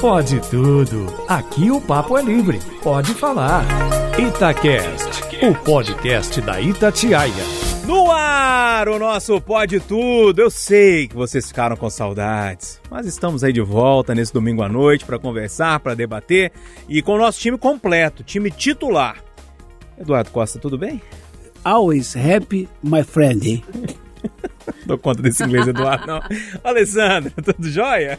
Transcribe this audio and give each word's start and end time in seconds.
Pode 0.00 0.38
tudo. 0.50 1.06
Aqui 1.28 1.70
o 1.70 1.80
papo 1.80 2.18
é 2.18 2.22
livre. 2.22 2.60
Pode 2.82 3.14
falar. 3.14 3.64
Itacast, 4.18 5.22
o 5.42 5.54
podcast 5.64 6.40
da 6.42 6.60
Itatiaia. 6.60 7.32
No 7.86 8.10
ar, 8.10 8.88
o 8.88 8.98
nosso 8.98 9.40
Pode 9.40 9.80
Tudo. 9.80 10.40
Eu 10.40 10.50
sei 10.50 11.08
que 11.08 11.14
vocês 11.14 11.48
ficaram 11.48 11.76
com 11.76 11.90
saudades, 11.90 12.80
mas 12.90 13.06
estamos 13.06 13.42
aí 13.42 13.52
de 13.52 13.60
volta 13.60 14.14
nesse 14.14 14.32
domingo 14.32 14.62
à 14.62 14.68
noite 14.68 15.04
para 15.04 15.18
conversar, 15.18 15.80
para 15.80 15.94
debater 15.94 16.52
e 16.88 17.02
com 17.02 17.12
o 17.12 17.18
nosso 17.18 17.40
time 17.40 17.58
completo, 17.58 18.22
time 18.22 18.50
titular. 18.50 19.22
Eduardo 19.98 20.30
Costa, 20.30 20.58
tudo 20.58 20.78
bem? 20.78 21.00
Always 21.64 22.14
happy, 22.14 22.68
my 22.82 23.02
friend. 23.02 23.64
Dou 24.86 24.96
conta 24.98 25.22
desse 25.22 25.42
inglês, 25.44 25.68
Eduardo, 25.68 26.06
não. 26.06 26.20
Alessandra, 26.62 27.30
tudo 27.42 27.68
jóia? 27.68 28.18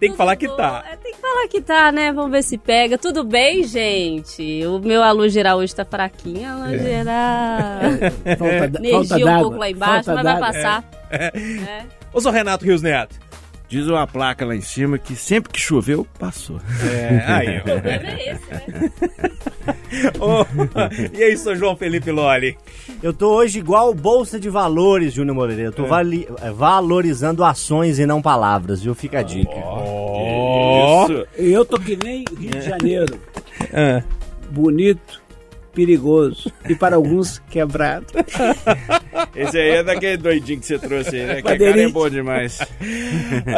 Tem 0.00 0.10
que 0.10 0.16
falar 0.16 0.36
que 0.36 0.48
tá. 0.48 0.84
É, 0.90 0.96
tem 0.96 1.12
que 1.14 1.20
falar 1.20 1.48
que 1.48 1.60
tá, 1.60 1.92
né? 1.92 2.12
Vamos 2.12 2.30
ver 2.30 2.42
se 2.42 2.58
pega. 2.58 2.98
Tudo 2.98 3.24
bem, 3.24 3.62
gente? 3.64 4.66
O 4.66 4.78
meu 4.80 5.02
alô 5.02 5.28
geral 5.28 5.58
hoje 5.58 5.74
tá 5.74 5.84
fraquinho. 5.84 6.50
Alô 6.50 6.66
É. 6.66 6.78
geral. 6.78 7.80
Falta, 8.38 8.78
Energia 8.78 9.26
falta 9.26 9.38
um 9.38 9.42
pouco 9.42 9.56
lá 9.58 9.70
embaixo, 9.70 10.04
falta 10.04 10.22
mas 10.22 10.40
vai 10.40 10.52
passar. 10.52 10.84
É. 11.10 11.32
Ô, 12.12 12.20
sou 12.20 12.30
Renato 12.32 12.64
Rios 12.64 12.82
Neto. 12.82 13.16
Diz 13.74 13.88
uma 13.88 14.06
placa 14.06 14.44
lá 14.46 14.54
em 14.54 14.60
cima 14.60 14.98
que 14.98 15.16
sempre 15.16 15.50
que 15.52 15.58
choveu, 15.60 16.06
passou. 16.16 16.60
É, 16.88 17.24
aí, 17.26 17.58
O 17.58 17.62
problema 17.64 18.06
é 18.08 18.30
esse, 18.30 18.50
né? 18.52 18.90
ó. 20.20 20.42
Ô, 20.42 20.46
e 21.12 21.20
aí, 21.24 21.36
sou 21.36 21.56
João 21.56 21.74
Felipe 21.76 22.12
Loli. 22.12 22.56
Eu 23.02 23.12
tô 23.12 23.34
hoje 23.34 23.58
igual 23.58 23.92
Bolsa 23.92 24.38
de 24.38 24.48
Valores, 24.48 25.12
Júnior 25.12 25.34
Moreira. 25.34 25.62
Eu 25.62 25.72
tô 25.72 25.86
vali- 25.86 26.28
eh, 26.40 26.50
valorizando 26.52 27.42
ações 27.42 27.98
e 27.98 28.06
não 28.06 28.22
palavras, 28.22 28.80
viu? 28.80 28.94
Fica 28.94 29.18
a 29.18 29.22
dica. 29.24 29.50
Ó. 29.56 31.06
Isso. 31.06 31.26
Eu 31.34 31.64
tô 31.64 31.76
que 31.76 31.96
nem 31.96 32.24
Rio 32.38 32.50
de 32.52 32.60
Janeiro. 32.60 33.18
Ah. 33.72 34.04
Bonito, 34.52 35.20
perigoso 35.74 36.48
e 36.68 36.76
para 36.76 36.94
alguns 36.94 37.40
quebrado. 37.50 38.06
Esse 39.34 39.58
aí 39.58 39.70
é 39.70 39.82
daquele 39.82 40.16
doidinho 40.16 40.60
que 40.60 40.66
você 40.66 40.78
trouxe 40.78 41.16
aí, 41.16 41.26
né? 41.26 41.42
Que 41.42 41.48
a 41.52 41.58
cara 41.58 41.82
é 41.82 41.88
bom 41.88 42.08
demais. 42.08 42.58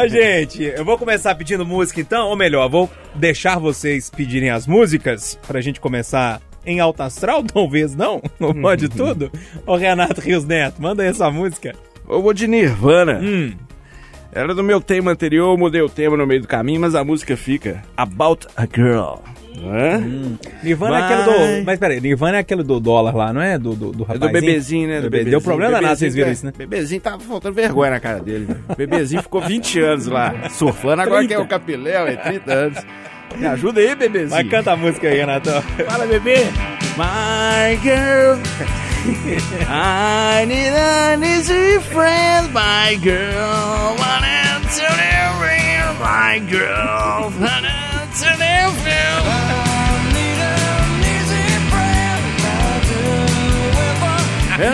Ô, 0.02 0.08
gente, 0.08 0.62
eu 0.62 0.84
vou 0.84 0.98
começar 0.98 1.34
pedindo 1.34 1.64
música 1.64 2.00
então, 2.00 2.28
ou 2.28 2.36
melhor, 2.36 2.68
vou 2.68 2.90
deixar 3.14 3.58
vocês 3.58 4.10
pedirem 4.10 4.50
as 4.50 4.66
músicas 4.66 5.38
pra 5.46 5.60
gente 5.60 5.80
começar 5.80 6.40
em 6.64 6.80
alto 6.80 7.02
astral, 7.02 7.42
talvez 7.52 7.94
não, 7.94 8.20
não 8.40 8.52
pode 8.54 8.88
tudo. 8.88 9.30
Ô 9.66 9.76
Renato 9.76 10.20
Rios 10.20 10.44
Neto, 10.44 10.80
manda 10.82 11.02
aí 11.02 11.08
essa 11.08 11.30
música. 11.30 11.74
Eu 12.08 12.20
vou 12.22 12.32
de 12.32 12.46
Nirvana. 12.46 13.20
Hum, 13.22 13.54
Era 14.32 14.54
do 14.54 14.62
meu 14.62 14.80
tema 14.80 15.10
anterior, 15.12 15.52
eu 15.52 15.58
mudei 15.58 15.80
o 15.80 15.88
tema 15.88 16.16
no 16.16 16.26
meio 16.26 16.42
do 16.42 16.48
caminho, 16.48 16.80
mas 16.80 16.94
a 16.94 17.02
música 17.04 17.36
fica 17.36 17.82
About 17.96 18.46
a 18.56 18.62
Girl. 18.66 19.16
Hã? 19.62 19.98
Nirvana 20.62 20.96
é 20.98 21.00
Vai. 21.00 21.12
aquele 21.22 21.58
do... 21.60 21.64
Mas 21.64 21.78
peraí, 21.78 22.00
Nirvana 22.00 22.36
é 22.36 22.40
aquele 22.40 22.62
do 22.62 22.78
dólar 22.80 23.14
lá, 23.14 23.32
não 23.32 23.40
é? 23.40 23.58
Do, 23.58 23.74
do, 23.74 23.92
do 23.92 24.06
É 24.08 24.18
do 24.18 24.28
bebezinho, 24.30 24.88
né? 24.88 24.96
Do 24.96 25.02
Bebe- 25.04 25.10
bebezinho. 25.10 25.30
Deu 25.30 25.40
problema 25.40 25.72
danado, 25.72 25.86
Bebezinho, 25.98 25.98
vocês 25.98 26.14
viram 26.14 26.28
é, 26.28 26.32
isso, 26.32 26.46
né? 26.46 26.52
Bebezinho 26.56 27.00
tava 27.00 27.18
faltando 27.20 27.54
vergonha 27.54 27.90
na 27.92 28.00
cara 28.00 28.20
dele. 28.20 28.44
velho. 28.46 28.60
Bebezinho 28.76 29.22
ficou 29.22 29.40
20 29.40 29.80
anos 29.80 30.06
lá, 30.06 30.34
surfando. 30.50 31.02
Agora 31.02 31.26
que 31.26 31.34
é 31.34 31.38
o 31.38 31.46
Capiléu, 31.46 32.06
é 32.06 32.16
30 32.16 32.52
anos. 32.52 32.78
Me 33.36 33.46
ajuda 33.46 33.80
aí, 33.80 33.94
bebezinho. 33.94 34.30
Vai, 34.30 34.44
canta 34.44 34.72
a 34.72 34.76
música 34.76 35.08
aí, 35.08 35.16
Renato. 35.18 35.50
Fala, 35.86 36.06
bebê. 36.06 36.44
My 36.96 37.76
girl, 37.82 38.38
I 39.68 40.44
need 40.46 40.72
an 40.74 41.22
easy 41.22 41.78
friend, 41.92 42.52
my 42.52 42.96
girl. 43.02 43.96
To 44.66 44.80
the 44.82 45.16
real, 45.41 45.94
my 46.00 46.38
girl. 46.50 47.30
Wanna 47.41 48.08
to 48.18 48.36
the 48.36 48.45
real. 48.86 49.16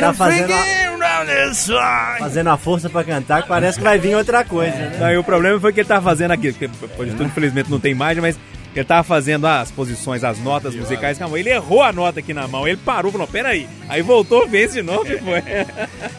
Tá 0.00 0.12
fazendo 0.14 0.52
a, 0.52 2.16
fazendo 2.18 2.50
a 2.50 2.56
força 2.56 2.88
pra 2.88 3.02
cantar 3.04 3.42
que 3.42 3.48
parece 3.48 3.78
que 3.78 3.84
vai 3.84 3.98
vir 3.98 4.14
outra 4.14 4.44
coisa, 4.44 4.76
né? 4.76 5.14
E 5.14 5.16
o 5.16 5.24
problema 5.24 5.58
foi 5.60 5.72
que 5.72 5.80
ele 5.80 5.88
tava 5.88 6.02
fazendo 6.02 6.30
aqui, 6.30 6.52
porque 6.52 7.12
infelizmente 7.22 7.70
não 7.70 7.80
tem 7.80 7.92
imagem, 7.92 8.22
mas 8.22 8.38
ele 8.74 8.84
tava 8.84 9.02
fazendo 9.02 9.46
as 9.46 9.70
posições, 9.70 10.24
as 10.24 10.38
notas 10.38 10.74
musicais 10.74 11.18
com 11.18 11.24
a 11.24 11.28
mão. 11.28 11.36
Ele 11.36 11.50
errou 11.50 11.82
a 11.82 11.92
nota 11.92 12.20
aqui 12.20 12.32
na 12.32 12.48
mão, 12.48 12.66
ele 12.66 12.78
parou, 12.78 13.12
falou, 13.12 13.26
peraí. 13.26 13.68
Aí 13.88 14.00
voltou, 14.02 14.48
fez 14.48 14.72
de 14.72 14.82
novo 14.82 15.06
e 15.12 15.18
foi. 15.18 15.42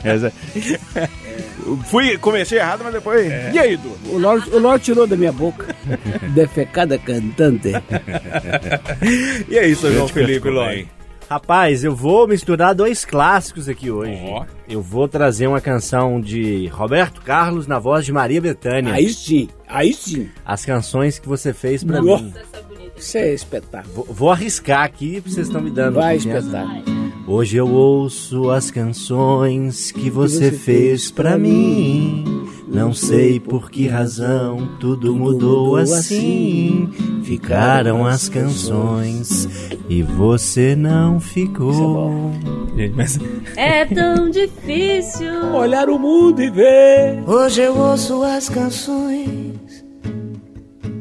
Essa- 0.03 0.31
Fui, 1.89 2.17
comecei 2.17 2.59
errado, 2.59 2.81
mas 2.83 2.93
depois. 2.93 3.25
E 3.53 3.57
aí, 3.57 3.77
Du? 3.77 3.97
O 4.09 4.17
Lorde, 4.17 4.49
o 4.49 4.59
Lorde 4.59 4.83
tirou 4.83 5.07
da 5.07 5.15
minha 5.15 5.31
boca. 5.31 5.73
Defecada 6.35 6.97
cantante. 6.97 7.69
E 9.49 9.57
é 9.57 9.65
isso, 9.67 9.89
João 9.91 10.07
Felipe 10.07 10.51
bem. 10.51 10.87
Rapaz, 11.33 11.83
eu 11.83 11.95
vou 11.95 12.27
misturar 12.27 12.75
dois 12.75 13.03
clássicos 13.03 13.67
aqui 13.67 13.89
hoje. 13.89 14.21
Ó. 14.27 14.45
Eu 14.69 14.83
vou 14.83 15.07
trazer 15.07 15.47
uma 15.47 15.59
canção 15.59 16.21
de 16.21 16.67
Roberto 16.67 17.21
Carlos 17.21 17.65
na 17.65 17.79
voz 17.79 18.05
de 18.05 18.13
Maria 18.13 18.39
Bethânia. 18.39 18.93
Aí 18.93 19.11
sim, 19.11 19.49
aí 19.67 19.95
sim. 19.95 20.29
As 20.45 20.63
canções 20.63 21.17
que 21.17 21.27
você 21.27 21.51
fez 21.51 21.83
pra 21.83 22.03
Nossa. 22.03 22.23
mim. 22.23 22.33
Isso 22.95 23.17
é 23.17 23.33
espetáculo. 23.33 23.95
Vou, 23.95 24.05
vou 24.11 24.31
arriscar 24.31 24.83
aqui, 24.83 25.15
porque 25.15 25.31
vocês 25.31 25.47
estão 25.47 25.59
me 25.59 25.71
dando. 25.71 25.95
Vai, 25.95 26.17
espetáculo. 26.17 26.83
Hoje 27.25 27.57
eu 27.57 27.67
ouço 27.67 28.51
as 28.51 28.69
canções 28.69 29.91
que 29.91 30.11
você 30.11 30.51
fez 30.51 31.09
pra 31.09 31.35
mim. 31.35 32.32
Não 32.73 32.91
sei 32.91 33.39
por 33.39 33.69
que 33.69 33.87
razão 33.87 34.67
tudo 34.79 35.15
mudou 35.15 35.75
assim. 35.75 36.89
Ficaram 37.23 38.03
as 38.03 38.27
canções 38.27 39.47
e 39.87 40.01
você 40.01 40.75
não 40.75 41.19
ficou. 41.19 42.31
Mas 42.95 43.19
É 43.55 43.85
tão 43.85 44.27
difícil. 44.29 45.53
Olhar 45.53 45.87
o 45.87 45.99
mundo 45.99 46.41
e 46.41 46.49
ver. 46.49 47.23
Hoje 47.27 47.61
eu 47.61 47.77
ouço 47.77 48.23
as 48.23 48.49
canções 48.49 49.85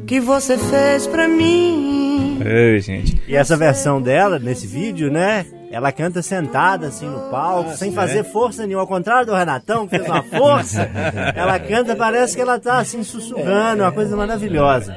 que 0.05 0.19
você 0.19 0.57
fez 0.57 1.07
pra 1.07 1.27
mim. 1.27 2.37
Ei, 2.45 2.79
gente. 2.79 3.19
E 3.27 3.35
essa 3.35 3.57
versão 3.57 3.99
dela, 3.99 4.37
nesse 4.37 4.67
vídeo, 4.67 5.11
né? 5.11 5.45
Ela 5.73 5.91
canta 5.91 6.21
sentada 6.21 6.85
assim 6.85 7.07
no 7.07 7.31
palco, 7.31 7.75
sem 7.75 7.91
fazer 7.91 8.23
força 8.23 8.67
nenhuma. 8.67 8.83
Ao 8.83 8.87
contrário 8.87 9.25
do 9.25 9.33
Renatão, 9.33 9.87
que 9.87 9.97
fez 9.97 10.07
uma 10.07 10.21
força, 10.37 10.87
ela 11.35 11.59
canta, 11.59 11.95
parece 11.95 12.35
que 12.35 12.41
ela 12.43 12.59
tá 12.59 12.77
assim 12.77 13.03
sussurrando, 13.03 13.81
uma 13.81 13.91
coisa 13.91 14.15
maravilhosa. 14.15 14.95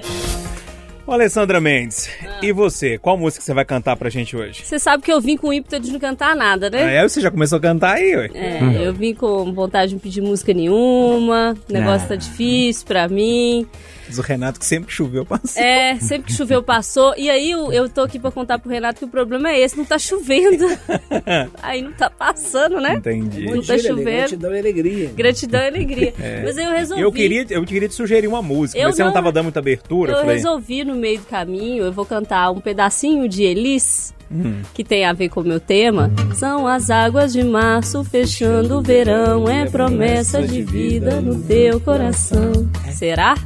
Ô, 1.06 1.12
Alessandra 1.12 1.60
Mendes, 1.62 2.10
e 2.42 2.52
você? 2.52 2.98
Qual 2.98 3.16
música 3.16 3.42
você 3.42 3.54
vai 3.54 3.64
cantar 3.64 3.96
pra 3.96 4.10
gente 4.10 4.36
hoje? 4.36 4.66
Você 4.66 4.78
sabe 4.78 5.02
que 5.02 5.10
eu 5.10 5.18
vim 5.20 5.38
com 5.38 5.50
ímpeto 5.50 5.80
de 5.80 5.92
não 5.92 5.98
cantar 6.00 6.36
nada, 6.36 6.68
né? 6.68 6.98
Aí 6.98 7.08
você 7.08 7.22
já 7.22 7.30
começou 7.30 7.56
a 7.56 7.60
cantar 7.60 7.94
aí, 7.94 8.14
ué. 8.14 8.30
É, 8.34 8.86
eu 8.86 8.92
vim 8.92 9.14
com 9.14 9.54
vontade 9.54 9.90
de 9.90 9.94
não 9.94 10.00
pedir 10.00 10.20
música 10.20 10.52
nenhuma, 10.52 11.56
o 11.70 11.72
negócio 11.72 12.06
tá 12.06 12.16
difícil 12.16 12.84
pra 12.84 13.08
mim. 13.08 13.66
Diz 14.08 14.18
o 14.18 14.22
Renato 14.22 14.58
que 14.60 14.66
sempre 14.66 14.88
que 14.88 14.92
choveu 14.92 15.24
passou. 15.24 15.62
É, 15.62 15.96
sempre 16.00 16.28
que 16.28 16.32
choveu 16.32 16.62
passou. 16.62 17.14
E 17.16 17.28
aí 17.30 17.50
eu, 17.50 17.72
eu 17.72 17.88
tô 17.88 18.02
aqui 18.02 18.18
pra 18.18 18.30
contar 18.30 18.58
pro 18.58 18.70
Renato 18.70 18.98
que 18.98 19.04
o 19.04 19.08
problema 19.08 19.50
é 19.50 19.60
esse, 19.60 19.76
não 19.76 19.84
tá 19.84 19.98
chovendo. 19.98 20.66
aí 21.62 21.82
não 21.82 21.92
tá 21.92 22.08
passando, 22.10 22.80
né? 22.80 22.94
Entendi. 22.94 23.46
Não 23.46 23.62
tá 23.62 23.78
chovendo. 23.78 24.04
Gratidão 24.04 24.54
e 24.54 24.58
alegria. 24.58 25.10
Gratidão 25.14 25.60
e 25.60 25.66
alegria. 25.66 26.14
Mas 26.44 26.58
aí 26.58 26.64
eu 26.64 26.70
resolvi. 26.72 27.02
Eu 27.02 27.12
queria, 27.12 27.46
eu 27.50 27.64
queria 27.64 27.88
te 27.88 27.94
sugerir 27.94 28.26
uma 28.28 28.42
música, 28.42 28.78
Eu 28.78 28.86
mas 28.88 28.96
você 28.96 29.02
não 29.02 29.08
não- 29.08 29.14
tava 29.14 29.32
dando 29.32 29.44
muita 29.44 29.60
abertura. 29.60 30.12
Eu 30.12 30.16
falei, 30.18 30.36
resolvi 30.36 30.84
no 30.84 30.94
meio 30.94 31.18
do 31.20 31.26
caminho, 31.26 31.84
eu 31.84 31.92
vou 31.92 32.04
cantar 32.06 32.50
um 32.50 32.60
pedacinho 32.60 33.28
de 33.28 33.42
Elis, 33.42 34.14
Hum. 34.28 34.60
que 34.74 34.82
tem 34.82 35.04
a 35.04 35.12
ver 35.12 35.28
com 35.28 35.40
o 35.40 35.44
meu 35.44 35.60
tema. 35.60 36.10
São 36.34 36.66
as 36.66 36.90
águas 36.90 37.32
de 37.32 37.44
março 37.44 38.02
fechando 38.02 38.78
o 38.78 38.82
verão, 38.82 39.48
é 39.48 39.66
promessa 39.66 40.42
de 40.42 40.62
vida 40.62 41.20
no 41.20 41.40
teu 41.44 41.78
coração. 41.78 42.52
Será? 42.92 43.36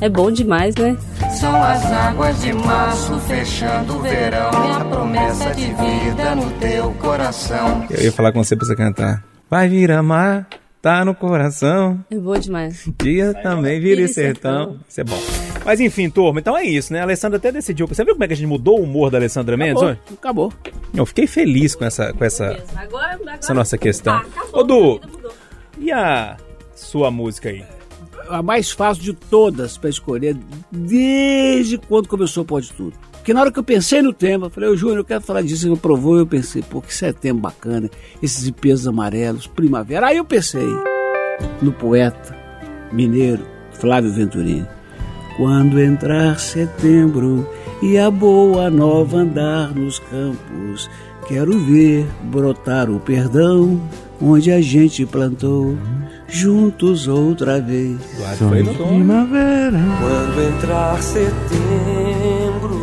É 0.00 0.08
bom 0.08 0.30
demais, 0.32 0.74
né? 0.76 0.96
São 1.38 1.62
as 1.62 1.84
águas 1.86 2.40
de 2.40 2.52
março 2.52 3.18
fechando 3.20 3.96
o 3.96 4.00
verão. 4.02 4.50
É 4.50 4.80
a 4.80 4.84
promessa 4.84 5.54
de 5.54 5.66
vida 5.66 6.34
no 6.34 6.50
teu 6.58 6.92
coração. 6.94 7.86
Eu 7.88 8.02
ia 8.02 8.12
falar 8.12 8.32
com 8.32 8.42
você 8.42 8.56
pra 8.56 8.66
você 8.66 8.74
cantar. 8.74 9.22
Vai 9.48 9.68
vir 9.68 9.92
amar, 9.92 10.48
tá 10.80 11.04
no 11.04 11.14
coração. 11.14 12.04
É 12.10 12.16
bom 12.16 12.36
demais. 12.36 12.88
Dia 13.00 13.32
também 13.42 13.80
vira 13.80 13.96
Vira 13.96 14.08
sertão. 14.08 14.64
sertão. 14.64 14.80
Isso 14.88 15.00
é 15.00 15.04
bom. 15.04 15.18
Mas 15.64 15.78
enfim, 15.78 16.10
turma, 16.10 16.40
então 16.40 16.56
é 16.56 16.64
isso, 16.64 16.92
né? 16.92 16.98
A 16.98 17.04
Alessandra 17.04 17.36
até 17.38 17.52
decidiu. 17.52 17.86
Você 17.86 18.04
viu 18.04 18.14
como 18.14 18.24
é 18.24 18.26
que 18.26 18.32
a 18.32 18.36
gente 18.36 18.48
mudou 18.48 18.80
o 18.80 18.82
humor 18.82 19.08
da 19.10 19.18
Alessandra 19.18 19.56
Mendes 19.56 19.76
Acabou. 19.82 19.90
hoje? 19.90 20.00
Acabou. 20.18 20.52
Eu 20.92 21.06
fiquei 21.06 21.28
feliz 21.28 21.76
com 21.76 21.84
essa, 21.84 22.12
com 22.12 22.24
essa, 22.24 22.46
Agora, 22.74 23.12
agora 23.14 23.36
essa 23.38 23.54
nossa 23.54 23.78
questão. 23.78 24.14
Ah, 24.14 24.18
acabou, 24.36 24.60
Ô, 24.60 24.64
Du, 24.64 25.00
e 25.78 25.92
a 25.92 26.36
sua 26.74 27.10
música 27.12 27.48
aí? 27.50 27.64
A 28.28 28.42
mais 28.42 28.70
fácil 28.70 29.02
de 29.02 29.12
todas 29.12 29.76
pra 29.76 29.90
escolher, 29.90 30.36
desde 30.70 31.78
quando 31.78 32.08
começou 32.08 32.42
o 32.42 32.46
Pode 32.46 32.72
Tudo. 32.72 32.94
Porque 33.12 33.32
na 33.32 33.40
hora 33.40 33.52
que 33.52 33.58
eu 33.58 33.64
pensei 33.64 34.02
no 34.02 34.12
tema, 34.12 34.46
eu 34.46 34.50
falei, 34.50 34.68
ô 34.68 34.76
Júnior, 34.76 34.98
eu 34.98 35.04
quero 35.04 35.20
falar 35.20 35.42
disso, 35.42 35.68
ele 35.68 35.76
provou, 35.76 36.18
eu 36.18 36.26
pensei, 36.26 36.60
pô, 36.62 36.80
que 36.80 36.92
isso 36.92 37.04
é 37.04 37.32
bacana, 37.32 37.88
esses 38.20 38.48
ipês 38.48 38.86
amarelos, 38.86 39.46
primavera. 39.46 40.08
Aí 40.08 40.16
eu 40.16 40.24
pensei 40.24 40.66
no 41.60 41.72
poeta 41.72 42.36
mineiro 42.92 43.44
Flávio 43.72 44.12
Venturini. 44.12 44.66
Quando 45.36 45.80
entrar 45.80 46.38
setembro 46.38 47.48
e 47.80 47.96
a 47.96 48.10
boa 48.10 48.68
nova 48.70 49.18
andar 49.18 49.74
nos 49.74 49.98
campos, 49.98 50.90
quero 51.26 51.58
ver 51.58 52.06
brotar 52.24 52.90
o 52.90 53.00
perdão 53.00 53.80
onde 54.20 54.52
a 54.52 54.60
gente 54.60 55.06
plantou, 55.06 55.76
juntos 56.32 57.06
outra 57.06 57.60
vez. 57.60 57.96
Foi 58.38 58.62
no 58.62 58.74
tom. 58.74 58.88
Primavera. 58.88 59.78
Quando 60.00 60.40
entrar 60.56 61.02
setembro 61.02 62.82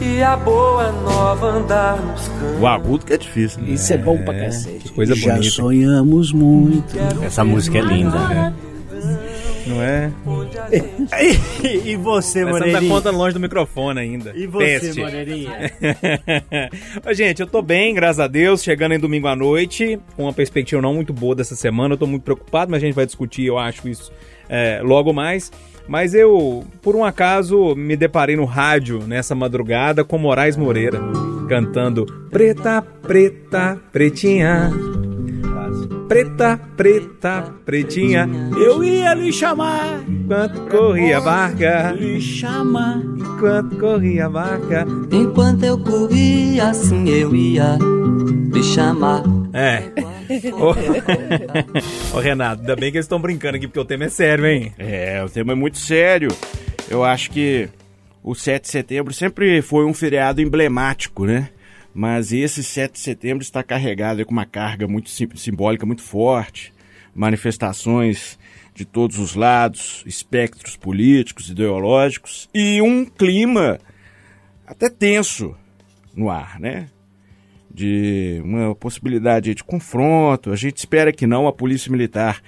e 0.00 0.22
a 0.22 0.36
boa 0.36 0.90
nova 0.92 1.46
andar 1.48 1.96
nos 2.00 2.28
campos. 2.28 2.60
O 2.60 2.66
agudo 2.66 3.04
que 3.04 3.12
é 3.12 3.18
difícil. 3.18 3.62
Né? 3.62 3.70
Isso 3.72 3.92
é 3.92 3.98
bom 3.98 4.16
pra 4.18 4.32
cacete. 4.34 4.78
que 4.84 4.88
coisa 4.92 5.14
Já 5.14 5.34
bonita. 5.34 5.50
sonhamos 5.54 6.32
muito. 6.32 6.96
Essa 7.22 7.44
música 7.44 7.78
é 7.78 7.82
linda. 7.82 8.18
né? 8.28 8.52
Não 9.70 9.82
é? 9.82 10.10
E, 11.62 11.90
e 11.92 11.96
você, 11.96 12.44
Mas 12.44 12.54
você 12.54 12.58
não 12.58 12.58
tá 12.58 12.66
Moreirinha? 12.66 12.94
conta 12.94 13.10
longe 13.10 13.34
do 13.34 13.40
microfone 13.40 14.00
ainda. 14.00 14.32
E 14.34 14.46
você, 14.46 14.64
Peste. 14.80 15.00
Moreirinha? 15.00 15.72
Gente, 17.14 17.40
eu 17.40 17.46
tô 17.46 17.62
bem, 17.62 17.94
graças 17.94 18.20
a 18.20 18.26
Deus, 18.26 18.62
chegando 18.62 18.92
em 18.92 18.98
domingo 18.98 19.28
à 19.28 19.36
noite, 19.36 19.98
com 20.16 20.24
uma 20.24 20.32
perspectiva 20.32 20.82
não 20.82 20.94
muito 20.94 21.12
boa 21.12 21.34
dessa 21.34 21.54
semana. 21.54 21.94
Eu 21.94 21.98
tô 21.98 22.06
muito 22.06 22.22
preocupado, 22.22 22.70
mas 22.70 22.82
a 22.82 22.86
gente 22.86 22.94
vai 22.94 23.06
discutir, 23.06 23.46
eu 23.46 23.58
acho, 23.58 23.88
isso 23.88 24.12
é, 24.48 24.80
logo 24.82 25.12
mais. 25.12 25.52
Mas 25.88 26.14
eu, 26.14 26.64
por 26.82 26.94
um 26.94 27.04
acaso, 27.04 27.74
me 27.74 27.96
deparei 27.96 28.36
no 28.36 28.44
rádio 28.44 29.00
nessa 29.06 29.34
madrugada 29.34 30.04
com 30.04 30.18
Moraes 30.18 30.56
Moreira, 30.56 31.00
cantando 31.48 32.06
Preta, 32.30 32.80
preta, 33.02 33.78
pretinha. 33.90 34.70
Preta, 36.10 36.58
preta, 36.76 37.54
pretinha. 37.64 38.28
Eu 38.58 38.82
ia 38.82 39.14
lhe 39.14 39.32
chamar, 39.32 40.02
Enquanto 40.08 40.60
corria 40.68 41.18
a 41.18 41.20
barca, 41.20 41.92
lhe 41.92 42.20
chamar. 42.20 43.00
enquanto 43.16 43.78
corria 43.78 44.26
a 44.26 44.28
barca. 44.28 44.84
Enquanto 45.12 45.62
eu 45.62 45.78
corria 45.78 46.70
assim 46.70 47.08
eu 47.08 47.32
ia 47.32 47.78
te 48.52 48.60
chamar. 48.60 49.22
É. 49.52 49.84
Ô, 50.52 50.74
Ô, 52.16 52.20
Renato, 52.20 52.62
ainda 52.62 52.74
bem 52.74 52.90
que 52.90 52.96
eles 52.96 53.04
estão 53.06 53.20
brincando 53.20 53.58
aqui, 53.58 53.68
porque 53.68 53.78
o 53.78 53.84
tema 53.84 54.06
é 54.06 54.08
sério, 54.08 54.44
hein? 54.46 54.72
É, 54.78 55.22
o 55.24 55.28
tema 55.30 55.52
é 55.52 55.54
muito 55.54 55.78
sério. 55.78 56.36
Eu 56.90 57.04
acho 57.04 57.30
que 57.30 57.68
o 58.20 58.34
7 58.34 58.62
de 58.64 58.68
setembro 58.68 59.14
sempre 59.14 59.62
foi 59.62 59.84
um 59.84 59.94
feriado 59.94 60.42
emblemático, 60.42 61.24
né? 61.24 61.50
Mas 61.92 62.32
esse 62.32 62.62
7 62.62 62.92
de 62.92 62.98
setembro 63.00 63.42
está 63.42 63.62
carregado 63.62 64.24
com 64.24 64.32
uma 64.32 64.46
carga 64.46 64.86
muito 64.86 65.10
sim- 65.10 65.28
simbólica 65.34 65.84
muito 65.84 66.02
forte, 66.02 66.72
manifestações 67.14 68.38
de 68.74 68.84
todos 68.84 69.18
os 69.18 69.34
lados, 69.34 70.02
espectros 70.06 70.76
políticos, 70.76 71.50
ideológicos 71.50 72.48
e 72.54 72.80
um 72.80 73.04
clima 73.04 73.78
até 74.66 74.88
tenso 74.88 75.56
no 76.14 76.30
ar, 76.30 76.60
né? 76.60 76.88
De 77.72 78.40
uma 78.44 78.74
possibilidade 78.74 79.54
de 79.54 79.64
confronto. 79.64 80.52
A 80.52 80.56
gente 80.56 80.78
espera 80.78 81.12
que 81.12 81.26
não. 81.26 81.46
A 81.46 81.52
Polícia 81.52 81.90
Militar 81.90 82.40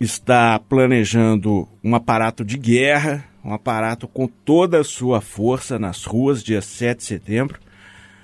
está 0.00 0.58
planejando 0.58 1.68
um 1.82 1.94
aparato 1.94 2.44
de 2.44 2.58
guerra, 2.58 3.24
um 3.44 3.52
aparato 3.52 4.06
com 4.06 4.26
toda 4.26 4.80
a 4.80 4.84
sua 4.84 5.20
força 5.20 5.78
nas 5.78 6.04
ruas, 6.04 6.42
dia 6.42 6.60
7 6.60 6.98
de 6.98 7.04
setembro, 7.04 7.58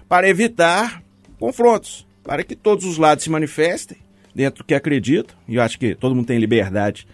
para 0.08 0.28
evitar 0.28 1.02
confrontos, 1.38 2.06
para 2.22 2.42
que 2.42 2.54
todos 2.54 2.84
os 2.84 2.98
lados 2.98 3.24
se 3.24 3.30
manifestem 3.30 3.98
dentro 4.34 4.62
do 4.62 4.66
que 4.66 4.74
acreditam. 4.74 5.36
E 5.46 5.56
eu 5.56 5.62
acho 5.62 5.78
que 5.78 5.94
todo 5.94 6.14
mundo 6.14 6.26
tem 6.26 6.38
liberdade 6.38 7.06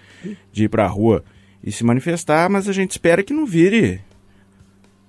de 0.53 0.65
ir 0.65 0.69
para 0.69 0.85
a 0.85 0.89
rua 0.89 1.25
e 1.63 1.71
se 1.71 1.85
manifestar, 1.85 2.49
mas 2.49 2.69
a 2.69 2.73
gente 2.73 2.93
espera 2.93 3.23
que 3.23 3.35
não 3.35 3.45
vire 3.45 4.01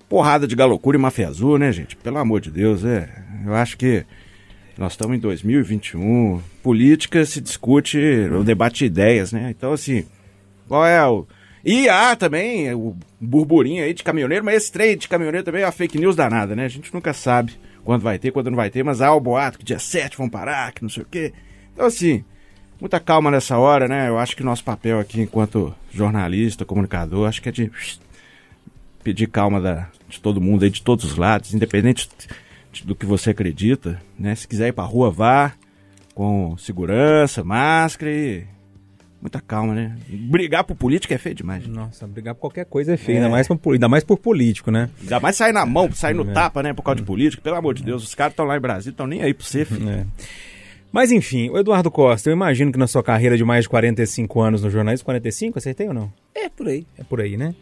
porrada 0.10 0.46
de 0.46 0.56
galocura 0.56 0.98
e 0.98 1.02
máfia 1.02 1.30
azul, 1.30 1.58
né, 1.58 1.72
gente? 1.72 1.96
Pelo 1.96 2.18
amor 2.18 2.42
de 2.42 2.52
Deus, 2.52 2.84
é. 2.84 3.10
Eu 3.46 3.54
acho 3.54 3.78
que 3.78 4.06
nós 4.78 4.94
estamos 4.94 5.16
em 5.16 5.20
2021, 5.20 6.42
política 6.62 7.26
se 7.26 7.40
discute, 7.40 7.98
o 7.98 8.44
debate 8.44 8.80
de 8.80 8.86
ideias, 8.86 9.32
né? 9.32 9.54
Então, 9.56 9.72
assim, 9.72 10.06
qual 10.68 10.86
é 10.86 11.06
o. 11.08 11.26
E 11.64 11.88
há 11.88 12.16
também 12.16 12.74
o 12.74 12.96
burburinho 13.20 13.84
aí 13.84 13.94
de 13.94 14.04
caminhoneiro, 14.04 14.44
mas 14.44 14.56
esse 14.56 14.72
trem 14.72 14.98
de 14.98 15.08
caminhoneiro 15.08 15.46
também 15.46 15.62
é 15.62 15.66
uma 15.66 15.72
fake 15.72 15.98
news 15.98 16.16
danada, 16.16 16.56
né? 16.56 16.66
A 16.66 16.70
gente 16.70 16.94
nunca 16.94 17.14
sabe 17.14 17.54
quando 17.84 18.02
vai 18.02 18.18
ter, 18.20 18.32
quando 18.32 18.50
não 18.50 18.58
vai 18.58 18.70
ter, 18.70 18.84
mas 18.84 19.02
há 19.02 19.14
o 19.14 19.20
boato 19.20 19.58
que 19.58 19.66
dia 19.66 19.80
7 19.80 20.18
vão 20.18 20.30
parar, 20.30 20.72
que 20.72 20.82
não 20.84 20.90
sei 20.90 21.04
o 21.04 21.08
quê. 21.10 21.34
Então, 21.74 21.86
assim, 21.86 22.24
muita 22.80 23.00
calma 23.00 23.32
nessa 23.32 23.58
hora, 23.58 23.88
né? 23.88 24.08
Eu 24.10 24.18
acho 24.20 24.36
que 24.36 24.44
nosso 24.44 24.64
papel 24.64 25.00
aqui, 25.00 25.22
enquanto 25.22 25.74
jornalista, 25.92 26.64
comunicador, 26.66 27.28
acho 27.28 27.42
que 27.42 27.50
é 27.50 27.52
de 27.52 27.72
pedir 29.04 29.28
calma 29.28 29.60
da, 29.60 29.88
de 30.08 30.20
todo 30.20 30.42
mundo 30.42 30.64
aí, 30.64 30.70
de 30.70 30.82
todos 30.82 31.06
os 31.06 31.16
lados, 31.18 31.54
independente 31.54 32.10
de- 32.72 32.84
do 32.86 32.96
que 32.96 33.06
você 33.06 33.32
acredita, 33.32 34.02
né? 34.18 34.36
Se 34.36 34.48
quiser 34.48 34.68
ir 34.70 34.74
pra 34.74 34.84
rua, 34.84 35.10
vá 35.12 35.54
com 36.14 36.56
segurança, 36.58 37.44
máscara 37.44 38.12
e 38.12 38.46
muita 39.22 39.40
calma, 39.40 39.74
né? 39.76 39.96
Brigar 40.10 40.64
por 40.64 40.76
política 40.76 41.14
é 41.14 41.18
feio 41.18 41.36
demais. 41.36 41.68
Nossa, 41.68 42.08
brigar 42.08 42.34
por 42.34 42.42
qualquer 42.42 42.66
coisa 42.66 42.94
é 42.94 42.98
feio, 42.98 43.20
ainda, 43.20 43.30
mais 43.30 43.48
por, 43.48 43.74
ainda 43.74 43.88
mais 43.88 44.04
por 44.04 44.18
político, 44.18 44.72
né? 44.72 44.90
Ainda 45.02 45.20
mais 45.20 45.36
sair 45.36 45.54
na 45.54 45.66
mão, 45.66 45.92
sair 45.92 46.14
no 46.14 46.26
tapa, 46.26 46.64
né? 46.64 46.74
Por 46.74 46.82
causa 46.82 47.00
de 47.00 47.06
política, 47.06 47.42
pelo 47.42 47.56
amor 47.56 47.76
de 47.76 47.84
Deus. 47.84 48.04
Os 48.04 48.16
caras 48.16 48.34
estão 48.34 48.46
lá 48.46 48.58
em 48.58 48.62
Brasília, 48.62 48.92
estão 48.92 49.08
nem 49.08 49.22
aí 49.22 49.34
pra 49.34 49.46
você, 49.46 49.64
filho. 49.64 49.90
É. 49.90 50.06
Mas 50.92 51.12
enfim, 51.12 51.50
o 51.50 51.58
Eduardo 51.58 51.90
Costa, 51.90 52.30
eu 52.30 52.34
imagino 52.34 52.72
que 52.72 52.78
na 52.78 52.88
sua 52.88 53.02
carreira 53.02 53.38
de 53.38 53.46
mais 53.46 53.64
de 53.64 53.70
45 53.70 54.42
anos 54.42 54.62
no 54.64 54.70
jornalismo, 54.70 55.06
45, 55.06 55.58
acertei 55.58 55.88
ou 55.88 55.94
não? 55.94 56.12
É 56.36 56.50
por 56.50 56.68
aí. 56.68 56.86
É 56.98 57.04
por 57.04 57.22
aí, 57.22 57.38
né? 57.38 57.56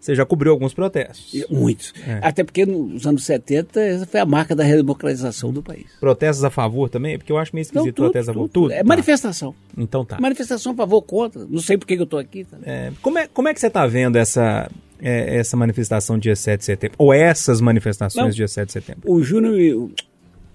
Você 0.00 0.14
já 0.14 0.24
cobriu 0.24 0.50
alguns 0.52 0.72
protestos. 0.72 1.44
Muitos. 1.50 1.92
É. 2.06 2.20
Até 2.22 2.42
porque 2.42 2.64
nos 2.64 3.06
anos 3.06 3.22
70 3.24 3.80
essa 3.80 4.06
foi 4.06 4.18
a 4.20 4.24
marca 4.24 4.56
da 4.56 4.64
redemocratização 4.64 5.52
do 5.52 5.62
país. 5.62 5.84
Protestos 6.00 6.42
a 6.42 6.48
favor 6.48 6.88
também? 6.88 7.18
Porque 7.18 7.30
eu 7.30 7.36
acho 7.36 7.54
meio 7.54 7.62
esquisito 7.62 7.94
tudo, 7.94 8.04
protestos 8.06 8.30
a 8.30 8.32
favor. 8.32 8.48
tudo. 8.48 8.72
É 8.72 8.78
Tá. 8.78 8.84
manifestação. 8.84 9.54
Então 9.76 10.04
tá. 10.04 10.18
Manifestação 10.18 10.72
a 10.72 10.74
favor, 10.74 11.02
contra. 11.02 11.44
Não 11.46 11.60
sei 11.60 11.76
por 11.76 11.86
que 11.86 11.94
eu 11.94 12.06
tô 12.06 12.16
aqui. 12.16 12.44
Tá? 12.44 12.56
É, 12.64 12.90
como, 13.02 13.18
é, 13.18 13.28
como 13.28 13.48
é 13.48 13.52
que 13.54 13.60
você 13.60 13.68
tá 13.68 13.86
vendo 13.86 14.16
essa, 14.16 14.70
é, 15.02 15.36
essa 15.36 15.54
manifestação 15.56 16.18
dia 16.18 16.34
7 16.34 16.60
de 16.60 16.64
setembro? 16.64 16.96
Ou 16.98 17.12
essas 17.12 17.60
manifestações 17.60 18.24
Não. 18.24 18.30
dia 18.32 18.48
7 18.48 18.66
de 18.68 18.72
setembro? 18.72 19.02
O 19.12 19.22
Júnior 19.22 19.60
e 19.60 19.74
o 19.74 19.90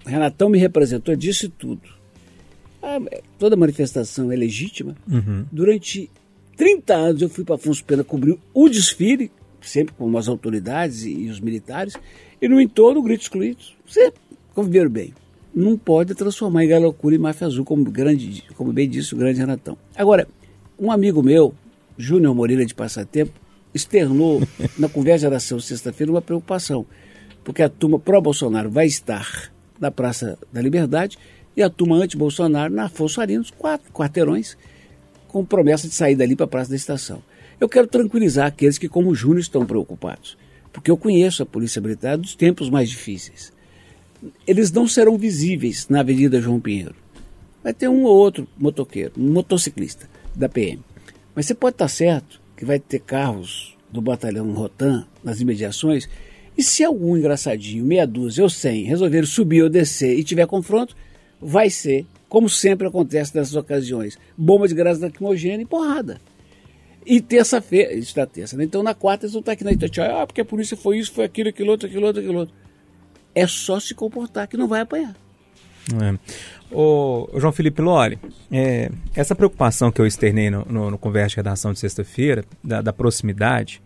Renatão 0.04 0.48
me 0.48 0.58
representou, 0.58 1.14
disse 1.14 1.48
tudo. 1.48 1.82
Ah, 2.82 2.98
toda 3.38 3.56
manifestação 3.56 4.30
é 4.32 4.36
legítima. 4.36 4.96
Uhum. 5.10 5.44
Durante 5.52 6.10
30 6.56 6.94
anos 6.94 7.22
eu 7.22 7.28
fui 7.28 7.44
para 7.44 7.56
Afonso 7.56 7.84
Pena 7.84 8.02
cobrir 8.02 8.38
o 8.54 8.68
desfile, 8.68 9.30
sempre 9.60 9.94
com 9.94 10.16
as 10.16 10.28
autoridades 10.28 11.04
e, 11.04 11.10
e 11.10 11.28
os 11.28 11.38
militares, 11.40 11.94
e 12.40 12.48
no 12.48 12.60
entorno 12.60 13.02
grito 13.02 13.22
excluídos. 13.22 13.76
Você 13.86 14.12
conviveram 14.54 14.90
bem. 14.90 15.12
Não 15.54 15.76
pode 15.76 16.14
transformar 16.14 16.64
em 16.64 16.68
galocura 16.68 17.14
e 17.14 17.18
máfia 17.18 17.46
azul, 17.46 17.64
como, 17.64 17.84
grande, 17.90 18.44
como 18.56 18.72
bem 18.72 18.88
disse 18.88 19.14
o 19.14 19.16
grande 19.16 19.38
Renatão. 19.38 19.76
Agora, 19.94 20.28
um 20.78 20.90
amigo 20.90 21.22
meu, 21.22 21.54
Júnior 21.96 22.34
Moreira 22.34 22.64
de 22.64 22.74
Passatempo, 22.74 23.32
externou 23.72 24.42
na 24.78 24.88
conversa 24.88 25.20
de 25.20 25.26
oração 25.26 25.60
sexta-feira 25.60 26.12
uma 26.12 26.22
preocupação, 26.22 26.86
porque 27.44 27.62
a 27.62 27.68
turma 27.68 27.98
pró-Bolsonaro 27.98 28.70
vai 28.70 28.86
estar 28.86 29.50
na 29.78 29.90
Praça 29.90 30.38
da 30.52 30.60
Liberdade 30.60 31.18
e 31.56 31.62
a 31.62 31.70
turma 31.70 31.96
anti-Bolsonaro 31.96 32.72
na 32.72 32.84
Afonso 32.84 33.20
Arinos, 33.20 33.50
quatro 33.50 33.90
quarteirões, 33.92 34.56
com 35.28 35.44
promessa 35.44 35.88
de 35.88 35.94
sair 35.94 36.16
dali 36.16 36.34
para 36.34 36.44
a 36.44 36.48
Praça 36.48 36.70
da 36.70 36.76
Estação. 36.76 37.22
Eu 37.60 37.68
quero 37.68 37.86
tranquilizar 37.86 38.46
aqueles 38.46 38.78
que, 38.78 38.88
como 38.88 39.10
o 39.10 39.14
Júnior, 39.14 39.40
estão 39.40 39.64
preocupados, 39.64 40.36
porque 40.72 40.90
eu 40.90 40.96
conheço 40.96 41.42
a 41.42 41.46
Polícia 41.46 41.80
Militar 41.80 42.18
dos 42.18 42.34
tempos 42.34 42.68
mais 42.68 42.88
difíceis. 42.88 43.52
Eles 44.46 44.70
não 44.70 44.86
serão 44.86 45.16
visíveis 45.16 45.88
na 45.88 46.00
Avenida 46.00 46.40
João 46.40 46.60
Pinheiro. 46.60 46.94
Vai 47.62 47.72
ter 47.72 47.88
um 47.88 48.04
ou 48.04 48.14
outro 48.14 48.46
motoqueiro, 48.58 49.12
um 49.16 49.32
motociclista 49.32 50.08
da 50.34 50.48
PM. 50.48 50.80
Mas 51.34 51.46
você 51.46 51.54
pode 51.54 51.74
estar 51.74 51.88
certo 51.88 52.40
que 52.56 52.64
vai 52.64 52.78
ter 52.78 53.00
carros 53.00 53.76
do 53.90 54.00
batalhão 54.00 54.52
Rotan 54.52 55.06
nas 55.22 55.40
imediações, 55.40 56.08
e 56.56 56.62
se 56.62 56.82
algum 56.82 57.16
engraçadinho, 57.16 57.84
meia 57.84 58.06
dúzia 58.06 58.42
ou 58.42 58.48
cem, 58.48 58.84
resolver 58.84 59.26
subir 59.26 59.62
ou 59.62 59.68
descer 59.68 60.18
e 60.18 60.24
tiver 60.24 60.46
confronto, 60.46 60.96
vai 61.40 61.68
ser, 61.68 62.06
como 62.36 62.50
sempre 62.50 62.86
acontece 62.86 63.34
nessas 63.34 63.56
ocasiões, 63.56 64.18
bomba 64.36 64.68
de 64.68 64.74
gás 64.74 65.00
lacrimogênea 65.00 65.62
e 65.62 65.64
porrada. 65.64 66.20
E 67.06 67.18
terça-feira, 67.18 67.94
isso 67.94 68.14
da 68.14 68.26
terça, 68.26 68.58
né? 68.58 68.64
Então 68.64 68.82
na 68.82 68.92
quarta 68.92 69.24
eles 69.24 69.32
vão 69.32 69.40
estar 69.40 69.52
aqui 69.52 69.64
na 69.64 69.72
Itatiaia, 69.72 70.20
ah, 70.20 70.26
porque 70.26 70.42
a 70.42 70.44
polícia 70.44 70.76
foi 70.76 70.98
isso, 70.98 71.14
foi 71.14 71.24
aquilo, 71.24 71.48
aquilo 71.48 71.70
outro, 71.70 71.86
aquilo 71.86 72.04
outro, 72.04 72.20
aquilo 72.20 72.40
outro. 72.40 72.54
É 73.34 73.46
só 73.46 73.80
se 73.80 73.94
comportar 73.94 74.46
que 74.48 74.56
não 74.58 74.68
vai 74.68 74.82
apanhar. 74.82 75.16
É. 75.94 76.74
Ô, 76.74 77.26
João 77.38 77.54
Felipe 77.54 77.80
Loli, 77.80 78.18
é, 78.52 78.90
essa 79.14 79.34
preocupação 79.34 79.90
que 79.90 79.98
eu 79.98 80.06
externei 80.06 80.50
no, 80.50 80.62
no, 80.66 80.90
no 80.90 80.98
Conversa 80.98 81.30
de 81.30 81.36
Redação 81.36 81.72
de 81.72 81.78
sexta-feira, 81.78 82.44
da, 82.62 82.82
da 82.82 82.92
proximidade, 82.92 83.80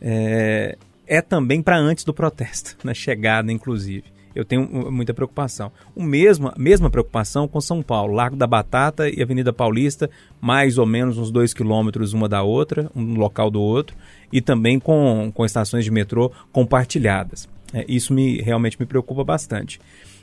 é, 0.00 0.76
é 1.06 1.22
também 1.22 1.62
para 1.62 1.78
antes 1.78 2.02
do 2.02 2.12
protesto, 2.12 2.76
na 2.82 2.94
chegada, 2.94 3.52
inclusive. 3.52 4.06
Eu 4.34 4.44
tenho 4.44 4.68
muita 4.90 5.14
preocupação. 5.14 5.70
O 5.94 6.02
mesmo, 6.02 6.48
a 6.48 6.54
mesma 6.58 6.90
preocupação 6.90 7.46
com 7.46 7.60
São 7.60 7.82
Paulo, 7.82 8.14
Largo 8.14 8.36
da 8.36 8.46
Batata 8.46 9.08
e 9.08 9.22
Avenida 9.22 9.52
Paulista, 9.52 10.10
mais 10.40 10.78
ou 10.78 10.86
menos 10.86 11.18
uns 11.18 11.30
dois 11.30 11.52
quilômetros 11.52 12.12
uma 12.12 12.28
da 12.28 12.42
outra, 12.42 12.90
um 12.94 13.14
local 13.14 13.50
do 13.50 13.60
outro, 13.60 13.96
e 14.32 14.40
também 14.40 14.78
com, 14.78 15.30
com 15.34 15.44
estações 15.44 15.84
de 15.84 15.90
metrô 15.90 16.32
compartilhadas. 16.50 17.48
É, 17.72 17.84
isso 17.88 18.12
me 18.12 18.40
realmente 18.40 18.78
me 18.78 18.86
preocupa 18.86 19.24
bastante. 19.24 19.80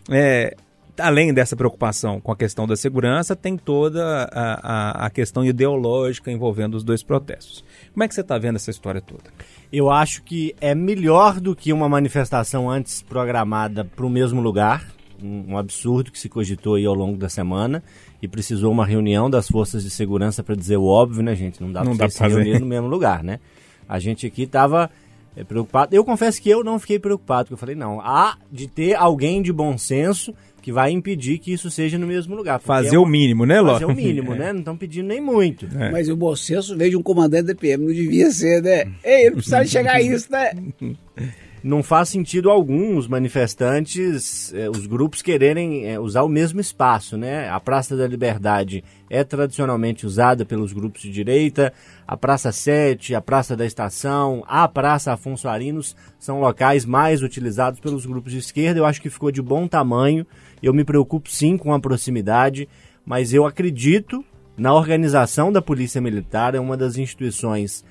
É, 0.09 0.55
além 0.99 1.33
dessa 1.33 1.55
preocupação 1.55 2.19
com 2.19 2.31
a 2.31 2.35
questão 2.35 2.67
da 2.67 2.75
segurança, 2.75 3.35
tem 3.35 3.57
toda 3.57 4.29
a, 4.31 5.03
a, 5.03 5.05
a 5.05 5.09
questão 5.09 5.45
ideológica 5.45 6.31
envolvendo 6.31 6.75
os 6.75 6.83
dois 6.83 7.03
protestos. 7.03 7.63
Como 7.93 8.03
é 8.03 8.07
que 8.07 8.13
você 8.13 8.21
está 8.21 8.37
vendo 8.37 8.57
essa 8.57 8.69
história 8.69 9.01
toda? 9.01 9.31
Eu 9.71 9.89
acho 9.89 10.23
que 10.23 10.55
é 10.59 10.73
melhor 10.73 11.39
do 11.39 11.55
que 11.55 11.71
uma 11.71 11.87
manifestação 11.87 12.69
antes 12.69 13.01
programada 13.01 13.83
para 13.83 14.05
o 14.05 14.09
mesmo 14.09 14.41
lugar. 14.41 14.87
Um, 15.21 15.53
um 15.53 15.57
absurdo 15.57 16.11
que 16.11 16.19
se 16.19 16.29
cogitou 16.29 16.75
aí 16.75 16.85
ao 16.85 16.93
longo 16.93 17.17
da 17.17 17.27
semana 17.27 17.83
e 18.21 18.27
precisou 18.27 18.71
uma 18.71 18.85
reunião 18.85 19.29
das 19.29 19.47
forças 19.47 19.83
de 19.83 19.89
segurança 19.89 20.41
para 20.41 20.55
dizer 20.55 20.77
o 20.77 20.85
óbvio, 20.85 21.21
né, 21.21 21.35
gente? 21.35 21.61
Não 21.61 21.71
dá 21.71 21.83
para 21.83 22.09
se 22.09 22.25
reunir 22.25 22.59
no 22.59 22.65
mesmo 22.65 22.87
lugar, 22.87 23.21
né? 23.21 23.39
A 23.87 23.99
gente 23.99 24.25
aqui 24.25 24.43
estava 24.43 24.89
é, 25.35 25.43
preocupado. 25.43 25.95
Eu 25.95 26.03
confesso 26.03 26.41
que 26.41 26.49
eu 26.49 26.63
não 26.63 26.79
fiquei 26.79 26.99
preocupado, 26.99 27.45
porque 27.45 27.53
eu 27.53 27.57
falei, 27.57 27.75
não, 27.75 28.01
há 28.01 28.37
de 28.51 28.67
ter 28.67 28.95
alguém 28.95 29.41
de 29.41 29.51
bom 29.51 29.77
senso 29.77 30.33
que 30.61 30.71
vai 30.71 30.91
impedir 30.91 31.39
que 31.39 31.51
isso 31.51 31.69
seja 31.69 31.97
no 31.97 32.07
mesmo 32.07 32.35
lugar. 32.35 32.59
Fazer 32.59 32.95
é 32.95 32.99
uma... 32.99 33.07
o 33.07 33.09
mínimo, 33.09 33.45
né, 33.45 33.61
Ló? 33.61 33.73
Fazer 33.73 33.85
o 33.85 33.95
mínimo, 33.95 34.33
né? 34.35 34.51
Não 34.51 34.59
estão 34.59 34.77
pedindo 34.77 35.07
nem 35.07 35.21
muito. 35.21 35.67
É. 35.77 35.91
Mas 35.91 36.09
o 36.09 36.15
bom 36.15 36.35
senso 36.35 36.77
veio 36.77 36.91
de 36.91 36.97
um 36.97 37.03
comandante 37.03 37.47
da 37.47 37.55
PM, 37.55 37.85
não 37.85 37.93
devia 37.93 38.29
ser, 38.31 38.61
né? 38.61 38.91
Ei, 39.03 39.25
não 39.25 39.33
precisava 39.33 39.65
chegar 39.65 39.95
a 39.95 40.01
isso, 40.01 40.31
né? 40.31 40.51
não 41.63 41.83
faz 41.83 42.09
sentido 42.09 42.49
algum 42.49 42.97
os 42.97 43.07
manifestantes, 43.07 44.53
eh, 44.53 44.69
os 44.69 44.85
grupos 44.85 45.21
quererem 45.21 45.85
eh, 45.85 45.99
usar 45.99 46.23
o 46.23 46.29
mesmo 46.29 46.59
espaço, 46.59 47.17
né? 47.17 47.49
A 47.49 47.59
Praça 47.59 47.95
da 47.95 48.07
Liberdade 48.07 48.83
é 49.09 49.23
tradicionalmente 49.23 50.05
usada 50.05 50.45
pelos 50.45 50.71
grupos 50.71 51.01
de 51.01 51.11
direita, 51.11 51.73
a 52.07 52.15
Praça 52.15 52.51
7, 52.51 53.13
a 53.15 53.21
Praça 53.21 53.55
da 53.55 53.65
Estação, 53.65 54.43
a 54.47 54.67
Praça 54.67 55.13
Afonso 55.13 55.47
Arinos 55.47 55.95
são 56.17 56.39
locais 56.39 56.85
mais 56.85 57.21
utilizados 57.21 57.79
pelos 57.79 58.05
grupos 58.05 58.31
de 58.31 58.39
esquerda. 58.39 58.79
Eu 58.79 58.85
acho 58.85 59.01
que 59.01 59.09
ficou 59.09 59.31
de 59.31 59.41
bom 59.41 59.67
tamanho. 59.67 60.25
Eu 60.61 60.73
me 60.73 60.83
preocupo 60.83 61.29
sim 61.29 61.57
com 61.57 61.73
a 61.73 61.79
proximidade, 61.79 62.67
mas 63.05 63.33
eu 63.33 63.45
acredito 63.45 64.23
na 64.57 64.73
organização 64.73 65.51
da 65.51 65.61
Polícia 65.61 66.01
Militar, 66.01 66.53
é 66.53 66.59
uma 66.59 66.75
das 66.75 66.97
instituições 66.97 67.83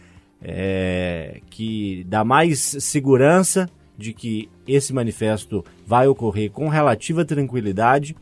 é, 0.42 1.40
que 1.48 2.04
dá 2.06 2.22
mais 2.24 2.60
segurança 2.80 3.68
de 3.96 4.12
que 4.12 4.48
esse 4.66 4.92
manifesto 4.92 5.64
vai 5.86 6.06
ocorrer 6.06 6.50
com 6.50 6.68
relativa 6.68 7.24
tranquilidade. 7.24 8.14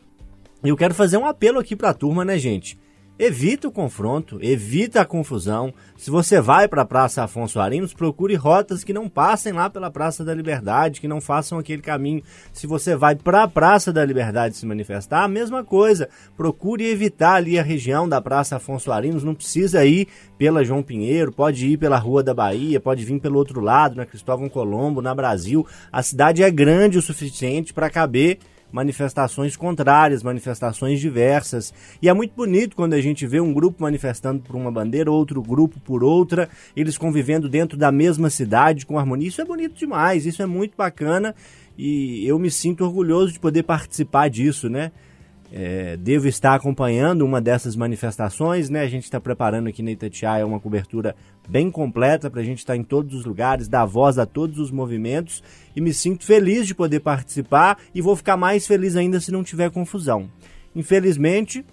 E 0.63 0.69
eu 0.69 0.77
quero 0.77 0.93
fazer 0.93 1.17
um 1.17 1.25
apelo 1.25 1.59
aqui 1.59 1.75
para 1.75 1.89
a 1.89 1.93
turma, 1.93 2.25
né, 2.25 2.37
gente? 2.39 2.77
Evita 3.19 3.67
o 3.67 3.71
confronto, 3.71 4.37
evita 4.43 5.01
a 5.01 5.05
confusão. 5.05 5.73
Se 5.97 6.11
você 6.11 6.39
vai 6.39 6.67
para 6.67 6.83
a 6.83 6.85
Praça 6.85 7.23
Afonso 7.23 7.59
Arinos, 7.59 7.91
procure 7.91 8.35
rotas 8.35 8.83
que 8.83 8.93
não 8.93 9.09
passem 9.09 9.51
lá 9.51 9.71
pela 9.71 9.89
Praça 9.89 10.23
da 10.23 10.35
Liberdade, 10.35 11.01
que 11.01 11.07
não 11.07 11.19
façam 11.19 11.57
aquele 11.57 11.81
caminho. 11.81 12.21
Se 12.53 12.67
você 12.67 12.95
vai 12.95 13.15
para 13.15 13.41
a 13.41 13.47
Praça 13.47 13.91
da 13.91 14.05
Liberdade 14.05 14.55
se 14.55 14.67
manifestar, 14.67 15.23
a 15.23 15.27
mesma 15.27 15.63
coisa. 15.63 16.07
Procure 16.37 16.85
evitar 16.85 17.33
ali 17.33 17.57
a 17.57 17.63
região 17.63 18.07
da 18.07 18.21
Praça 18.21 18.57
Afonso 18.57 18.91
Arinos, 18.91 19.23
não 19.23 19.33
precisa 19.33 19.83
ir 19.83 20.07
pela 20.37 20.63
João 20.63 20.83
Pinheiro, 20.83 21.31
pode 21.31 21.65
ir 21.65 21.77
pela 21.77 21.97
Rua 21.97 22.21
da 22.21 22.35
Bahia, 22.35 22.79
pode 22.79 23.03
vir 23.03 23.19
pelo 23.19 23.39
outro 23.39 23.61
lado, 23.61 23.95
na 23.95 24.05
Cristóvão 24.05 24.47
Colombo, 24.47 25.01
na 25.01 25.15
Brasil. 25.15 25.65
A 25.91 26.03
cidade 26.03 26.43
é 26.43 26.51
grande 26.51 26.99
o 26.99 27.01
suficiente 27.01 27.73
para 27.73 27.89
caber 27.89 28.37
manifestações 28.71 29.55
contrárias, 29.55 30.23
manifestações 30.23 30.99
diversas. 30.99 31.73
E 32.01 32.09
é 32.09 32.13
muito 32.13 32.33
bonito 32.35 32.75
quando 32.75 32.93
a 32.93 33.01
gente 33.01 33.25
vê 33.25 33.39
um 33.39 33.53
grupo 33.53 33.81
manifestando 33.81 34.41
por 34.41 34.55
uma 34.55 34.71
bandeira, 34.71 35.11
outro 35.11 35.41
grupo 35.41 35.79
por 35.79 36.03
outra, 36.03 36.49
eles 36.75 36.97
convivendo 36.97 37.47
dentro 37.47 37.77
da 37.77 37.91
mesma 37.91 38.29
cidade 38.29 38.85
com 38.85 38.99
harmonia. 38.99 39.27
Isso 39.27 39.41
é 39.41 39.45
bonito 39.45 39.75
demais, 39.75 40.25
isso 40.25 40.41
é 40.41 40.45
muito 40.45 40.75
bacana 40.75 41.33
e 41.77 42.25
eu 42.27 42.39
me 42.39 42.49
sinto 42.49 42.83
orgulhoso 42.83 43.33
de 43.33 43.39
poder 43.39 43.63
participar 43.63 44.29
disso, 44.29 44.67
né? 44.69 44.91
É, 45.49 45.95
devo 45.95 46.27
estar 46.27 46.55
acompanhando 46.55 47.21
uma 47.21 47.39
dessas 47.39 47.73
manifestações, 47.75 48.69
né? 48.69 48.81
A 48.81 48.87
gente 48.87 49.03
está 49.03 49.19
preparando 49.19 49.69
aqui 49.69 49.81
na 49.81 49.91
Itatiaia 49.91 50.45
uma 50.45 50.59
cobertura 50.59 51.15
bem 51.47 51.71
completa 51.71 52.29
para 52.29 52.41
a 52.41 52.43
gente 52.43 52.59
estar 52.59 52.75
em 52.75 52.83
todos 52.83 53.13
os 53.13 53.25
lugares, 53.25 53.67
dar 53.67 53.85
voz 53.85 54.17
a 54.17 54.25
todos 54.25 54.59
os 54.59 54.71
movimentos 54.71 55.43
e 55.75 55.81
me 55.81 55.93
sinto 55.93 56.25
feliz 56.25 56.67
de 56.67 56.75
poder 56.75 56.99
participar 56.99 57.77
e 57.93 58.01
vou 58.01 58.15
ficar 58.15 58.37
mais 58.37 58.67
feliz 58.67 58.95
ainda 58.95 59.19
se 59.19 59.31
não 59.31 59.43
tiver 59.43 59.71
confusão. 59.71 60.29
Infelizmente, 60.75 61.65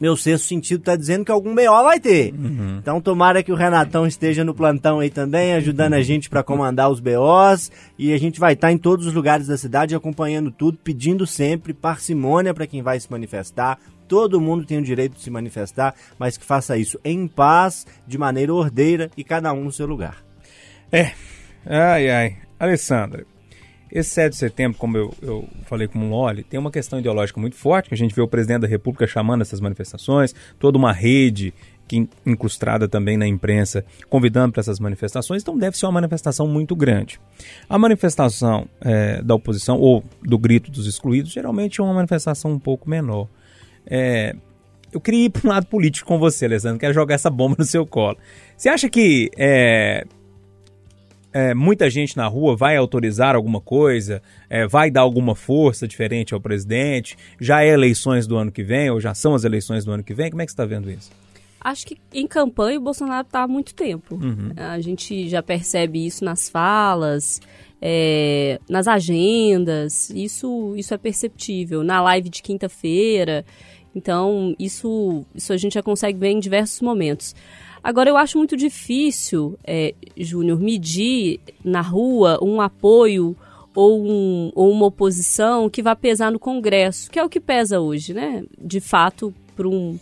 meu 0.00 0.16
sexto 0.16 0.46
sentido 0.46 0.80
está 0.80 0.96
dizendo 0.96 1.24
que 1.24 1.30
algum 1.30 1.54
BO 1.54 1.84
vai 1.84 2.00
ter. 2.00 2.34
Uhum. 2.34 2.78
Então 2.78 3.00
tomara 3.00 3.42
que 3.42 3.52
o 3.52 3.54
Renatão 3.54 4.06
esteja 4.06 4.44
no 4.44 4.54
plantão 4.54 5.00
aí 5.00 5.08
também, 5.08 5.54
ajudando 5.54 5.94
a 5.94 6.02
gente 6.02 6.28
para 6.28 6.42
comandar 6.42 6.90
os 6.90 7.00
BOs. 7.00 7.70
E 7.98 8.12
a 8.12 8.18
gente 8.18 8.40
vai 8.40 8.54
estar 8.54 8.68
tá 8.68 8.72
em 8.72 8.78
todos 8.78 9.06
os 9.06 9.14
lugares 9.14 9.46
da 9.46 9.56
cidade 9.56 9.94
acompanhando 9.94 10.50
tudo, 10.50 10.78
pedindo 10.82 11.26
sempre 11.26 11.72
parcimônia 11.72 12.52
para 12.52 12.66
quem 12.66 12.82
vai 12.82 12.98
se 12.98 13.10
manifestar. 13.10 13.78
Todo 14.08 14.40
mundo 14.40 14.64
tem 14.64 14.78
o 14.78 14.82
direito 14.82 15.14
de 15.14 15.22
se 15.22 15.30
manifestar, 15.30 15.94
mas 16.18 16.36
que 16.36 16.44
faça 16.44 16.76
isso 16.76 16.98
em 17.04 17.26
paz, 17.26 17.86
de 18.06 18.18
maneira 18.18 18.52
ordeira 18.52 19.10
e 19.16 19.24
cada 19.24 19.52
um 19.52 19.64
no 19.64 19.72
seu 19.72 19.86
lugar. 19.86 20.24
É. 20.92 21.12
Ai, 21.66 22.10
ai. 22.10 22.36
Alessandra, 22.58 23.26
esse 23.94 24.10
7 24.10 24.32
de 24.32 24.38
setembro, 24.38 24.76
como 24.76 24.96
eu, 24.96 25.14
eu 25.22 25.48
falei 25.66 25.86
com 25.86 25.98
o 26.00 26.10
Loli, 26.10 26.42
tem 26.42 26.58
uma 26.58 26.70
questão 26.70 26.98
ideológica 26.98 27.40
muito 27.40 27.54
forte, 27.54 27.88
que 27.88 27.94
a 27.94 27.96
gente 27.98 28.14
vê 28.14 28.20
o 28.20 28.26
presidente 28.26 28.62
da 28.62 28.66
República 28.66 29.06
chamando 29.06 29.42
essas 29.42 29.60
manifestações, 29.60 30.34
toda 30.58 30.76
uma 30.76 30.92
rede 30.92 31.54
que 31.86 32.08
incrustada 32.26 32.88
também 32.88 33.16
na 33.16 33.26
imprensa, 33.26 33.84
convidando 34.08 34.52
para 34.52 34.60
essas 34.60 34.80
manifestações, 34.80 35.42
então 35.42 35.56
deve 35.56 35.76
ser 35.76 35.86
uma 35.86 35.92
manifestação 35.92 36.48
muito 36.48 36.74
grande. 36.74 37.20
A 37.68 37.78
manifestação 37.78 38.66
é, 38.80 39.22
da 39.22 39.34
oposição, 39.36 39.78
ou 39.78 40.02
do 40.22 40.38
grito 40.38 40.72
dos 40.72 40.86
excluídos, 40.86 41.30
geralmente 41.30 41.80
é 41.80 41.84
uma 41.84 41.94
manifestação 41.94 42.50
um 42.50 42.58
pouco 42.58 42.90
menor. 42.90 43.28
É, 43.86 44.34
eu 44.92 45.00
queria 45.00 45.26
ir 45.26 45.30
para 45.30 45.46
um 45.46 45.50
lado 45.50 45.66
político 45.66 46.06
com 46.06 46.18
você, 46.18 46.44
Alessandro, 46.44 46.78
quero 46.78 46.94
jogar 46.94 47.16
essa 47.16 47.30
bomba 47.30 47.56
no 47.58 47.64
seu 47.64 47.84
colo. 47.84 48.16
Você 48.56 48.68
acha 48.68 48.88
que 48.88 49.30
é, 49.36 50.04
é, 51.32 51.52
muita 51.52 51.90
gente 51.90 52.16
na 52.16 52.28
rua 52.28 52.56
vai 52.56 52.76
autorizar 52.76 53.34
alguma 53.34 53.60
coisa, 53.60 54.22
é, 54.48 54.68
vai 54.68 54.88
dar 54.88 55.00
alguma 55.00 55.34
força 55.34 55.88
diferente 55.88 56.32
ao 56.32 56.40
presidente? 56.40 57.16
Já 57.40 57.64
é 57.64 57.70
eleições 57.70 58.24
do 58.24 58.36
ano 58.36 58.52
que 58.52 58.62
vem, 58.62 58.88
ou 58.88 59.00
já 59.00 59.12
são 59.14 59.34
as 59.34 59.42
eleições 59.42 59.84
do 59.84 59.90
ano 59.90 60.04
que 60.04 60.14
vem? 60.14 60.30
Como 60.30 60.40
é 60.40 60.46
que 60.46 60.52
você 60.52 60.54
está 60.54 60.64
vendo 60.64 60.88
isso? 60.88 61.10
Acho 61.60 61.86
que 61.86 61.96
em 62.12 62.26
campanha 62.26 62.78
o 62.78 62.82
Bolsonaro 62.82 63.26
está 63.26 63.42
há 63.42 63.48
muito 63.48 63.74
tempo. 63.74 64.14
Uhum. 64.14 64.52
A 64.56 64.78
gente 64.80 65.28
já 65.28 65.42
percebe 65.42 66.06
isso 66.06 66.24
nas 66.24 66.48
falas, 66.48 67.40
é, 67.82 68.60
nas 68.68 68.86
agendas, 68.86 70.10
isso, 70.10 70.74
isso 70.76 70.94
é 70.94 70.98
perceptível. 70.98 71.82
Na 71.82 72.00
live 72.00 72.28
de 72.28 72.42
quinta-feira. 72.42 73.44
Então, 73.94 74.54
isso, 74.58 75.24
isso 75.34 75.52
a 75.52 75.56
gente 75.56 75.74
já 75.74 75.82
consegue 75.82 76.18
ver 76.18 76.28
em 76.28 76.40
diversos 76.40 76.80
momentos. 76.80 77.34
Agora, 77.82 78.08
eu 78.08 78.16
acho 78.16 78.38
muito 78.38 78.56
difícil, 78.56 79.58
é, 79.62 79.94
Júnior, 80.16 80.58
medir 80.58 81.40
na 81.62 81.80
rua 81.80 82.38
um 82.42 82.60
apoio 82.60 83.36
ou, 83.74 84.02
um, 84.04 84.50
ou 84.54 84.70
uma 84.70 84.86
oposição 84.86 85.68
que 85.68 85.82
vá 85.82 85.94
pesar 85.94 86.32
no 86.32 86.38
Congresso, 86.38 87.10
que 87.10 87.18
é 87.18 87.24
o 87.24 87.28
que 87.28 87.40
pesa 87.40 87.80
hoje, 87.80 88.14
né? 88.14 88.42
De 88.58 88.80
fato, 88.80 89.34
para 89.54 89.68
um 89.68 89.98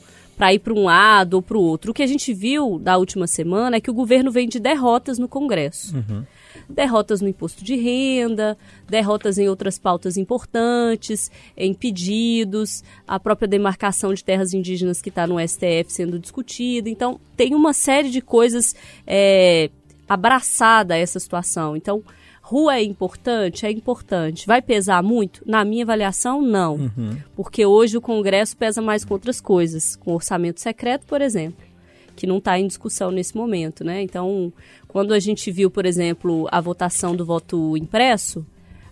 ir 0.53 0.59
para 0.59 0.75
um 0.75 0.85
lado 0.85 1.35
ou 1.35 1.43
para 1.43 1.57
o 1.57 1.63
outro. 1.63 1.93
O 1.93 1.95
que 1.95 2.03
a 2.03 2.07
gente 2.07 2.35
viu 2.35 2.79
da 2.79 2.97
última 2.97 3.29
semana 3.29 3.77
é 3.77 3.81
que 3.81 3.91
o 3.91 3.95
governo 3.95 4.31
vem 4.31 4.49
de 4.49 4.59
derrotas 4.59 5.17
no 5.17 5.29
Congresso. 5.29 5.97
Uhum 5.97 6.25
derrotas 6.73 7.21
no 7.21 7.29
imposto 7.29 7.63
de 7.63 7.77
renda, 7.77 8.57
derrotas 8.89 9.39
em 9.39 9.49
outras 9.49 9.79
pautas 9.79 10.17
importantes, 10.17 11.31
em 11.57 11.73
pedidos, 11.73 12.83
a 13.07 13.21
própria 13.21 13.49
demarcação 13.49 14.13
de 14.13 14.25
terras 14.25 14.53
indígenas 14.53 15.01
que 15.01 15.09
está 15.09 15.27
no 15.27 15.37
STF 15.41 15.87
sendo 15.89 16.19
discutida. 16.19 16.89
Então, 16.89 17.21
tem 17.37 17.55
uma 17.55 17.73
série 17.73 18.11
de 18.11 18.21
coisas 18.21 18.75
é, 19.07 19.71
abraçada 20.09 20.95
a 20.95 20.99
essa 20.99 21.21
situação. 21.21 21.77
Então, 21.77 22.03
rua 22.41 22.77
é 22.77 22.83
importante? 22.83 23.65
É 23.65 23.71
importante. 23.71 24.47
Vai 24.47 24.61
pesar 24.61 25.03
muito? 25.03 25.43
Na 25.47 25.65
minha 25.65 25.85
avaliação, 25.85 26.43
não. 26.43 26.75
Uhum. 26.75 27.17
Porque 27.37 27.65
hoje 27.65 27.97
o 27.97 28.01
Congresso 28.01 28.57
pesa 28.57 28.83
mais 28.83 29.05
com 29.05 29.15
outras 29.15 29.41
coisas, 29.41 29.97
com 29.97 30.15
orçamento 30.15 30.61
secreto, 30.61 31.07
por 31.07 31.21
exemplo 31.21 31.72
que 32.15 32.27
não 32.27 32.39
está 32.39 32.59
em 32.59 32.67
discussão 32.67 33.11
nesse 33.11 33.37
momento, 33.37 33.85
né? 33.85 34.03
Então, 34.03 34.53
quando 34.89 35.13
a 35.13 35.19
gente 35.19 35.51
viu, 35.51 35.71
por 35.71 35.87
exemplo, 35.87 36.47
a 36.51 36.61
votação 36.61 37.17
do 37.17 37.25
voto 37.25 37.77
impresso, 37.77 38.47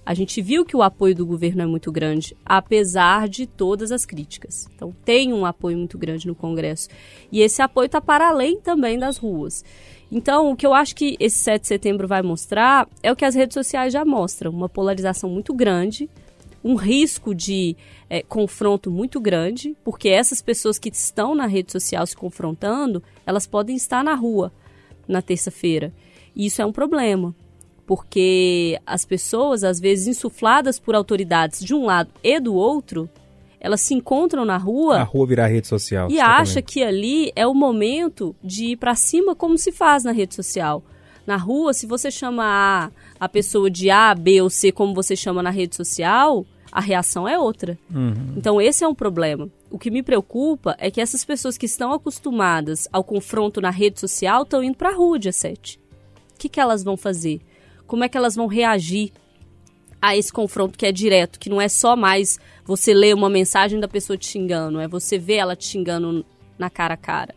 a 0.04 0.14
gente 0.14 0.40
viu 0.40 0.64
que 0.64 0.76
o 0.76 0.82
apoio 0.82 1.14
do 1.14 1.26
governo 1.26 1.62
é 1.62 1.66
muito 1.66 1.92
grande, 1.92 2.36
apesar 2.44 3.28
de 3.28 3.46
todas 3.46 3.92
as 3.92 4.04
críticas. 4.04 4.68
Então, 4.74 4.94
tem 5.04 5.32
um 5.32 5.44
apoio 5.44 5.76
muito 5.76 5.98
grande 5.98 6.26
no 6.26 6.34
Congresso. 6.34 6.88
E 7.30 7.40
esse 7.40 7.62
apoio 7.62 7.86
está 7.86 8.00
para 8.00 8.28
além 8.28 8.60
também 8.60 8.98
das 8.98 9.18
ruas. 9.18 9.64
Então, 10.10 10.50
o 10.50 10.56
que 10.56 10.66
eu 10.66 10.74
acho 10.74 10.96
que 10.96 11.16
esse 11.20 11.38
7 11.38 11.62
de 11.62 11.68
setembro 11.68 12.08
vai 12.08 12.22
mostrar 12.22 12.88
é 13.02 13.12
o 13.12 13.16
que 13.16 13.24
as 13.24 13.34
redes 13.34 13.54
sociais 13.54 13.92
já 13.92 14.04
mostram: 14.04 14.50
uma 14.50 14.68
polarização 14.68 15.30
muito 15.30 15.54
grande 15.54 16.10
um 16.62 16.74
risco 16.74 17.34
de 17.34 17.76
é, 18.08 18.22
confronto 18.22 18.90
muito 18.90 19.20
grande, 19.20 19.76
porque 19.82 20.08
essas 20.08 20.42
pessoas 20.42 20.78
que 20.78 20.90
estão 20.90 21.34
na 21.34 21.46
rede 21.46 21.72
social 21.72 22.06
se 22.06 22.16
confrontando, 22.16 23.02
elas 23.24 23.46
podem 23.46 23.76
estar 23.76 24.04
na 24.04 24.14
rua 24.14 24.52
na 25.08 25.22
terça-feira. 25.22 25.92
E 26.34 26.46
isso 26.46 26.62
é 26.62 26.66
um 26.66 26.72
problema, 26.72 27.34
porque 27.86 28.78
as 28.86 29.04
pessoas, 29.04 29.64
às 29.64 29.80
vezes 29.80 30.06
insufladas 30.06 30.78
por 30.78 30.94
autoridades 30.94 31.60
de 31.64 31.74
um 31.74 31.86
lado 31.86 32.10
e 32.22 32.38
do 32.38 32.54
outro, 32.54 33.08
elas 33.58 33.80
se 33.80 33.94
encontram 33.94 34.44
na 34.44 34.56
rua. 34.56 35.00
A 35.00 35.02
rua 35.02 35.26
virar 35.26 35.46
rede 35.48 35.66
social. 35.66 36.10
E 36.10 36.18
acha 36.18 36.62
que 36.62 36.82
ali 36.82 37.30
é 37.36 37.46
o 37.46 37.54
momento 37.54 38.34
de 38.42 38.72
ir 38.72 38.76
para 38.76 38.94
cima, 38.94 39.34
como 39.34 39.58
se 39.58 39.70
faz 39.70 40.02
na 40.04 40.12
rede 40.12 40.34
social. 40.34 40.82
Na 41.30 41.36
rua, 41.36 41.72
se 41.72 41.86
você 41.86 42.10
chama 42.10 42.42
a, 42.44 42.90
a 43.24 43.28
pessoa 43.28 43.70
de 43.70 43.88
A, 43.88 44.12
B 44.16 44.42
ou 44.42 44.50
C, 44.50 44.72
como 44.72 44.92
você 44.92 45.14
chama 45.14 45.40
na 45.40 45.50
rede 45.50 45.76
social, 45.76 46.44
a 46.72 46.80
reação 46.80 47.28
é 47.28 47.38
outra. 47.38 47.78
Uhum. 47.88 48.34
Então, 48.36 48.60
esse 48.60 48.82
é 48.82 48.88
um 48.88 48.96
problema. 48.96 49.48
O 49.70 49.78
que 49.78 49.92
me 49.92 50.02
preocupa 50.02 50.74
é 50.76 50.90
que 50.90 51.00
essas 51.00 51.24
pessoas 51.24 51.56
que 51.56 51.66
estão 51.66 51.92
acostumadas 51.92 52.88
ao 52.92 53.04
confronto 53.04 53.60
na 53.60 53.70
rede 53.70 54.00
social 54.00 54.42
estão 54.42 54.60
indo 54.60 54.76
para 54.76 54.88
a 54.88 54.92
rua 54.92 55.20
dia 55.20 55.30
7. 55.30 55.78
O 56.34 56.38
que, 56.40 56.48
que 56.48 56.58
elas 56.58 56.82
vão 56.82 56.96
fazer? 56.96 57.40
Como 57.86 58.02
é 58.02 58.08
que 58.08 58.16
elas 58.16 58.34
vão 58.34 58.48
reagir 58.48 59.12
a 60.02 60.16
esse 60.16 60.32
confronto 60.32 60.76
que 60.76 60.84
é 60.84 60.90
direto, 60.90 61.38
que 61.38 61.48
não 61.48 61.60
é 61.60 61.68
só 61.68 61.94
mais 61.94 62.40
você 62.64 62.92
ler 62.92 63.14
uma 63.14 63.30
mensagem 63.30 63.78
da 63.78 63.86
pessoa 63.86 64.16
te 64.16 64.26
xingando, 64.26 64.80
é 64.80 64.88
você 64.88 65.16
ver 65.16 65.36
ela 65.36 65.54
te 65.54 65.66
xingando 65.66 66.26
na 66.58 66.68
cara 66.68 66.94
a 66.94 66.96
cara. 66.96 67.36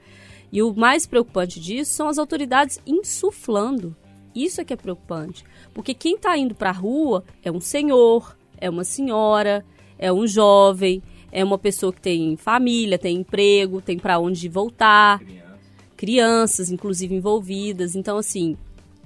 E 0.54 0.62
o 0.62 0.72
mais 0.72 1.08
preocupante 1.08 1.60
disso 1.60 1.94
são 1.94 2.08
as 2.08 2.20
autoridades 2.20 2.80
insuflando. 2.86 3.96
Isso 4.36 4.62
é 4.62 4.64
que 4.64 4.72
é 4.72 4.76
preocupante. 4.76 5.44
Porque 5.74 5.96
quem 5.96 6.14
está 6.14 6.38
indo 6.38 6.54
para 6.54 6.70
a 6.70 6.74
rua 6.74 7.24
é 7.44 7.52
um 7.52 7.60
senhor, 7.60 8.38
é 8.62 8.70
uma 8.70 8.84
senhora, 8.84 9.66
é 9.98 10.14
um 10.14 10.28
jovem, 10.28 11.02
é 11.32 11.44
uma 11.44 11.58
pessoa 11.58 11.92
que 11.92 12.00
tem 12.00 12.38
família, 12.38 13.00
tem 13.00 13.18
emprego, 13.18 13.82
tem 13.82 13.98
para 13.98 14.20
onde 14.20 14.48
voltar, 14.48 15.20
crianças, 15.98 16.70
inclusive 16.70 17.16
envolvidas. 17.16 17.96
Então, 17.96 18.16
assim, 18.20 18.56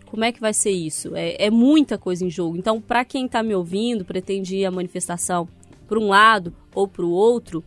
como 0.08 0.26
é 0.26 0.34
que 0.34 0.42
vai 0.42 0.54
ser 0.54 0.72
isso? 0.72 1.16
É, 1.16 1.46
é 1.46 1.50
muita 1.50 1.98
coisa 1.98 2.26
em 2.26 2.30
jogo. 2.30 2.58
Então, 2.58 2.82
para 2.82 3.06
quem 3.06 3.26
está 3.26 3.42
me 3.42 3.56
ouvindo, 3.56 4.04
pretende 4.04 4.58
ir 4.58 4.66
à 4.66 4.72
manifestação 4.72 5.48
por 5.88 5.98
um 5.98 6.10
lado 6.10 6.54
ou 6.76 6.90
para 6.90 7.06
o 7.06 7.12
outro, 7.12 7.64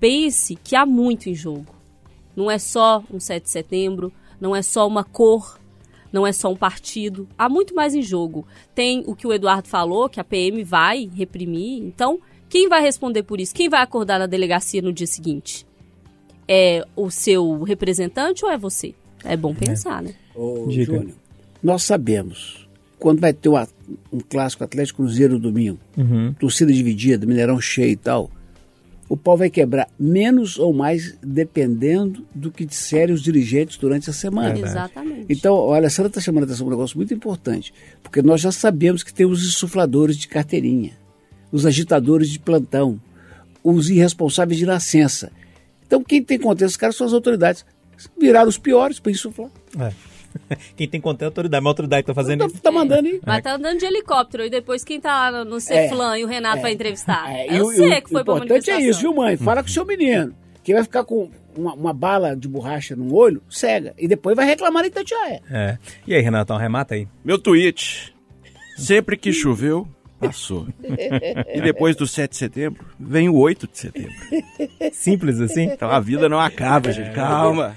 pense 0.00 0.56
que 0.56 0.74
há 0.74 0.84
muito 0.84 1.28
em 1.28 1.34
jogo. 1.34 1.79
Não 2.36 2.50
é 2.50 2.58
só 2.58 3.02
um 3.12 3.18
7 3.20 3.44
de 3.44 3.50
setembro, 3.50 4.12
não 4.40 4.54
é 4.54 4.62
só 4.62 4.86
uma 4.86 5.04
cor, 5.04 5.58
não 6.12 6.26
é 6.26 6.32
só 6.32 6.50
um 6.50 6.56
partido. 6.56 7.28
Há 7.38 7.48
muito 7.48 7.74
mais 7.74 7.94
em 7.94 8.02
jogo. 8.02 8.46
Tem 8.74 9.02
o 9.06 9.14
que 9.14 9.26
o 9.26 9.32
Eduardo 9.32 9.68
falou, 9.68 10.08
que 10.08 10.20
a 10.20 10.24
PM 10.24 10.62
vai 10.64 11.08
reprimir. 11.14 11.82
Então, 11.82 12.18
quem 12.48 12.68
vai 12.68 12.80
responder 12.82 13.22
por 13.22 13.40
isso? 13.40 13.54
Quem 13.54 13.68
vai 13.68 13.80
acordar 13.82 14.18
na 14.18 14.26
delegacia 14.26 14.80
no 14.82 14.92
dia 14.92 15.06
seguinte? 15.06 15.66
É 16.48 16.84
o 16.96 17.10
seu 17.10 17.62
representante 17.62 18.44
ou 18.44 18.50
é 18.50 18.58
você? 18.58 18.94
É 19.24 19.36
bom 19.36 19.54
pensar, 19.54 20.02
né? 20.02 20.14
Ô. 20.34 20.66
Júnior, 20.70 21.08
nós 21.62 21.82
sabemos 21.84 22.66
quando 22.98 23.20
vai 23.20 23.32
ter 23.32 23.48
um, 23.48 23.56
a- 23.56 23.68
um 24.12 24.18
clássico 24.18 24.64
Atlético 24.64 25.02
Cruzeiro 25.02 25.38
domingo, 25.38 25.78
Uhum. 25.96 26.34
torcida 26.40 26.72
dividida, 26.72 27.24
Mineirão 27.26 27.60
cheio 27.60 27.92
e 27.92 27.96
tal, 27.96 28.30
o 29.10 29.16
pau 29.16 29.36
vai 29.36 29.50
quebrar 29.50 29.88
menos 29.98 30.56
ou 30.56 30.72
mais 30.72 31.18
dependendo 31.20 32.24
do 32.32 32.48
que 32.48 32.64
disserem 32.64 33.12
os 33.12 33.20
dirigentes 33.20 33.76
durante 33.76 34.08
a 34.08 34.12
semana. 34.12 34.56
Exatamente. 34.56 35.26
Então, 35.28 35.52
olha, 35.52 35.88
a 35.88 35.90
senhora 35.90 36.08
está 36.08 36.20
chamando 36.20 36.44
a 36.44 36.46
atenção 36.46 36.64
para 36.64 36.76
um 36.76 36.78
negócio 36.78 36.96
muito 36.96 37.12
importante, 37.12 37.74
porque 38.04 38.22
nós 38.22 38.40
já 38.40 38.52
sabemos 38.52 39.02
que 39.02 39.12
tem 39.12 39.26
os 39.26 39.44
insufladores 39.44 40.16
de 40.16 40.28
carteirinha, 40.28 40.92
os 41.50 41.66
agitadores 41.66 42.30
de 42.30 42.38
plantão, 42.38 43.00
os 43.64 43.90
irresponsáveis 43.90 44.56
de 44.56 44.64
nascença. 44.64 45.32
Então, 45.84 46.04
quem 46.04 46.22
tem 46.22 46.38
conta 46.38 46.64
desses 46.64 46.76
caras 46.76 46.94
são 46.94 47.04
as 47.04 47.12
autoridades. 47.12 47.66
Viraram 48.16 48.48
os 48.48 48.58
piores 48.58 49.00
para 49.00 49.10
insuflar. 49.10 49.50
É. 49.76 49.92
Quem 50.76 50.88
tem 50.88 51.00
conta 51.00 51.24
é 51.24 51.26
a 51.26 51.28
autoridade, 51.28 51.62
mas 51.62 51.66
a 51.66 51.70
autoridade 51.70 52.06
tá 52.06 52.14
fazendo 52.14 52.40
Tá, 52.40 52.46
isso. 52.46 52.60
tá 52.62 52.70
mandando 52.72 53.08
aí. 53.08 53.20
Mas 53.26 53.42
tá 53.42 53.54
andando 53.54 53.78
de 53.78 53.84
helicóptero 53.84 54.44
e 54.44 54.50
depois 54.50 54.84
quem 54.84 55.00
tá 55.00 55.30
lá 55.30 55.44
no 55.44 55.60
Ceflan 55.60 56.18
e 56.18 56.24
o 56.24 56.26
Renato 56.26 56.62
vai 56.62 56.72
entrevistar? 56.72 57.30
É, 57.30 57.46
É, 57.48 57.56
e 57.56 57.60
o 57.60 57.66
o- 57.66 57.72
e 57.72 57.76
você 57.76 57.88
o- 57.98 58.02
que 58.02 58.10
foi 58.10 58.22
o 58.22 58.24
pra 58.24 58.34
importante 58.34 58.70
é 58.70 58.74
manifestação. 58.74 58.90
isso, 58.90 59.00
viu, 59.00 59.14
mãe? 59.14 59.36
Fala 59.36 59.62
com 59.62 59.68
o 59.68 59.72
seu 59.72 59.84
menino. 59.84 60.34
Que 60.62 60.74
vai 60.74 60.82
ficar 60.82 61.04
com 61.04 61.30
uma, 61.56 61.74
uma 61.74 61.92
bala 61.92 62.36
de 62.36 62.46
borracha 62.46 62.94
no 62.94 63.14
olho, 63.14 63.42
cega. 63.48 63.94
E 63.98 64.06
depois 64.06 64.36
vai 64.36 64.44
reclamar 64.46 64.84
em 64.84 64.88
Itatiaia. 64.88 65.40
É. 65.50 65.78
E 66.06 66.14
aí, 66.14 66.20
Renatão, 66.22 66.56
remata 66.56 66.94
aí. 66.94 67.08
Meu 67.24 67.38
tweet. 67.38 68.14
Sempre 68.76 69.16
que 69.16 69.32
choveu, 69.32 69.86
passou. 70.20 70.66
E 71.52 71.60
depois 71.60 71.96
do 71.96 72.06
7 72.06 72.30
de 72.30 72.36
setembro, 72.36 72.84
vem 72.98 73.28
o 73.28 73.36
8 73.36 73.66
de 73.66 73.78
setembro. 73.78 74.12
Simples 74.92 75.40
assim? 75.40 75.64
Então 75.64 75.90
a 75.90 75.98
vida 75.98 76.28
não 76.28 76.38
acaba, 76.38 76.92
gente. 76.92 77.10
Calma. 77.12 77.74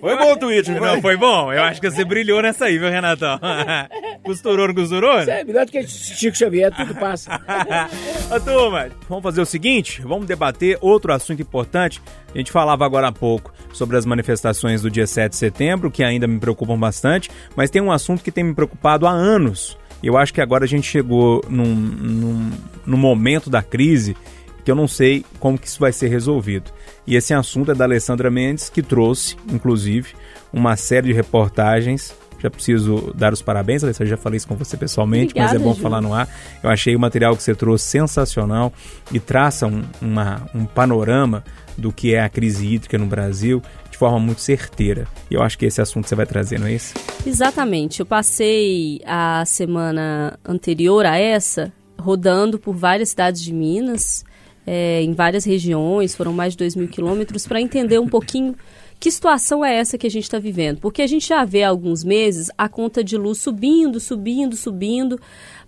Foi 0.00 0.16
bom 0.16 0.32
o 0.32 0.36
tweet, 0.38 0.70
não 0.70 0.78
foi? 0.78 0.88
Não, 0.88 1.02
foi 1.02 1.16
bom. 1.16 1.52
Eu 1.52 1.62
acho 1.62 1.80
que 1.80 1.90
você 1.90 2.04
brilhou 2.04 2.40
nessa 2.40 2.64
aí, 2.64 2.78
viu, 2.78 2.88
Renatão? 2.88 3.38
Costurou, 4.24 4.68
não 4.68 4.74
costurou? 4.74 5.18
É 5.20 5.44
melhor 5.44 5.66
do 5.66 5.72
que 5.72 5.86
Chico 5.86 6.36
Xavier, 6.36 6.74
tudo 6.74 6.94
passa. 6.94 7.40
Ô, 8.34 8.40
turma, 8.40 8.88
vamos 9.08 9.22
fazer 9.22 9.40
o 9.40 9.46
seguinte: 9.46 10.02
vamos 10.02 10.26
debater 10.26 10.78
outro 10.80 11.12
assunto 11.12 11.40
importante. 11.42 12.00
A 12.34 12.38
gente 12.38 12.52
falava 12.52 12.84
agora 12.84 13.08
há 13.08 13.12
pouco 13.12 13.52
sobre 13.72 13.96
as 13.96 14.06
manifestações 14.06 14.82
do 14.82 14.90
dia 14.90 15.06
7 15.06 15.30
de 15.30 15.36
setembro, 15.36 15.90
que 15.90 16.04
ainda 16.04 16.26
me 16.26 16.38
preocupam 16.38 16.78
bastante, 16.78 17.30
mas 17.56 17.70
tem 17.70 17.82
um 17.82 17.90
assunto 17.90 18.22
que 18.22 18.30
tem 18.30 18.44
me 18.44 18.54
preocupado 18.54 19.06
há 19.06 19.10
anos. 19.10 19.76
Eu 20.02 20.16
acho 20.16 20.32
que 20.32 20.40
agora 20.40 20.64
a 20.64 20.68
gente 20.68 20.86
chegou 20.86 21.44
num, 21.48 21.74
num, 21.74 22.50
num 22.86 22.96
momento 22.96 23.50
da 23.50 23.62
crise 23.62 24.16
que 24.64 24.70
eu 24.70 24.74
não 24.74 24.86
sei 24.88 25.24
como 25.38 25.58
que 25.58 25.66
isso 25.66 25.80
vai 25.80 25.92
ser 25.92 26.08
resolvido. 26.08 26.70
E 27.06 27.16
esse 27.16 27.32
assunto 27.32 27.70
é 27.72 27.74
da 27.74 27.84
Alessandra 27.84 28.30
Mendes, 28.30 28.68
que 28.68 28.82
trouxe, 28.82 29.36
inclusive, 29.50 30.08
uma 30.52 30.76
série 30.76 31.08
de 31.08 31.12
reportagens. 31.14 32.14
Já 32.38 32.48
preciso 32.50 33.12
dar 33.14 33.32
os 33.34 33.42
parabéns, 33.42 33.84
Alessandra, 33.84 34.08
já 34.10 34.16
falei 34.16 34.38
isso 34.38 34.48
com 34.48 34.54
você 34.56 34.74
pessoalmente, 34.76 35.34
mas 35.36 35.44
é 35.44 35.56
Obrigada, 35.56 35.64
bom 35.64 35.74
Ju. 35.74 35.82
falar 35.82 36.00
no 36.00 36.14
ar. 36.14 36.26
Eu 36.62 36.70
achei 36.70 36.96
o 36.96 37.00
material 37.00 37.36
que 37.36 37.42
você 37.42 37.54
trouxe 37.54 37.84
sensacional 37.86 38.72
e 39.12 39.20
traça 39.20 39.66
um, 39.66 39.82
uma- 40.00 40.42
um 40.54 40.64
panorama 40.64 41.44
do 41.76 41.92
que 41.92 42.14
é 42.14 42.22
a 42.22 42.28
crise 42.30 42.66
hídrica 42.66 42.96
no 42.96 43.04
Brasil 43.06 43.62
forma 44.00 44.18
muito 44.18 44.40
certeira. 44.40 45.06
E 45.30 45.34
eu 45.34 45.42
acho 45.42 45.58
que 45.58 45.66
esse 45.66 45.78
assunto 45.78 46.08
você 46.08 46.14
vai 46.14 46.24
trazer, 46.24 46.58
não 46.58 46.66
é 46.66 46.72
isso? 46.72 46.94
Exatamente. 47.26 48.00
Eu 48.00 48.06
passei 48.06 48.98
a 49.04 49.44
semana 49.44 50.38
anterior 50.42 51.04
a 51.04 51.18
essa 51.18 51.70
rodando 51.98 52.58
por 52.58 52.74
várias 52.74 53.10
cidades 53.10 53.42
de 53.42 53.52
Minas, 53.52 54.24
é, 54.66 55.02
em 55.02 55.12
várias 55.12 55.44
regiões, 55.44 56.14
foram 56.14 56.32
mais 56.32 56.54
de 56.54 56.58
2 56.58 56.76
mil 56.76 56.88
quilômetros, 56.88 57.46
para 57.46 57.60
entender 57.60 57.98
um 57.98 58.08
pouquinho 58.08 58.56
que 59.00 59.10
situação 59.10 59.64
é 59.64 59.74
essa 59.76 59.96
que 59.96 60.06
a 60.06 60.10
gente 60.10 60.24
está 60.24 60.38
vivendo. 60.38 60.78
Porque 60.78 61.00
a 61.00 61.06
gente 61.06 61.26
já 61.26 61.42
vê 61.42 61.62
há 61.62 61.70
alguns 61.70 62.04
meses 62.04 62.50
a 62.56 62.68
conta 62.68 63.02
de 63.02 63.16
luz 63.16 63.38
subindo, 63.38 63.98
subindo, 63.98 64.54
subindo, 64.54 65.18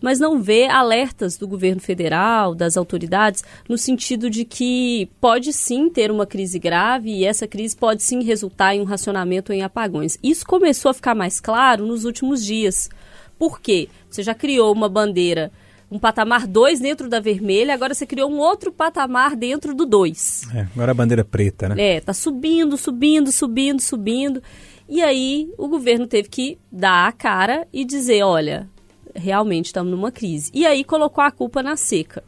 mas 0.02 0.20
não 0.20 0.42
vê 0.42 0.66
alertas 0.66 1.38
do 1.38 1.48
governo 1.48 1.80
federal, 1.80 2.54
das 2.54 2.76
autoridades, 2.76 3.42
no 3.66 3.78
sentido 3.78 4.28
de 4.28 4.44
que 4.44 5.08
pode 5.18 5.50
sim 5.50 5.88
ter 5.88 6.10
uma 6.10 6.26
crise 6.26 6.58
grave 6.58 7.10
e 7.10 7.24
essa 7.24 7.48
crise 7.48 7.74
pode 7.74 8.02
sim 8.02 8.22
resultar 8.22 8.74
em 8.74 8.82
um 8.82 8.84
racionamento 8.84 9.50
em 9.50 9.62
apagões. 9.62 10.18
Isso 10.22 10.44
começou 10.44 10.90
a 10.90 10.94
ficar 10.94 11.14
mais 11.14 11.40
claro 11.40 11.86
nos 11.86 12.04
últimos 12.04 12.44
dias. 12.44 12.90
Por 13.38 13.62
quê? 13.62 13.88
Você 14.10 14.22
já 14.22 14.34
criou 14.34 14.70
uma 14.74 14.90
bandeira, 14.90 15.50
um 15.92 15.98
patamar 15.98 16.46
2 16.46 16.81
dentro 16.81 17.07
da 17.07 17.20
vermelha, 17.20 17.74
agora 17.74 17.92
você 17.92 18.07
criou 18.07 18.31
um 18.31 18.38
outro 18.38 18.72
patamar 18.72 19.37
dentro 19.37 19.74
do 19.74 19.85
2. 19.85 20.48
É, 20.55 20.61
agora 20.74 20.92
a 20.92 20.94
bandeira 20.94 21.22
preta, 21.22 21.68
né? 21.68 21.96
É, 21.96 22.00
tá 22.00 22.14
subindo, 22.14 22.78
subindo, 22.78 23.31
subindo, 23.31 23.81
subindo. 23.81 24.42
E 24.88 25.02
aí 25.02 25.52
o 25.59 25.68
governo 25.68 26.07
teve 26.07 26.31
que 26.31 26.59
dar 26.70 27.09
a 27.09 27.12
cara 27.12 27.68
e 27.70 27.85
dizer, 27.85 28.22
olha, 28.22 28.66
realmente 29.14 29.66
estamos 29.66 29.90
numa 29.90 30.11
crise. 30.11 30.50
E 30.55 30.64
aí 30.64 30.83
colocou 30.83 31.22
a 31.22 31.31
culpa 31.31 31.62
na 31.62 31.76
seca 31.76 32.24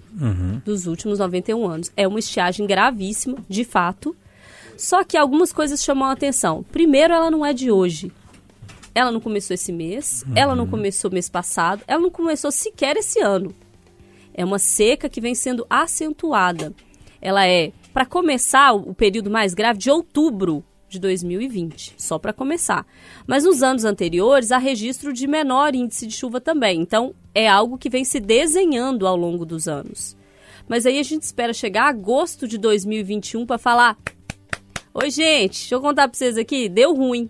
dos 0.62 0.86
últimos 0.86 1.18
91 1.18 1.66
anos. 1.66 1.90
É 1.96 2.06
uma 2.06 2.18
estiagem 2.18 2.66
gravíssima, 2.66 3.38
de 3.48 3.64
fato. 3.64 4.14
Só 4.76 5.02
que 5.04 5.16
algumas 5.16 5.52
coisas 5.52 5.82
chamam 5.82 6.08
a 6.08 6.12
atenção. 6.12 6.62
Primeiro, 6.70 7.14
ela 7.14 7.30
não 7.30 7.46
é 7.46 7.54
de 7.54 7.70
hoje. 7.70 8.12
Ela 8.94 9.10
não 9.10 9.20
começou 9.20 9.54
esse 9.54 9.72
mês, 9.72 10.24
ela 10.36 10.54
não 10.54 10.66
começou 10.66 11.10
mês 11.10 11.28
passado, 11.28 11.82
ela 11.86 12.00
não 12.00 12.10
começou 12.10 12.52
sequer 12.52 12.96
esse 12.96 13.20
ano. 13.20 13.54
É 14.32 14.44
uma 14.44 14.58
seca 14.58 15.08
que 15.08 15.20
vem 15.20 15.34
sendo 15.34 15.66
acentuada. 15.68 16.72
Ela 17.20 17.46
é, 17.46 17.72
para 17.92 18.06
começar, 18.06 18.72
o 18.72 18.94
período 18.94 19.30
mais 19.30 19.54
grave 19.54 19.78
de 19.78 19.90
outubro 19.90 20.64
de 20.88 20.98
2020, 20.98 21.94
só 21.96 22.18
para 22.18 22.32
começar. 22.32 22.86
Mas 23.26 23.44
nos 23.44 23.62
anos 23.62 23.84
anteriores 23.84 24.52
há 24.52 24.58
registro 24.58 25.12
de 25.12 25.26
menor 25.26 25.74
índice 25.74 26.06
de 26.06 26.14
chuva 26.14 26.40
também. 26.40 26.80
Então 26.80 27.14
é 27.34 27.48
algo 27.48 27.78
que 27.78 27.90
vem 27.90 28.04
se 28.04 28.20
desenhando 28.20 29.06
ao 29.06 29.16
longo 29.16 29.44
dos 29.44 29.66
anos. 29.66 30.16
Mas 30.68 30.86
aí 30.86 30.98
a 30.98 31.02
gente 31.02 31.22
espera 31.22 31.52
chegar 31.52 31.84
a 31.84 31.88
agosto 31.88 32.46
de 32.48 32.58
2021 32.58 33.44
para 33.44 33.58
falar: 33.58 33.98
Oi, 34.92 35.10
gente, 35.10 35.58
deixa 35.58 35.74
eu 35.74 35.80
contar 35.80 36.08
para 36.08 36.16
vocês 36.16 36.38
aqui, 36.38 36.68
deu 36.68 36.94
ruim. 36.94 37.28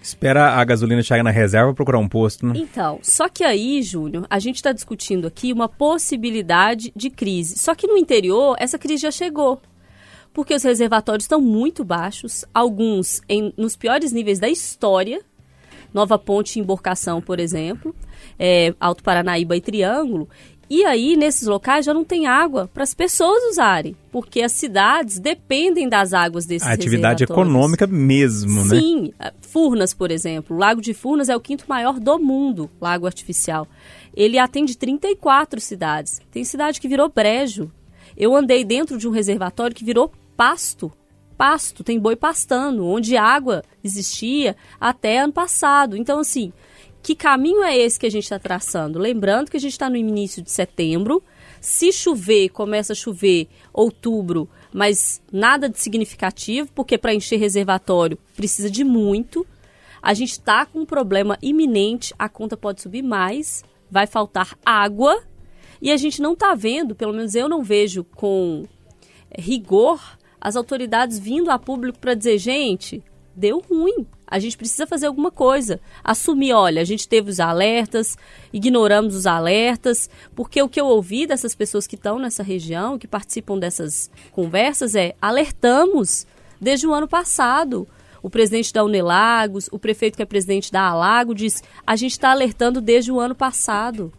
Espera 0.00 0.52
a 0.52 0.64
gasolina 0.64 1.02
chegar 1.02 1.22
na 1.22 1.30
reserva 1.30 1.74
procurar 1.74 1.98
um 1.98 2.08
posto, 2.08 2.46
né? 2.46 2.54
Então, 2.56 2.98
só 3.02 3.28
que 3.28 3.44
aí, 3.44 3.82
Júnior, 3.82 4.26
a 4.30 4.38
gente 4.38 4.56
está 4.56 4.72
discutindo 4.72 5.26
aqui 5.26 5.52
uma 5.52 5.68
possibilidade 5.68 6.92
de 6.94 7.10
crise. 7.10 7.58
Só 7.58 7.74
que 7.74 7.86
no 7.86 7.96
interior, 7.96 8.56
essa 8.58 8.78
crise 8.78 9.02
já 9.02 9.10
chegou. 9.10 9.60
Porque 10.32 10.54
os 10.54 10.62
reservatórios 10.62 11.24
estão 11.24 11.40
muito 11.40 11.84
baixos, 11.84 12.44
alguns 12.54 13.20
em, 13.28 13.52
nos 13.56 13.76
piores 13.76 14.12
níveis 14.12 14.38
da 14.38 14.48
história. 14.48 15.20
Nova 15.92 16.18
Ponte 16.18 16.60
Emborcação, 16.60 17.20
por 17.20 17.40
exemplo, 17.40 17.94
é, 18.38 18.74
Alto 18.78 19.02
Paranaíba 19.02 19.56
e 19.56 19.60
Triângulo. 19.60 20.28
E 20.70 20.84
aí, 20.84 21.16
nesses 21.16 21.48
locais, 21.48 21.86
já 21.86 21.94
não 21.94 22.04
tem 22.04 22.26
água 22.26 22.68
para 22.74 22.82
as 22.82 22.92
pessoas 22.92 23.42
usarem, 23.50 23.96
porque 24.12 24.42
as 24.42 24.52
cidades 24.52 25.18
dependem 25.18 25.88
das 25.88 26.12
águas 26.12 26.44
desses 26.44 26.68
A 26.68 26.72
atividade 26.72 27.24
econômica 27.24 27.86
mesmo, 27.86 28.64
né? 28.64 28.78
Sim, 28.78 29.12
Furnas, 29.40 29.94
por 29.94 30.10
exemplo. 30.10 30.54
O 30.54 30.58
Lago 30.58 30.82
de 30.82 30.92
Furnas 30.92 31.30
é 31.30 31.36
o 31.36 31.40
quinto 31.40 31.64
maior 31.66 31.98
do 31.98 32.18
mundo, 32.18 32.70
lago 32.78 33.06
artificial. 33.06 33.66
Ele 34.14 34.38
atende 34.38 34.76
34 34.76 35.58
cidades. 35.60 36.20
Tem 36.30 36.44
cidade 36.44 36.80
que 36.80 36.88
virou 36.88 37.08
brejo. 37.08 37.70
Eu 38.16 38.36
andei 38.36 38.62
dentro 38.62 38.98
de 38.98 39.08
um 39.08 39.12
reservatório 39.12 39.74
que 39.74 39.84
virou 39.84 40.12
pasto. 40.36 40.92
Pasto, 41.36 41.84
tem 41.84 42.00
boi 42.00 42.16
pastando, 42.16 42.84
onde 42.84 43.16
água 43.16 43.62
existia 43.82 44.56
até 44.78 45.20
ano 45.20 45.32
passado. 45.32 45.96
Então, 45.96 46.18
assim, 46.18 46.52
que 47.08 47.14
caminho 47.14 47.64
é 47.64 47.74
esse 47.74 47.98
que 47.98 48.04
a 48.04 48.10
gente 48.10 48.24
está 48.24 48.38
traçando? 48.38 48.98
Lembrando 48.98 49.50
que 49.50 49.56
a 49.56 49.60
gente 49.60 49.72
está 49.72 49.88
no 49.88 49.96
início 49.96 50.42
de 50.42 50.50
setembro. 50.50 51.22
Se 51.58 51.90
chover, 51.90 52.50
começa 52.50 52.92
a 52.92 52.96
chover 52.96 53.48
outubro, 53.72 54.46
mas 54.70 55.22
nada 55.32 55.70
de 55.70 55.80
significativo, 55.80 56.70
porque 56.74 56.98
para 56.98 57.14
encher 57.14 57.38
reservatório 57.38 58.18
precisa 58.36 58.70
de 58.70 58.84
muito. 58.84 59.46
A 60.02 60.12
gente 60.12 60.32
está 60.32 60.66
com 60.66 60.80
um 60.80 60.84
problema 60.84 61.38
iminente, 61.40 62.12
a 62.18 62.28
conta 62.28 62.58
pode 62.58 62.82
subir 62.82 63.00
mais, 63.00 63.64
vai 63.90 64.06
faltar 64.06 64.54
água 64.62 65.18
e 65.80 65.90
a 65.90 65.96
gente 65.96 66.20
não 66.20 66.34
está 66.34 66.54
vendo, 66.54 66.94
pelo 66.94 67.14
menos 67.14 67.34
eu 67.34 67.48
não 67.48 67.62
vejo 67.62 68.04
com 68.04 68.66
rigor, 69.34 69.98
as 70.38 70.56
autoridades 70.56 71.18
vindo 71.18 71.50
a 71.50 71.58
público 71.58 71.98
para 71.98 72.12
dizer, 72.12 72.36
gente, 72.36 73.02
deu 73.38 73.60
ruim. 73.60 74.04
A 74.26 74.38
gente 74.38 74.56
precisa 74.56 74.86
fazer 74.86 75.06
alguma 75.06 75.30
coisa. 75.30 75.80
Assumir, 76.02 76.52
olha, 76.52 76.82
a 76.82 76.84
gente 76.84 77.08
teve 77.08 77.30
os 77.30 77.40
alertas, 77.40 78.18
ignoramos 78.52 79.14
os 79.14 79.26
alertas, 79.26 80.10
porque 80.34 80.60
o 80.60 80.68
que 80.68 80.80
eu 80.80 80.86
ouvi 80.86 81.26
dessas 81.26 81.54
pessoas 81.54 81.86
que 81.86 81.94
estão 81.94 82.18
nessa 82.18 82.42
região, 82.42 82.98
que 82.98 83.06
participam 83.06 83.58
dessas 83.58 84.10
conversas, 84.32 84.94
é 84.94 85.14
alertamos 85.22 86.26
desde 86.60 86.86
o 86.86 86.92
ano 86.92 87.08
passado. 87.08 87.86
O 88.20 88.28
presidente 88.28 88.72
da 88.72 88.82
Unelagos, 88.82 89.68
o 89.70 89.78
prefeito 89.78 90.16
que 90.16 90.22
é 90.22 90.26
presidente 90.26 90.72
da 90.72 90.82
Alago, 90.82 91.34
diz: 91.34 91.62
a 91.86 91.94
gente 91.94 92.12
está 92.12 92.32
alertando 92.32 92.80
desde 92.80 93.12
o 93.12 93.20
ano 93.20 93.34
passado. 93.34 94.12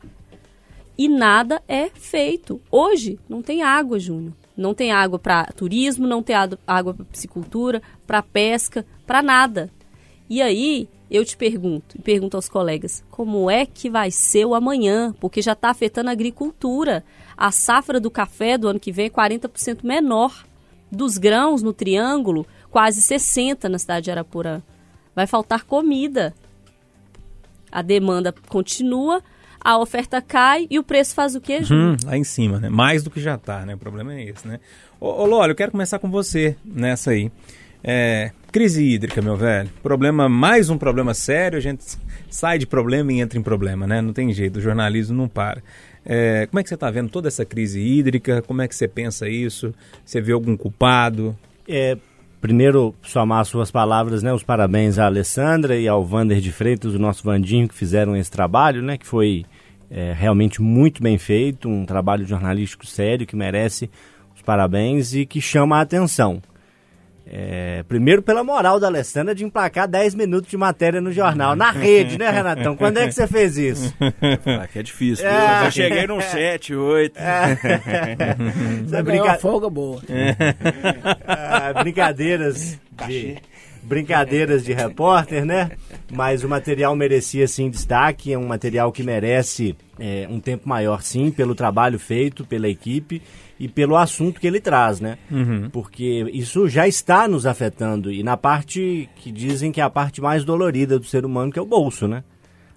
E 0.98 1.08
nada 1.08 1.62
é 1.68 1.90
feito. 1.90 2.60
Hoje 2.72 3.20
não 3.28 3.42
tem 3.42 3.62
água, 3.62 4.00
Júnior. 4.00 4.34
Não 4.60 4.74
tem 4.74 4.92
água 4.92 5.18
para 5.18 5.46
turismo, 5.46 6.06
não 6.06 6.22
tem 6.22 6.36
água 6.36 6.94
para 6.94 7.06
piscicultura, 7.06 7.82
para 8.06 8.22
pesca, 8.22 8.86
para 9.08 9.22
nada. 9.22 9.72
E 10.30 10.42
aí 10.42 10.90
eu 11.10 11.24
te 11.24 11.38
pergunto, 11.38 11.98
e 11.98 12.02
pergunto 12.02 12.36
aos 12.36 12.50
colegas, 12.50 13.02
como 13.10 13.50
é 13.50 13.66
que 13.66 13.90
vai 13.90 14.12
ser 14.12 14.46
o 14.46 14.54
amanhã? 14.54 15.16
Porque 15.20 15.42
já 15.42 15.54
está 15.54 15.70
afetando 15.70 16.10
a 16.10 16.12
agricultura. 16.12 17.06
A 17.38 17.52
safra 17.52 18.02
do 18.02 18.12
café 18.12 18.58
do 18.58 18.68
ano 18.68 18.82
que 18.82 18.92
vem 18.92 19.06
é 19.06 19.10
40% 19.10 19.80
menor. 19.82 20.46
Dos 20.92 21.18
grãos 21.18 21.64
no 21.64 21.72
Triângulo, 21.72 22.46
quase 22.70 23.02
60% 23.02 23.70
na 23.70 23.80
cidade 23.80 24.06
de 24.06 24.12
Araporã. 24.12 24.62
Vai 25.16 25.26
faltar 25.26 25.64
comida. 25.64 26.36
A 27.72 27.82
demanda 27.82 28.34
continua, 28.50 29.24
a 29.60 29.78
oferta 29.78 30.22
cai 30.22 30.68
e 30.70 30.80
o 30.80 30.84
preço 30.84 31.14
faz 31.14 31.36
o 31.36 31.42
quê, 31.42 31.64
Júnior? 31.64 31.94
Hum, 31.94 31.98
lá 32.06 32.18
em 32.18 32.24
cima, 32.24 32.60
né? 32.60 32.70
Mais 32.70 33.04
do 33.04 33.10
que 33.10 33.20
já 33.20 33.38
tá, 33.38 33.66
né? 33.66 33.76
O 33.76 33.78
problema 33.78 34.14
é 34.14 34.24
esse, 34.24 34.48
né? 34.48 34.60
Ô, 35.00 35.08
ô 35.08 35.26
Lólio, 35.26 35.52
eu 35.52 35.56
quero 35.56 35.72
começar 35.72 36.00
com 36.00 36.10
você 36.10 36.56
nessa 36.64 37.12
aí. 37.12 37.32
É, 37.84 38.32
crise 38.52 38.84
hídrica, 38.84 39.22
meu 39.22 39.36
velho. 39.36 39.70
Problema, 39.82 40.28
mais 40.28 40.70
um 40.70 40.78
problema 40.78 41.14
sério, 41.14 41.58
a 41.58 41.62
gente 41.62 41.84
sai 42.30 42.58
de 42.58 42.66
problema 42.66 43.12
e 43.14 43.20
entra 43.20 43.40
em 43.40 43.44
problema, 43.44 43.88
né? 43.88 44.02
Não 44.02 44.14
tem 44.14 44.32
jeito, 44.34 44.58
o 44.58 44.62
jornalismo 44.62 45.16
não 45.16 45.28
para. 45.28 45.62
É, 46.06 46.48
como 46.48 46.60
é 46.60 46.64
que 46.64 46.70
você 46.70 46.76
está 46.76 46.90
vendo 46.90 47.10
toda 47.10 47.28
essa 47.28 47.46
crise 47.46 47.80
hídrica? 47.80 48.42
Como 48.42 48.62
é 48.62 48.68
que 48.68 48.76
você 48.76 48.88
pensa 48.88 49.30
isso? 49.30 49.74
Você 50.04 50.20
vê 50.20 50.32
algum 50.32 50.56
culpado? 50.58 51.38
É, 51.68 51.98
primeiro, 52.42 52.96
somar 53.02 53.46
suas 53.46 53.72
palavras, 53.72 54.24
né? 54.24 54.34
Os 54.34 54.44
parabéns 54.44 54.98
à 54.98 55.06
Alessandra 55.06 55.78
e 55.78 55.88
ao 55.88 56.04
Vander 56.04 56.40
de 56.40 56.52
Freitas, 56.52 56.94
o 56.94 57.00
nosso 57.00 57.24
Vandinho, 57.24 57.68
que 57.68 57.76
fizeram 57.76 58.16
esse 58.16 58.32
trabalho, 58.32 58.82
né? 58.82 58.98
Que 58.98 59.06
foi 59.06 59.46
é, 59.90 60.14
realmente 60.14 60.62
muito 60.62 61.02
bem 61.02 61.18
feito, 61.18 61.68
um 61.68 61.86
trabalho 61.86 62.26
jornalístico 62.26 62.86
sério 62.86 63.26
que 63.26 63.36
merece 63.36 63.90
os 64.36 64.42
parabéns 64.42 65.14
e 65.14 65.26
que 65.26 65.42
chama 65.42 65.78
a 65.78 65.82
atenção. 65.82 66.42
É, 67.32 67.84
primeiro 67.88 68.24
pela 68.24 68.44
moral 68.44 68.80
da 68.80 68.88
Alessandra 68.88 69.36
de 69.36 69.46
emplacar 69.46 69.88
10 69.88 70.16
minutos 70.16 70.50
de 70.50 70.58
matéria 70.58 71.00
no 71.00 71.12
jornal, 71.12 71.56
na 71.56 71.70
rede, 71.70 72.18
né, 72.18 72.28
Renatão? 72.32 72.76
Quando 72.76 72.98
é 72.98 73.06
que 73.08 73.12
você 73.14 73.28
fez 73.28 73.56
isso? 73.56 73.94
Falar 74.44 74.68
que 74.68 74.80
é 74.80 74.84
difícil. 74.84 75.28
É. 75.28 75.30
Eu 75.30 75.64
já 75.66 75.72
cheguei 75.72 76.08
num 76.08 76.20
7, 76.22 76.74
8. 76.74 77.20
Isso 78.86 78.96
é 78.96 79.04
brinca- 79.04 79.24
uma 79.26 79.36
folga 79.38 79.70
boa. 79.70 80.02
Ah, 81.28 81.74
brincadeiras 81.84 82.80
de 83.08 83.38
brincadeiras 83.84 84.64
de 84.64 84.74
repórter, 84.74 85.46
né? 85.46 85.72
Mas 86.12 86.44
o 86.44 86.50
material 86.50 86.96
merecia 86.96 87.48
sim 87.48 87.70
destaque, 87.70 88.34
é 88.34 88.38
um 88.38 88.48
material 88.48 88.92
que 88.92 89.04
merece 89.04 89.76
é, 90.00 90.28
um 90.30 90.40
tempo 90.40 90.68
maior 90.68 91.02
sim, 91.02 91.32
pelo 91.32 91.56
trabalho 91.56 92.00
feito 92.00 92.46
pela 92.46 92.68
equipe 92.68 93.22
e 93.60 93.68
pelo 93.68 93.98
assunto 93.98 94.40
que 94.40 94.48
ele 94.48 94.62
traz, 94.62 95.00
né? 95.00 95.18
Porque 95.72 96.30
isso 96.34 96.68
já 96.70 96.88
está 96.88 97.28
nos 97.28 97.46
afetando 97.46 98.12
e 98.12 98.24
na 98.24 98.38
parte 98.38 99.10
que 99.18 99.32
dizem 99.32 99.72
que 99.72 99.82
é 99.82 99.84
a 99.84 99.90
parte 99.90 100.22
mais 100.22 100.46
dolorida 100.46 100.98
do 100.98 101.06
ser 101.06 101.26
humano, 101.26 101.52
que 101.52 101.60
é 101.60 101.62
o 101.62 101.66
bolso, 101.66 102.08
né? 102.08 102.24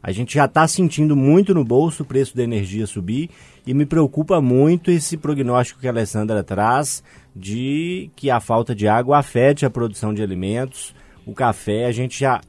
A 0.02 0.10
gente 0.10 0.34
já 0.34 0.46
está 0.46 0.66
sentindo 0.66 1.14
muito 1.14 1.54
no 1.54 1.64
bolso 1.64 2.02
o 2.02 2.06
preço 2.06 2.36
da 2.36 2.42
energia 2.42 2.88
subir 2.88 3.30
e 3.64 3.72
me 3.72 3.86
preocupa 3.86 4.40
muito 4.40 4.90
esse 4.90 5.16
prognóstico 5.16 5.78
que 5.78 5.86
a 5.86 5.90
Alessandra 5.90 6.42
traz 6.42 7.04
de 7.34 8.10
que 8.14 8.30
a 8.30 8.40
falta 8.40 8.74
de 8.74 8.86
água 8.86 9.18
afete 9.18 9.64
a 9.64 9.70
produção 9.70 10.12
de 10.12 10.22
alimentos, 10.22 10.94
o 11.26 11.32
café. 11.32 11.86
A 11.86 11.92
gente 11.92 12.20
já 12.20 12.40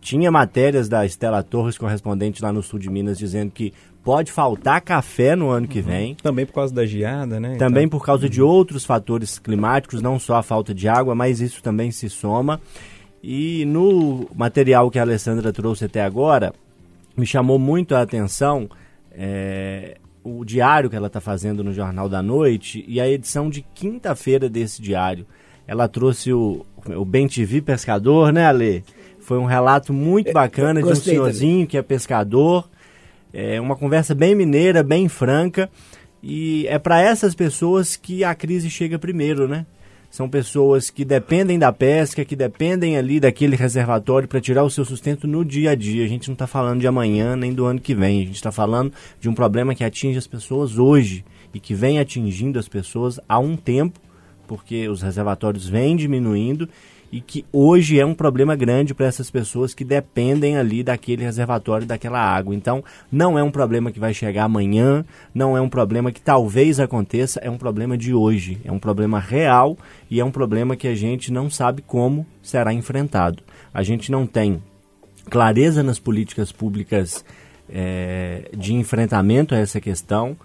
tinha 0.00 0.30
matérias 0.30 0.88
da 0.88 1.04
Estela 1.04 1.42
Torres, 1.42 1.78
correspondente 1.78 2.42
lá 2.42 2.52
no 2.52 2.62
sul 2.62 2.78
de 2.78 2.90
Minas, 2.90 3.18
dizendo 3.18 3.50
que 3.50 3.72
pode 4.02 4.32
faltar 4.32 4.80
café 4.80 5.36
no 5.36 5.50
ano 5.50 5.68
que 5.68 5.80
vem. 5.80 6.14
Também 6.16 6.46
por 6.46 6.54
causa 6.54 6.74
da 6.74 6.86
geada, 6.86 7.38
né? 7.38 7.56
Também 7.56 7.84
Então, 7.84 7.98
por 7.98 8.04
causa 8.04 8.28
de 8.28 8.40
outros 8.40 8.84
fatores 8.84 9.38
climáticos, 9.38 10.00
não 10.00 10.18
só 10.18 10.36
a 10.36 10.42
falta 10.42 10.74
de 10.74 10.88
água, 10.88 11.14
mas 11.14 11.40
isso 11.40 11.62
também 11.62 11.90
se 11.90 12.08
soma. 12.08 12.60
E 13.22 13.64
no 13.66 14.28
material 14.34 14.90
que 14.90 14.98
a 14.98 15.02
Alessandra 15.02 15.52
trouxe 15.52 15.84
até 15.84 16.02
agora, 16.02 16.54
me 17.16 17.26
chamou 17.26 17.58
muito 17.58 17.94
a 17.94 18.00
atenção 18.00 18.68
é, 19.12 19.98
o 20.22 20.44
diário 20.44 20.90
que 20.90 20.96
ela 20.96 21.06
está 21.06 21.20
fazendo 21.20 21.64
no 21.64 21.72
Jornal 21.72 22.08
da 22.08 22.22
Noite 22.22 22.84
e 22.86 23.00
a 23.00 23.08
edição 23.08 23.48
de 23.48 23.62
quinta-feira 23.74 24.48
desse 24.48 24.82
diário. 24.82 25.26
Ela 25.66 25.88
trouxe 25.88 26.32
o, 26.32 26.66
o 26.96 27.04
Bem 27.04 27.28
TV 27.28 27.60
Pescador, 27.62 28.32
né, 28.32 28.46
Ale? 28.46 28.84
Foi 29.20 29.38
um 29.38 29.44
relato 29.44 29.92
muito 29.92 30.32
bacana 30.32 30.82
de 30.82 30.88
um 30.88 30.94
senhorzinho 30.94 31.66
que 31.66 31.76
é 31.78 31.82
pescador. 31.82 32.68
É 33.32 33.60
uma 33.60 33.76
conversa 33.76 34.14
bem 34.14 34.34
mineira, 34.34 34.82
bem 34.82 35.08
franca. 35.08 35.70
E 36.22 36.66
é 36.66 36.78
para 36.78 37.00
essas 37.00 37.34
pessoas 37.34 37.96
que 37.96 38.24
a 38.24 38.34
crise 38.34 38.68
chega 38.68 38.98
primeiro, 38.98 39.46
né? 39.46 39.64
São 40.10 40.28
pessoas 40.28 40.90
que 40.90 41.04
dependem 41.04 41.56
da 41.56 41.72
pesca, 41.72 42.24
que 42.24 42.34
dependem 42.34 42.96
ali 42.96 43.20
daquele 43.20 43.54
reservatório 43.54 44.26
para 44.26 44.40
tirar 44.40 44.64
o 44.64 44.70
seu 44.70 44.84
sustento 44.84 45.28
no 45.28 45.44
dia 45.44 45.70
a 45.70 45.74
dia. 45.76 46.04
A 46.04 46.08
gente 46.08 46.26
não 46.26 46.32
está 46.32 46.48
falando 46.48 46.80
de 46.80 46.86
amanhã 46.88 47.36
nem 47.36 47.54
do 47.54 47.64
ano 47.64 47.80
que 47.80 47.94
vem. 47.94 48.22
A 48.22 48.24
gente 48.26 48.34
está 48.34 48.50
falando 48.50 48.92
de 49.20 49.28
um 49.28 49.34
problema 49.34 49.72
que 49.72 49.84
atinge 49.84 50.18
as 50.18 50.26
pessoas 50.26 50.78
hoje 50.78 51.24
e 51.54 51.60
que 51.60 51.74
vem 51.74 52.00
atingindo 52.00 52.58
as 52.58 52.66
pessoas 52.66 53.20
há 53.28 53.38
um 53.38 53.56
tempo, 53.56 54.00
porque 54.48 54.88
os 54.88 55.00
reservatórios 55.00 55.68
vêm 55.68 55.94
diminuindo 55.94 56.68
e 57.12 57.20
que 57.20 57.44
hoje 57.52 57.98
é 57.98 58.06
um 58.06 58.14
problema 58.14 58.54
grande 58.54 58.94
para 58.94 59.06
essas 59.06 59.30
pessoas 59.30 59.74
que 59.74 59.84
dependem 59.84 60.56
ali 60.56 60.82
daquele 60.82 61.24
reservatório, 61.24 61.86
daquela 61.86 62.20
água. 62.20 62.54
Então, 62.54 62.84
não 63.10 63.38
é 63.38 63.42
um 63.42 63.50
problema 63.50 63.90
que 63.90 63.98
vai 63.98 64.14
chegar 64.14 64.44
amanhã, 64.44 65.04
não 65.34 65.56
é 65.56 65.60
um 65.60 65.68
problema 65.68 66.12
que 66.12 66.20
talvez 66.20 66.78
aconteça, 66.78 67.40
é 67.40 67.50
um 67.50 67.58
problema 67.58 67.98
de 67.98 68.14
hoje, 68.14 68.58
é 68.64 68.70
um 68.70 68.78
problema 68.78 69.18
real 69.18 69.76
e 70.10 70.20
é 70.20 70.24
um 70.24 70.30
problema 70.30 70.76
que 70.76 70.86
a 70.86 70.94
gente 70.94 71.32
não 71.32 71.50
sabe 71.50 71.82
como 71.82 72.26
será 72.42 72.72
enfrentado. 72.72 73.42
A 73.74 73.82
gente 73.82 74.10
não 74.10 74.26
tem 74.26 74.62
clareza 75.28 75.82
nas 75.82 75.98
políticas 75.98 76.52
públicas 76.52 77.24
eh, 77.68 78.50
de 78.56 78.74
enfrentamento 78.74 79.54
a 79.54 79.58
essa 79.58 79.80
questão. 79.80 80.36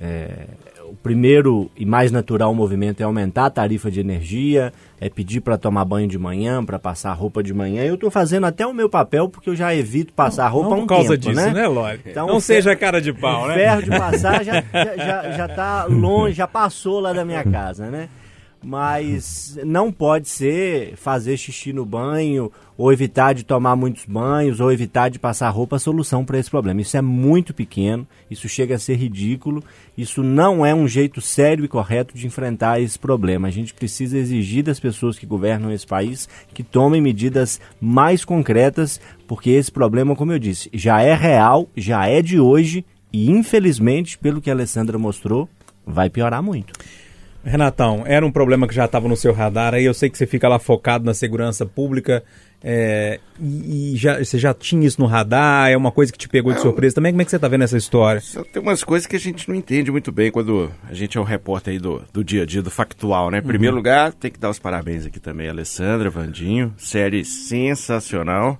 É, 0.00 0.46
o 0.90 0.94
primeiro 1.02 1.70
e 1.76 1.84
mais 1.84 2.10
natural 2.10 2.54
movimento 2.54 3.00
é 3.00 3.04
aumentar 3.04 3.46
a 3.46 3.50
tarifa 3.50 3.90
de 3.90 4.00
energia, 4.00 4.72
é 5.00 5.08
pedir 5.08 5.40
para 5.40 5.58
tomar 5.58 5.84
banho 5.84 6.08
de 6.08 6.18
manhã, 6.18 6.64
para 6.64 6.78
passar 6.78 7.12
roupa 7.12 7.42
de 7.42 7.52
manhã. 7.52 7.84
Eu 7.84 7.94
estou 7.94 8.10
fazendo 8.10 8.46
até 8.46 8.66
o 8.66 8.74
meu 8.74 8.88
papel 8.88 9.28
porque 9.28 9.50
eu 9.50 9.56
já 9.56 9.74
evito 9.74 10.12
passar 10.12 10.48
roupa 10.48 10.70
não 10.70 10.76
há 10.76 10.78
um 10.78 10.86
por 10.86 10.88
causa 10.88 11.18
tempo, 11.18 11.28
disso, 11.28 11.46
né? 11.46 11.52
né, 11.52 11.66
Lore? 11.66 12.00
Então, 12.04 12.26
não 12.26 12.40
seja 12.40 12.74
cara 12.74 13.00
de 13.00 13.12
pau, 13.12 13.44
o 13.44 13.48
né? 13.48 13.54
ferro 13.54 13.82
de 13.82 13.90
passar 13.98 14.44
já, 14.44 14.62
já, 14.72 14.96
já, 14.96 15.30
já 15.32 15.48
tá 15.48 15.84
longe, 15.84 16.34
já 16.34 16.46
passou 16.46 17.00
lá 17.00 17.12
da 17.12 17.24
minha 17.24 17.44
casa, 17.44 17.90
né? 17.90 18.08
Mas 18.62 19.56
não 19.64 19.92
pode 19.92 20.28
ser 20.28 20.94
fazer 20.96 21.36
xixi 21.36 21.72
no 21.72 21.84
banho, 21.84 22.50
ou 22.78 22.92
evitar 22.92 23.34
de 23.34 23.44
tomar 23.44 23.74
muitos 23.74 24.04
banhos, 24.04 24.60
ou 24.60 24.70
evitar 24.70 25.08
de 25.08 25.18
passar 25.18 25.50
roupa 25.50 25.74
a 25.74 25.80
solução 25.80 26.24
para 26.24 26.38
esse 26.38 26.48
problema. 26.48 26.80
Isso 26.80 26.96
é 26.96 27.02
muito 27.02 27.52
pequeno, 27.52 28.06
isso 28.30 28.48
chega 28.48 28.76
a 28.76 28.78
ser 28.78 28.94
ridículo, 28.94 29.64
isso 29.96 30.22
não 30.22 30.64
é 30.64 30.72
um 30.72 30.86
jeito 30.86 31.20
sério 31.20 31.64
e 31.64 31.68
correto 31.68 32.16
de 32.16 32.24
enfrentar 32.24 32.80
esse 32.80 32.96
problema. 32.96 33.48
A 33.48 33.50
gente 33.50 33.74
precisa 33.74 34.16
exigir 34.16 34.62
das 34.62 34.78
pessoas 34.78 35.18
que 35.18 35.26
governam 35.26 35.72
esse 35.72 35.86
país 35.86 36.28
que 36.54 36.62
tomem 36.62 37.02
medidas 37.02 37.60
mais 37.80 38.24
concretas, 38.24 39.00
porque 39.26 39.50
esse 39.50 39.72
problema, 39.72 40.14
como 40.14 40.32
eu 40.32 40.38
disse, 40.38 40.70
já 40.72 41.02
é 41.02 41.14
real, 41.14 41.68
já 41.76 42.06
é 42.06 42.22
de 42.22 42.38
hoje 42.38 42.84
e 43.12 43.28
infelizmente, 43.28 44.16
pelo 44.16 44.40
que 44.40 44.50
a 44.50 44.52
Alessandra 44.52 44.96
mostrou, 44.98 45.48
vai 45.84 46.08
piorar 46.08 46.42
muito. 46.42 46.72
Renatão, 47.48 48.04
era 48.06 48.24
um 48.24 48.30
problema 48.30 48.68
que 48.68 48.74
já 48.74 48.84
estava 48.84 49.08
no 49.08 49.16
seu 49.16 49.32
radar, 49.32 49.74
aí 49.74 49.84
eu 49.84 49.94
sei 49.94 50.08
que 50.08 50.18
você 50.18 50.26
fica 50.26 50.48
lá 50.48 50.58
focado 50.58 51.04
na 51.04 51.14
segurança 51.14 51.64
pública, 51.66 52.22
é, 52.62 53.20
e, 53.40 53.94
e 53.94 53.96
já, 53.96 54.18
você 54.18 54.38
já 54.38 54.52
tinha 54.52 54.86
isso 54.86 55.00
no 55.00 55.06
radar, 55.06 55.70
é 55.70 55.76
uma 55.76 55.92
coisa 55.92 56.12
que 56.12 56.18
te 56.18 56.28
pegou 56.28 56.52
de 56.52 56.60
surpresa 56.60 56.96
também, 56.96 57.12
como 57.12 57.22
é 57.22 57.24
que 57.24 57.30
você 57.30 57.36
está 57.36 57.48
vendo 57.48 57.64
essa 57.64 57.76
história? 57.76 58.20
Tem 58.52 58.60
umas 58.60 58.82
coisas 58.82 59.06
que 59.06 59.16
a 59.16 59.20
gente 59.20 59.48
não 59.48 59.54
entende 59.54 59.90
muito 59.90 60.10
bem 60.10 60.30
quando 60.30 60.70
a 60.88 60.94
gente 60.94 61.16
é 61.16 61.20
um 61.20 61.24
repórter 61.24 61.74
aí 61.74 61.78
do, 61.78 62.02
do 62.12 62.24
dia 62.24 62.42
a 62.42 62.46
dia, 62.46 62.62
do 62.62 62.70
factual, 62.70 63.30
né? 63.30 63.38
Em 63.38 63.42
primeiro 63.42 63.76
lugar, 63.76 64.12
tem 64.12 64.30
que 64.30 64.38
dar 64.38 64.50
os 64.50 64.58
parabéns 64.58 65.06
aqui 65.06 65.20
também, 65.20 65.48
Alessandra, 65.48 66.10
Vandinho. 66.10 66.74
Série 66.76 67.24
sensacional, 67.24 68.58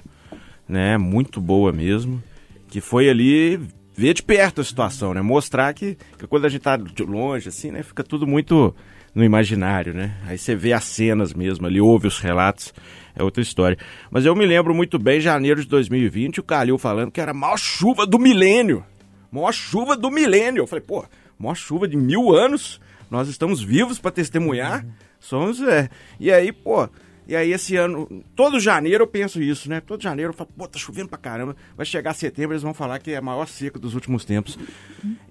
né? 0.68 0.96
Muito 0.96 1.40
boa 1.40 1.72
mesmo. 1.72 2.22
Que 2.68 2.80
foi 2.80 3.08
ali 3.08 3.60
ver 3.98 4.14
de 4.14 4.22
perto 4.22 4.60
a 4.60 4.64
situação, 4.64 5.12
né? 5.12 5.20
Mostrar 5.20 5.74
que, 5.74 5.98
que 6.16 6.24
quando 6.28 6.44
a 6.44 6.48
gente 6.48 6.60
tá 6.60 6.76
de 6.76 7.02
longe, 7.02 7.48
assim, 7.48 7.72
né? 7.72 7.82
Fica 7.82 8.04
tudo 8.04 8.28
muito 8.28 8.72
no 9.12 9.24
imaginário, 9.24 9.92
né? 9.92 10.16
Aí 10.24 10.38
você 10.38 10.54
vê 10.54 10.72
as 10.72 10.84
cenas 10.84 11.34
mesmo 11.34 11.66
ali, 11.66 11.80
ouve 11.80 12.06
os 12.06 12.20
relatos, 12.20 12.72
é 13.16 13.24
outra 13.24 13.42
história. 13.42 13.76
Mas 14.08 14.24
eu 14.24 14.36
me 14.36 14.46
lembro 14.46 14.72
muito 14.72 15.00
bem, 15.00 15.20
janeiro 15.20 15.60
de 15.60 15.66
2020, 15.66 16.38
o 16.38 16.44
Calil 16.44 16.78
falando 16.78 17.10
que 17.10 17.20
era 17.20 17.32
a 17.32 17.34
maior 17.34 17.58
chuva 17.58 18.06
do 18.06 18.20
milênio. 18.20 18.84
Maior 19.32 19.52
chuva 19.52 19.96
do 19.96 20.12
milênio. 20.12 20.62
Eu 20.62 20.66
falei, 20.68 20.84
pô, 20.86 21.04
maior 21.36 21.56
chuva 21.56 21.88
de 21.88 21.96
mil 21.96 22.32
anos, 22.32 22.80
nós 23.10 23.28
estamos 23.28 23.60
vivos 23.60 23.98
para 23.98 24.12
testemunhar. 24.12 24.86
Somos, 25.18 25.60
é. 25.60 25.90
E 26.20 26.30
aí, 26.30 26.52
pô, 26.52 26.88
e 27.28 27.36
aí 27.36 27.52
esse 27.52 27.76
ano, 27.76 28.08
todo 28.34 28.58
janeiro 28.58 29.04
eu 29.04 29.06
penso 29.06 29.40
isso, 29.42 29.68
né? 29.68 29.80
Todo 29.80 30.02
janeiro 30.02 30.30
eu 30.30 30.34
falo, 30.34 30.48
pô, 30.56 30.66
tá 30.66 30.78
chovendo 30.78 31.08
pra 31.10 31.18
caramba. 31.18 31.54
Vai 31.76 31.84
chegar 31.84 32.14
setembro, 32.14 32.52
eles 32.54 32.62
vão 32.62 32.72
falar 32.72 32.98
que 32.98 33.10
é 33.12 33.16
a 33.18 33.22
maior 33.22 33.46
seca 33.46 33.78
dos 33.78 33.94
últimos 33.94 34.24
tempos. 34.24 34.58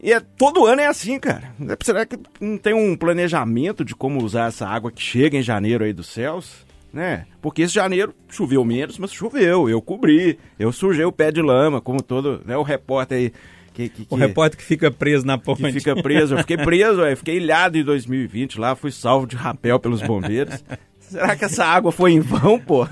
E 0.02 0.14
é, 0.14 0.20
todo 0.20 0.66
ano 0.66 0.80
é 0.82 0.86
assim, 0.88 1.20
cara. 1.20 1.52
Será 1.84 2.06
que 2.06 2.18
não 2.40 2.58
tem 2.58 2.74
um 2.74 2.96
planejamento 2.96 3.84
de 3.84 3.96
como 3.96 4.24
usar 4.24 4.50
essa 4.50 4.68
água 4.68 4.92
que 4.92 5.02
chega 5.02 5.36
em 5.38 5.42
janeiro 5.42 5.84
aí 5.84 5.92
dos 5.92 6.08
céus? 6.08 6.66
Né? 6.94 7.26
Porque 7.42 7.64
esse 7.64 7.74
janeiro 7.74 8.14
choveu 8.30 8.64
menos, 8.64 8.98
mas 8.98 9.12
choveu. 9.12 9.68
Eu 9.70 9.82
cobri, 9.82 10.38
eu 10.60 10.72
sujei 10.72 11.04
o 11.04 11.12
pé 11.12 11.32
de 11.32 11.42
lama, 11.42 11.82
como 11.82 12.02
todo 12.02 12.42
né, 12.46 12.56
o 12.56 12.64
repórter 12.64 13.18
aí. 13.18 13.34
Que, 13.74 13.90
que, 13.90 14.02
O 14.04 14.16
que- 14.16 14.16
repórter 14.16 14.58
que 14.58 14.64
fica 14.66 14.90
preso 14.90 15.26
na 15.26 15.38
ponte. 15.38 15.62
que 15.62 15.72
fica 15.72 15.96
preso. 16.02 16.34
Eu 16.36 16.40
fiquei 16.40 16.58
preso, 16.58 17.02
ué, 17.02 17.16
fiquei 17.16 17.38
ilhado 17.38 17.78
em 17.78 17.84
2020 17.84 18.60
lá, 18.60 18.76
fui 18.76 18.92
salvo 18.92 19.28
de 19.28 19.36
rapel 19.36 19.80
pelos 19.80 20.02
bombeiros. 20.02 20.64
Será 21.10 21.36
que 21.36 21.46
essa 21.46 21.64
água 21.64 21.92
foi 21.92 22.12
em 22.12 22.20
vão, 22.20 22.60
pô? 22.60 22.86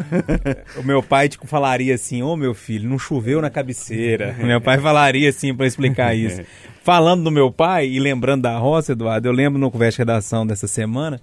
O 0.78 0.84
meu 0.84 1.04
pai 1.04 1.28
tipo, 1.28 1.46
falaria 1.46 1.96
assim: 1.96 2.24
Ô 2.24 2.36
meu 2.36 2.54
filho, 2.54 2.90
não 2.90 2.98
choveu 2.98 3.42
na 3.42 3.50
cabeceira. 3.50 4.36
meu 4.40 4.62
pai 4.62 4.78
falaria 4.78 5.30
assim 5.30 5.54
para 5.54 5.68
explicar 5.68 6.16
isso. 6.16 6.42
Falando 6.84 7.24
do 7.24 7.32
meu 7.32 7.52
pai 7.52 7.88
e 7.88 8.00
lembrando 8.00 8.44
da 8.44 8.58
roça, 8.58 8.92
Eduardo, 8.92 9.28
eu 9.28 9.32
lembro 9.32 9.60
no 9.60 9.72
conversa 9.72 9.96
de 9.96 10.02
redação 10.02 10.46
dessa 10.46 10.68
semana. 10.68 11.20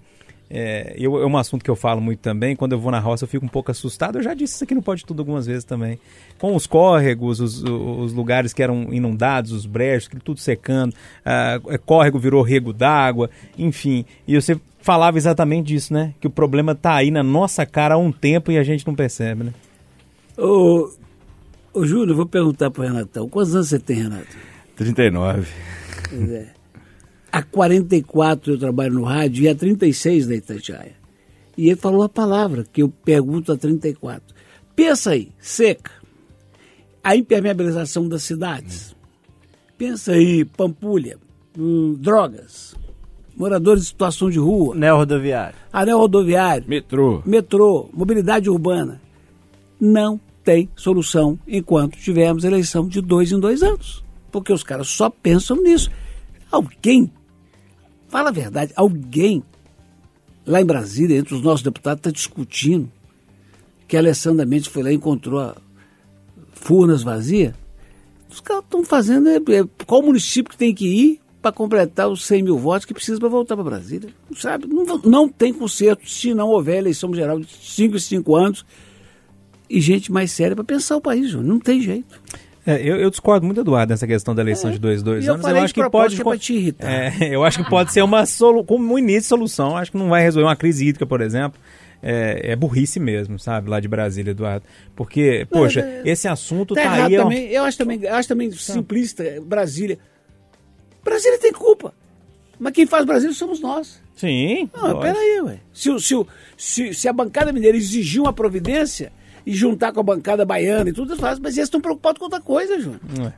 É, 0.55 0.95
eu, 0.99 1.17
é 1.23 1.27
um 1.27 1.39
assunto 1.39 1.65
que 1.65 1.71
eu 1.71 1.75
falo 1.75 1.99
muito 1.99 2.19
também. 2.19 2.55
Quando 2.55 2.73
eu 2.73 2.79
vou 2.79 2.93
na 2.93 2.99
roça, 2.99 3.25
eu 3.25 3.29
fico 3.29 3.47
um 3.47 3.49
pouco 3.49 3.71
assustado. 3.71 4.19
Eu 4.19 4.23
já 4.23 4.35
disse 4.35 4.57
isso 4.57 4.65
aqui 4.65 4.75
no 4.75 4.83
Pode 4.83 5.03
Tudo 5.07 5.21
algumas 5.21 5.47
vezes 5.47 5.65
também. 5.65 5.99
Com 6.39 6.55
os 6.55 6.67
córregos, 6.67 7.41
os, 7.41 7.63
os 7.65 8.13
lugares 8.13 8.53
que 8.53 8.63
eram 8.63 8.93
inundados, 8.93 9.51
os 9.51 9.65
brechos, 9.65 10.09
aquilo 10.09 10.23
tudo 10.23 10.41
secando. 10.41 10.95
ah, 11.25 11.59
é, 11.69 11.79
córrego 11.79 12.19
virou 12.19 12.43
rego 12.43 12.71
d'água, 12.71 13.31
enfim. 13.57 14.05
E 14.29 14.39
você 14.39 14.61
falava 14.83 15.17
exatamente 15.17 15.69
disso, 15.69 15.95
né? 15.95 16.13
Que 16.21 16.27
o 16.27 16.31
problema 16.31 16.75
tá 16.75 16.97
aí 16.97 17.11
na 17.11 17.23
nossa 17.23 17.65
cara 17.65 17.95
há 17.95 17.99
um 17.99 18.13
tempo 18.13 18.53
e 18.53 18.59
a 18.59 18.63
gente 18.63 18.87
não 18.87 18.95
percebe, 18.95 19.45
né? 19.45 19.55
Ô, 20.37 20.91
ô 21.73 21.87
Júlio, 21.87 22.13
eu 22.13 22.17
vou 22.17 22.27
perguntar 22.27 22.71
pro 22.71 22.83
Renatão. 22.83 23.27
Quantos 23.27 23.55
anos 23.55 23.69
você 23.69 23.79
tem, 23.79 24.03
Renato? 24.03 24.37
39. 24.77 25.47
Pois 26.11 26.31
é. 26.31 26.62
Há 27.33 27.43
44 27.43 28.53
eu 28.53 28.59
trabalho 28.59 28.93
no 28.95 29.05
rádio 29.05 29.45
e 29.45 29.49
há 29.49 29.55
36 29.55 30.27
na 30.27 30.35
Itatiaia. 30.35 30.93
E 31.57 31.69
ele 31.69 31.77
falou 31.77 32.03
a 32.03 32.09
palavra 32.09 32.65
que 32.71 32.83
eu 32.83 32.89
pergunto 32.91 33.51
há 33.53 33.57
34. 33.57 34.23
Pensa 34.77 35.11
aí, 35.13 35.31
seca. 35.41 35.91
A 37.03 37.17
impermeabilização 37.17 38.07
das 38.09 38.23
cidades. 38.23 38.95
Pensa 39.79 40.13
aí, 40.13 40.45
Pampulha, 40.45 41.19
hum, 41.59 41.97
drogas, 41.99 42.75
moradores 43.37 43.83
em 43.83 43.87
situação 43.87 44.31
de 44.31 44.39
rua, 44.39 44.75
Neo 44.75 44.97
rodoviário. 44.97 45.57
anel 45.73 45.99
rodoviário, 45.99 46.69
Metrô. 46.69 47.23
metrô, 47.27 47.89
mobilidade 47.93 48.49
urbana. 48.49 49.01
Não 49.81 50.21
tem 50.45 50.69
solução 50.77 51.39
enquanto 51.49 51.97
tivermos 51.99 52.45
eleição 52.45 52.87
de 52.87 53.01
dois 53.01 53.33
em 53.33 53.41
dois 53.41 53.63
anos. 53.63 54.05
Porque 54.31 54.53
os 54.53 54.63
caras 54.63 54.89
só 54.89 55.11
pensam 55.11 55.61
nisso. 55.63 55.91
Alguém, 56.51 57.11
fala 58.13 58.29
a 58.29 58.33
verdade, 58.33 58.75
alguém 58.77 59.43
lá 60.47 60.61
em 60.61 60.67
Brasília, 60.67 61.17
entre 61.17 61.35
os 61.35 61.41
nossos 61.41 61.63
deputados, 61.63 62.01
está 62.01 62.11
discutindo 62.11 62.93
que 63.89 63.97
a 63.97 64.01
Alessandra 64.01 64.45
Mendes 64.45 64.67
foi 64.67 64.83
lá 64.83 64.93
e 64.93 64.95
encontrou 64.95 65.41
a 65.41 65.57
furnas 66.53 67.03
vazias. 67.03 67.55
Os 68.31 68.41
caras 68.41 68.65
estão 68.65 68.85
fazendo. 68.85 69.29
é, 69.31 69.37
é, 69.37 69.65
qual 69.87 70.03
município 70.03 70.51
que 70.51 70.59
tem 70.59 70.75
que 70.75 70.87
ir 70.87 71.21
para 71.41 71.53
completar 71.53 72.09
os 72.09 72.25
100 72.27 72.43
mil 72.43 72.59
votos 72.59 72.85
que 72.85 72.93
precisa 72.93 73.19
para 73.19 73.31
voltar 73.31 73.57
para 73.57 73.65
Brasília? 73.65 74.11
Não 74.29 74.37
sabe? 74.37 74.67
Não, 74.67 74.99
não 74.99 75.29
tem 75.29 75.53
conserto 75.53 76.09
se 76.09 76.35
não 76.35 76.49
houver 76.49 76.79
eleição 76.79 77.15
geral 77.15 77.41
de 77.41 77.47
5 77.51 77.97
em 77.97 77.99
5 77.99 78.37
anos 78.37 78.67
e 79.71 79.81
gente 79.81 80.13
mais 80.13 80.31
séria 80.33 80.55
para 80.55 80.65
pensar 80.65 80.97
o 80.97 81.01
país. 81.01 81.33
Não 81.33 81.59
tem 81.59 81.81
jeito. 81.81 82.21
É, 82.65 82.77
eu, 82.81 82.97
eu 82.97 83.11
discordo 83.11 83.45
muito, 83.45 83.61
Eduardo, 83.61 83.91
nessa 83.93 84.07
questão 84.07 84.35
da 84.35 84.43
eleição 84.43 84.71
de 84.71 84.79
dois, 84.79 85.03
dois 85.03 85.25
É. 85.25 85.29
Eu 85.29 85.35
anos. 85.35 85.47
eu 85.47 85.53
de 85.53 85.59
acho 85.61 85.75
que 85.75 85.91
pode. 85.91 86.21
é 86.21 86.25
pra 86.25 86.39
te 86.39 86.55
irritar. 86.55 86.89
É, 86.91 87.13
eu 87.35 87.43
acho 87.45 87.63
que 87.65 87.69
pode 87.69 87.93
ser 87.93 88.03
uma 88.03 88.25
solu... 88.25 88.65
como 88.65 88.95
um 88.95 88.99
início 88.99 89.23
de 89.23 89.27
solução. 89.27 89.77
Acho 89.77 89.91
que 89.91 89.99
não 89.99 90.09
vai 90.09 90.23
resolver 90.23 90.47
uma 90.47 90.55
crise 90.57 90.87
hídrica, 90.87 91.05
por 91.07 91.21
exemplo. 91.21 91.61
É, 92.01 92.53
é 92.53 92.57
burrice 92.57 92.99
mesmo, 92.99 93.39
sabe, 93.39 93.69
lá 93.71 93.79
de 93.81 93.87
Brasília, 93.89 94.31
Eduardo. 94.33 94.65
Porque, 94.95 95.47
poxa, 95.51 95.81
é- 95.81 96.03
esse 96.05 96.27
assunto 96.29 96.75
Tá 96.75 96.83
tá, 96.83 97.05
aí. 97.07 97.17
também. 97.17 97.49
Eu 97.49 97.65
acho 97.65 97.79
também, 97.79 98.01
eu 98.03 98.15
acho 98.15 98.29
também 98.29 98.51
simplista 98.53 99.23
é, 99.25 99.41
Brasília. 99.41 99.99
Brasília 101.05 101.39
tem 101.39 101.53
culpa. 101.53 101.93
Mas 102.59 102.73
quem 102.73 102.87
faz 102.87 103.05
Brasília 103.05 103.35
somos 103.35 103.61
nós. 103.61 104.01
Sim. 104.17 104.69
Não, 104.73 104.83
lógico. 104.83 105.01
peraí, 105.01 105.41
ué. 105.43 105.59
Se, 105.73 105.99
se, 106.01 106.15
se, 106.57 106.95
se 106.95 107.09
a 107.09 107.13
bancada 107.13 107.53
mineira 107.53 107.77
exigir 107.77 108.21
uma 108.21 108.33
providência 108.33 109.13
e 109.47 109.53
juntar 109.53 109.93
com 109.93 110.01
a 110.01 110.03
bancada 110.03 110.45
baiana 110.45 110.91
e 110.91 110.93
tudo, 110.93 111.17
mas 111.21 111.39
eles 111.57 111.59
estão 111.59 111.81
preocupados 111.81 112.19
com 112.19 112.25
outra 112.25 112.41
coisa, 112.41 112.79
Júnior. 112.79 113.33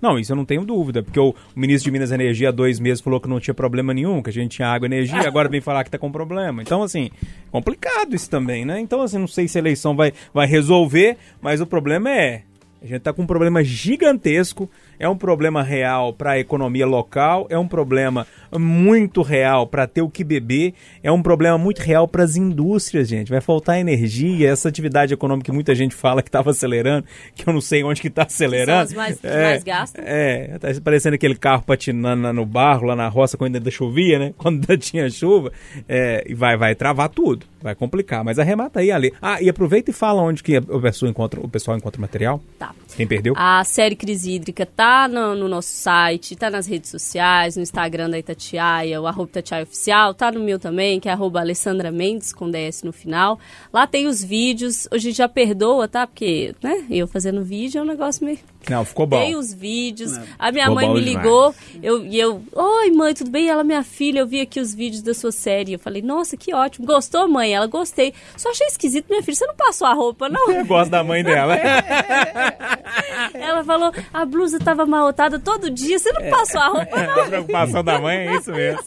Não, 0.00 0.18
isso 0.18 0.32
eu 0.32 0.36
não 0.36 0.46
tenho 0.46 0.64
dúvida, 0.64 1.02
porque 1.02 1.20
o, 1.20 1.30
o 1.30 1.60
ministro 1.60 1.84
de 1.84 1.90
Minas 1.90 2.10
e 2.10 2.14
Energia 2.14 2.48
há 2.48 2.52
dois 2.52 2.80
meses 2.80 3.02
falou 3.02 3.20
que 3.20 3.28
não 3.28 3.38
tinha 3.38 3.52
problema 3.52 3.92
nenhum, 3.92 4.22
que 4.22 4.30
a 4.30 4.32
gente 4.32 4.56
tinha 4.56 4.68
água 4.68 4.86
e 4.86 4.90
energia, 4.90 5.28
agora 5.28 5.48
vem 5.48 5.60
falar 5.60 5.84
que 5.84 5.90
tá 5.90 5.98
com 5.98 6.10
problema. 6.10 6.62
Então, 6.62 6.82
assim, 6.82 7.10
complicado 7.50 8.14
isso 8.14 8.30
também, 8.30 8.64
né? 8.64 8.80
Então, 8.80 9.02
assim, 9.02 9.18
não 9.18 9.28
sei 9.28 9.46
se 9.46 9.58
a 9.58 9.60
eleição 9.60 9.94
vai, 9.94 10.12
vai 10.32 10.46
resolver, 10.46 11.18
mas 11.42 11.60
o 11.60 11.66
problema 11.66 12.10
é. 12.10 12.42
A 12.82 12.86
gente 12.86 13.02
tá 13.02 13.12
com 13.12 13.22
um 13.22 13.26
problema 13.26 13.62
gigantesco, 13.62 14.70
é 15.00 15.08
um 15.08 15.16
problema 15.16 15.62
real 15.62 16.12
para 16.12 16.32
a 16.32 16.38
economia 16.38 16.86
local, 16.86 17.46
é 17.50 17.58
um 17.58 17.66
problema 17.66 18.26
muito 18.56 19.22
real 19.22 19.66
para 19.66 19.86
ter 19.86 20.02
o 20.02 20.08
que 20.10 20.22
beber, 20.22 20.74
é 21.02 21.10
um 21.10 21.22
problema 21.22 21.56
muito 21.58 21.80
real 21.80 22.06
para 22.06 22.22
as 22.22 22.36
indústrias, 22.36 23.08
gente. 23.08 23.30
Vai 23.30 23.40
faltar 23.40 23.78
energia, 23.80 24.48
essa 24.50 24.68
atividade 24.68 25.12
econômica 25.14 25.46
que 25.46 25.52
muita 25.52 25.74
gente 25.74 25.94
fala 25.94 26.22
que 26.22 26.28
estava 26.28 26.50
acelerando, 26.50 27.06
que 27.34 27.48
eu 27.48 27.52
não 27.52 27.60
sei 27.60 27.82
onde 27.82 28.00
que 28.00 28.08
está 28.08 28.24
acelerando. 28.24 28.90
São 28.90 29.00
as 29.00 29.08
mais- 29.08 29.20
que 29.20 29.26
É, 29.26 29.42
mais 29.42 29.64
gastam. 29.64 30.04
é, 30.06 30.58
tá 30.58 30.68
parecendo 30.84 31.14
aquele 31.14 31.34
carro 31.34 31.62
patinando 31.62 32.32
no 32.32 32.44
barro, 32.44 32.86
lá 32.86 32.94
na 32.94 33.08
roça, 33.08 33.36
quando 33.38 33.56
ainda 33.56 33.70
chovia, 33.70 34.18
né? 34.18 34.34
Quando 34.38 34.56
ainda 34.60 34.76
tinha 34.76 35.08
chuva. 35.10 35.50
É, 35.88 36.24
e 36.26 36.34
vai, 36.34 36.56
vai 36.56 36.74
travar 36.74 37.08
tudo, 37.08 37.46
vai 37.62 37.74
complicar. 37.74 38.22
Mas 38.24 38.38
arremata 38.38 38.80
aí, 38.80 38.90
Ale. 38.90 39.12
Ah, 39.22 39.40
e 39.40 39.48
aproveita 39.48 39.90
e 39.90 39.94
fala 39.94 40.20
onde 40.22 40.42
que 40.42 40.58
o 40.58 40.80
pessoal 40.80 41.10
encontra, 41.10 41.40
o 41.40 41.48
pessoal 41.48 41.76
encontra 41.76 41.98
o 41.98 42.02
material. 42.02 42.40
Tá. 42.58 42.72
Quem 42.96 43.06
perdeu? 43.06 43.32
A 43.36 43.62
série 43.64 43.94
Crise 43.96 44.32
Hídrica 44.32 44.66
tá 44.66 44.89
no, 45.08 45.34
no 45.34 45.48
nosso 45.48 45.72
site, 45.72 46.36
tá 46.36 46.50
nas 46.50 46.66
redes 46.66 46.90
sociais, 46.90 47.56
no 47.56 47.62
Instagram 47.62 48.10
da 48.10 48.18
Itatiaia, 48.18 49.00
o 49.00 49.06
arroba 49.06 49.28
Itatiaia 49.30 49.62
Oficial, 49.62 50.14
tá 50.14 50.30
no 50.30 50.40
meu 50.40 50.58
também, 50.58 51.00
que 51.00 51.08
é 51.08 51.12
arroba 51.12 51.40
Alessandra 51.40 51.90
Mendes, 51.90 52.32
com 52.32 52.50
DS 52.50 52.82
no 52.82 52.92
final. 52.92 53.38
Lá 53.72 53.86
tem 53.86 54.06
os 54.06 54.22
vídeos, 54.22 54.88
hoje 54.92 55.12
já 55.12 55.28
perdoa, 55.28 55.88
tá? 55.88 56.06
Porque, 56.06 56.54
né, 56.62 56.84
eu 56.90 57.06
fazendo 57.06 57.42
vídeo 57.44 57.78
é 57.78 57.82
um 57.82 57.86
negócio 57.86 58.24
meio... 58.24 58.38
Não, 58.68 58.84
ficou 58.84 59.06
bom. 59.06 59.18
Tem 59.18 59.34
os 59.36 59.52
vídeos. 59.54 60.16
A 60.38 60.52
minha 60.52 60.64
Ficou 60.64 60.74
mãe 60.74 60.88
me 60.92 61.00
demais. 61.02 61.16
ligou 61.24 61.54
eu, 61.82 62.04
e 62.04 62.18
eu, 62.20 62.42
oi 62.54 62.90
mãe, 62.90 63.14
tudo 63.14 63.30
bem? 63.30 63.48
Ela, 63.48 63.64
minha 63.64 63.82
filha, 63.82 64.20
eu 64.20 64.26
vi 64.26 64.40
aqui 64.40 64.60
os 64.60 64.74
vídeos 64.74 65.02
da 65.02 65.14
sua 65.14 65.32
série. 65.32 65.72
Eu 65.72 65.78
falei, 65.78 66.02
nossa, 66.02 66.36
que 66.36 66.54
ótimo. 66.54 66.86
Gostou, 66.86 67.26
mãe? 67.26 67.52
Ela, 67.54 67.66
gostei. 67.66 68.12
Só 68.36 68.50
achei 68.50 68.66
esquisito, 68.66 69.06
minha 69.08 69.22
filha, 69.22 69.34
você 69.36 69.46
não 69.46 69.54
passou 69.56 69.86
a 69.86 69.94
roupa, 69.94 70.28
não? 70.28 70.50
Eu 70.52 70.64
gosto 70.66 70.90
da 70.90 71.02
mãe 71.02 71.24
dela. 71.24 71.56
Ela 73.34 73.64
falou, 73.64 73.92
a 74.12 74.24
blusa 74.24 74.58
tava 74.58 74.82
amarrotada 74.82 75.38
todo 75.38 75.70
dia, 75.70 75.98
você 75.98 76.12
não 76.12 76.28
passou 76.30 76.60
a 76.60 76.68
roupa, 76.68 76.96
A 77.00 77.26
preocupação 77.26 77.82
da 77.84 77.98
mãe 77.98 78.28
é 78.28 78.36
isso 78.36 78.52
mesmo. 78.52 78.80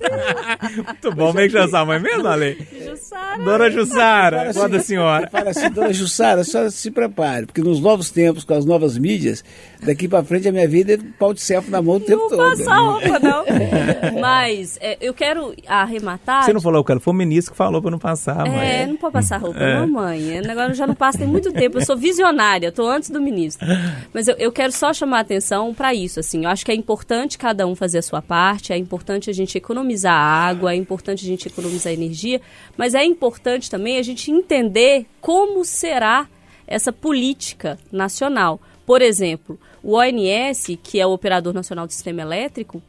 Muito 0.76 1.16
bom. 1.16 1.30
É 1.38 1.48
que 1.48 1.50
chama 1.50 1.68
sua 1.68 1.86
mãe 1.86 2.00
mesmo, 2.00 2.28
Ale? 2.28 2.68
não? 2.72 2.90
Jussara. 2.92 3.44
Dona 3.44 3.70
Jussara, 3.72 4.38
Fala 4.54 4.66
assim, 4.66 4.70
da 4.70 4.80
senhora. 4.80 5.30
Fala 5.30 5.50
assim, 5.50 5.70
dona 5.72 5.94
Jussara, 5.94 6.42
a 6.42 6.44
senhora 6.44 6.70
se 6.72 6.92
prepare, 6.92 7.46
porque 7.46 7.62
nos 7.62 7.80
novos 7.80 8.10
tempos, 8.12 8.44
com 8.44 8.54
as 8.54 8.66
novas 8.66 8.98
mídias, 8.98 9.44
daqui 9.82 10.08
pra 10.08 10.24
frente 10.24 10.48
a 10.48 10.52
minha 10.52 10.68
vida 10.68 10.94
é 10.94 10.98
pau 11.18 11.34
de 11.34 11.42
selfie 11.42 11.70
na 11.70 11.82
mão 11.82 11.96
o 11.96 12.00
tempo 12.00 12.22
Não 12.22 12.30
todo. 12.30 12.58
passar 12.58 12.74
a 12.74 12.80
roupa, 12.80 13.20
não. 13.20 14.22
Mas 14.22 14.78
é, 14.82 14.98
eu 15.02 15.14
quero 15.14 15.54
arrematar. 15.68 16.44
Você 16.44 16.54
não 16.54 16.62
falou, 16.62 16.84
cara, 16.84 17.00
foi 17.00 17.14
o 17.14 17.16
ministro 17.16 17.52
que 17.52 17.58
falou 17.58 17.82
pra 17.82 17.92
não 17.92 18.00
passar, 18.00 18.48
mãe. 18.48 18.60
É, 18.60 18.88
não 18.88 18.96
pode 18.96 19.14
passar 19.14 19.38
roupa, 19.38 19.60
não, 19.60 19.88
mãe. 19.88 20.40
O 20.40 20.42
negócio 20.42 20.74
já 20.74 20.88
não 20.88 20.96
passa 20.96 21.20
tem 21.20 21.28
muito 21.28 21.52
tempo. 21.52 21.78
Eu 21.78 21.86
sou 21.86 21.98
visionária, 21.98 22.72
tô 22.72 22.88
antes 22.88 23.10
do 23.10 23.22
ministro. 23.22 23.68
Mas 24.14 24.28
eu, 24.28 24.36
eu 24.38 24.52
quero 24.52 24.72
só 24.72 24.94
chamar 24.94 25.18
a 25.18 25.22
atenção 25.22 25.74
para 25.74 25.94
isso, 25.94 26.20
assim. 26.20 26.46
Eu 26.46 26.50
acho 26.50 26.66
que 26.66 26.72
é 26.72 26.76
importante 26.76 27.38
cada 27.38 27.68
um 27.68 27.76
fazer 27.76 28.00
a 28.00 28.02
sua 28.02 28.22
parte, 28.22 28.74
é 28.74 28.78
importante 28.78 29.30
a 29.30 29.34
gente 29.34 29.58
economizar 29.58 30.14
água, 30.14 30.74
é 30.74 30.76
importante 30.76 31.26
a 31.26 31.28
gente 31.28 31.48
economizar 31.48 31.92
energia, 31.92 32.42
mas 32.78 32.96
é 32.96 33.04
importante 33.04 33.70
também 33.70 33.98
a 33.98 34.04
gente 34.04 34.32
entender 34.32 35.06
como 35.20 35.64
será 35.64 36.28
essa 36.68 36.92
política 36.92 37.78
nacional. 37.92 38.60
Por 38.86 39.02
exemplo, 39.02 39.60
o 39.82 39.98
ONS, 39.98 40.78
que 40.82 41.00
é 41.00 41.06
o 41.06 41.12
Operador 41.12 41.54
Nacional 41.54 41.88
do 41.88 41.94
Sistema 41.94 42.22
Elétrico, 42.22 42.82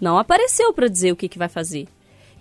não 0.00 0.18
apareceu 0.18 0.72
para 0.72 0.88
dizer 0.88 1.12
o 1.12 1.16
que, 1.16 1.28
que 1.28 1.38
vai 1.38 1.48
fazer. 1.48 1.86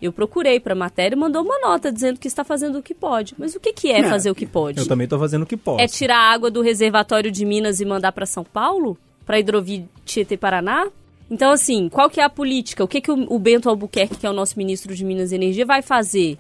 Eu 0.02 0.12
procurei 0.12 0.60
para 0.60 0.74
a 0.74 0.76
matéria 0.76 1.16
e 1.16 1.20
mandou 1.20 1.42
uma 1.42 1.60
nota 1.60 1.92
dizendo 1.92 2.20
que 2.20 2.28
está 2.28 2.44
fazendo 2.44 2.80
o 2.80 2.84
que 2.84 2.94
pode. 2.94 3.34
Mas 3.38 3.56
o 3.56 3.60
que, 3.60 3.72
que 3.72 3.92
é 3.92 4.02
Não, 4.02 4.10
fazer 4.10 4.30
o 4.30 4.36
que 4.36 4.46
pode? 4.46 4.80
Eu 4.80 4.88
também 4.88 5.08
tô 5.08 5.18
fazendo 5.18 5.44
o 5.44 5.46
que 5.46 5.56
posso. 5.56 5.82
É 5.82 5.88
tirar 5.88 6.18
a 6.18 6.34
água 6.34 6.52
do 6.52 6.62
reservatório 6.62 7.32
de 7.32 7.46
Minas 7.46 7.80
e 7.80 7.86
mandar 7.86 8.12
para 8.12 8.26
São 8.26 8.44
Paulo? 8.44 8.98
Para 9.26 9.40
hidrovia 9.40 9.86
Tietê 10.04 10.38
Paraná? 10.38 10.88
Então, 11.32 11.52
assim, 11.52 11.90
qual 11.90 12.10
que 12.10 12.20
é 12.20 12.24
a 12.24 12.30
política? 12.30 12.84
O 12.84 12.88
que, 12.88 13.02
que 13.02 13.12
o, 13.12 13.34
o 13.34 13.40
Bento 13.40 13.70
Albuquerque, 13.70 14.18
que 14.18 14.28
é 14.28 14.30
o 14.30 14.34
nosso 14.34 14.58
ministro 14.58 14.94
de 14.94 15.04
Minas 15.04 15.32
e 15.32 15.36
Energia, 15.36 15.66
vai 15.66 15.82
fazer? 15.82 16.38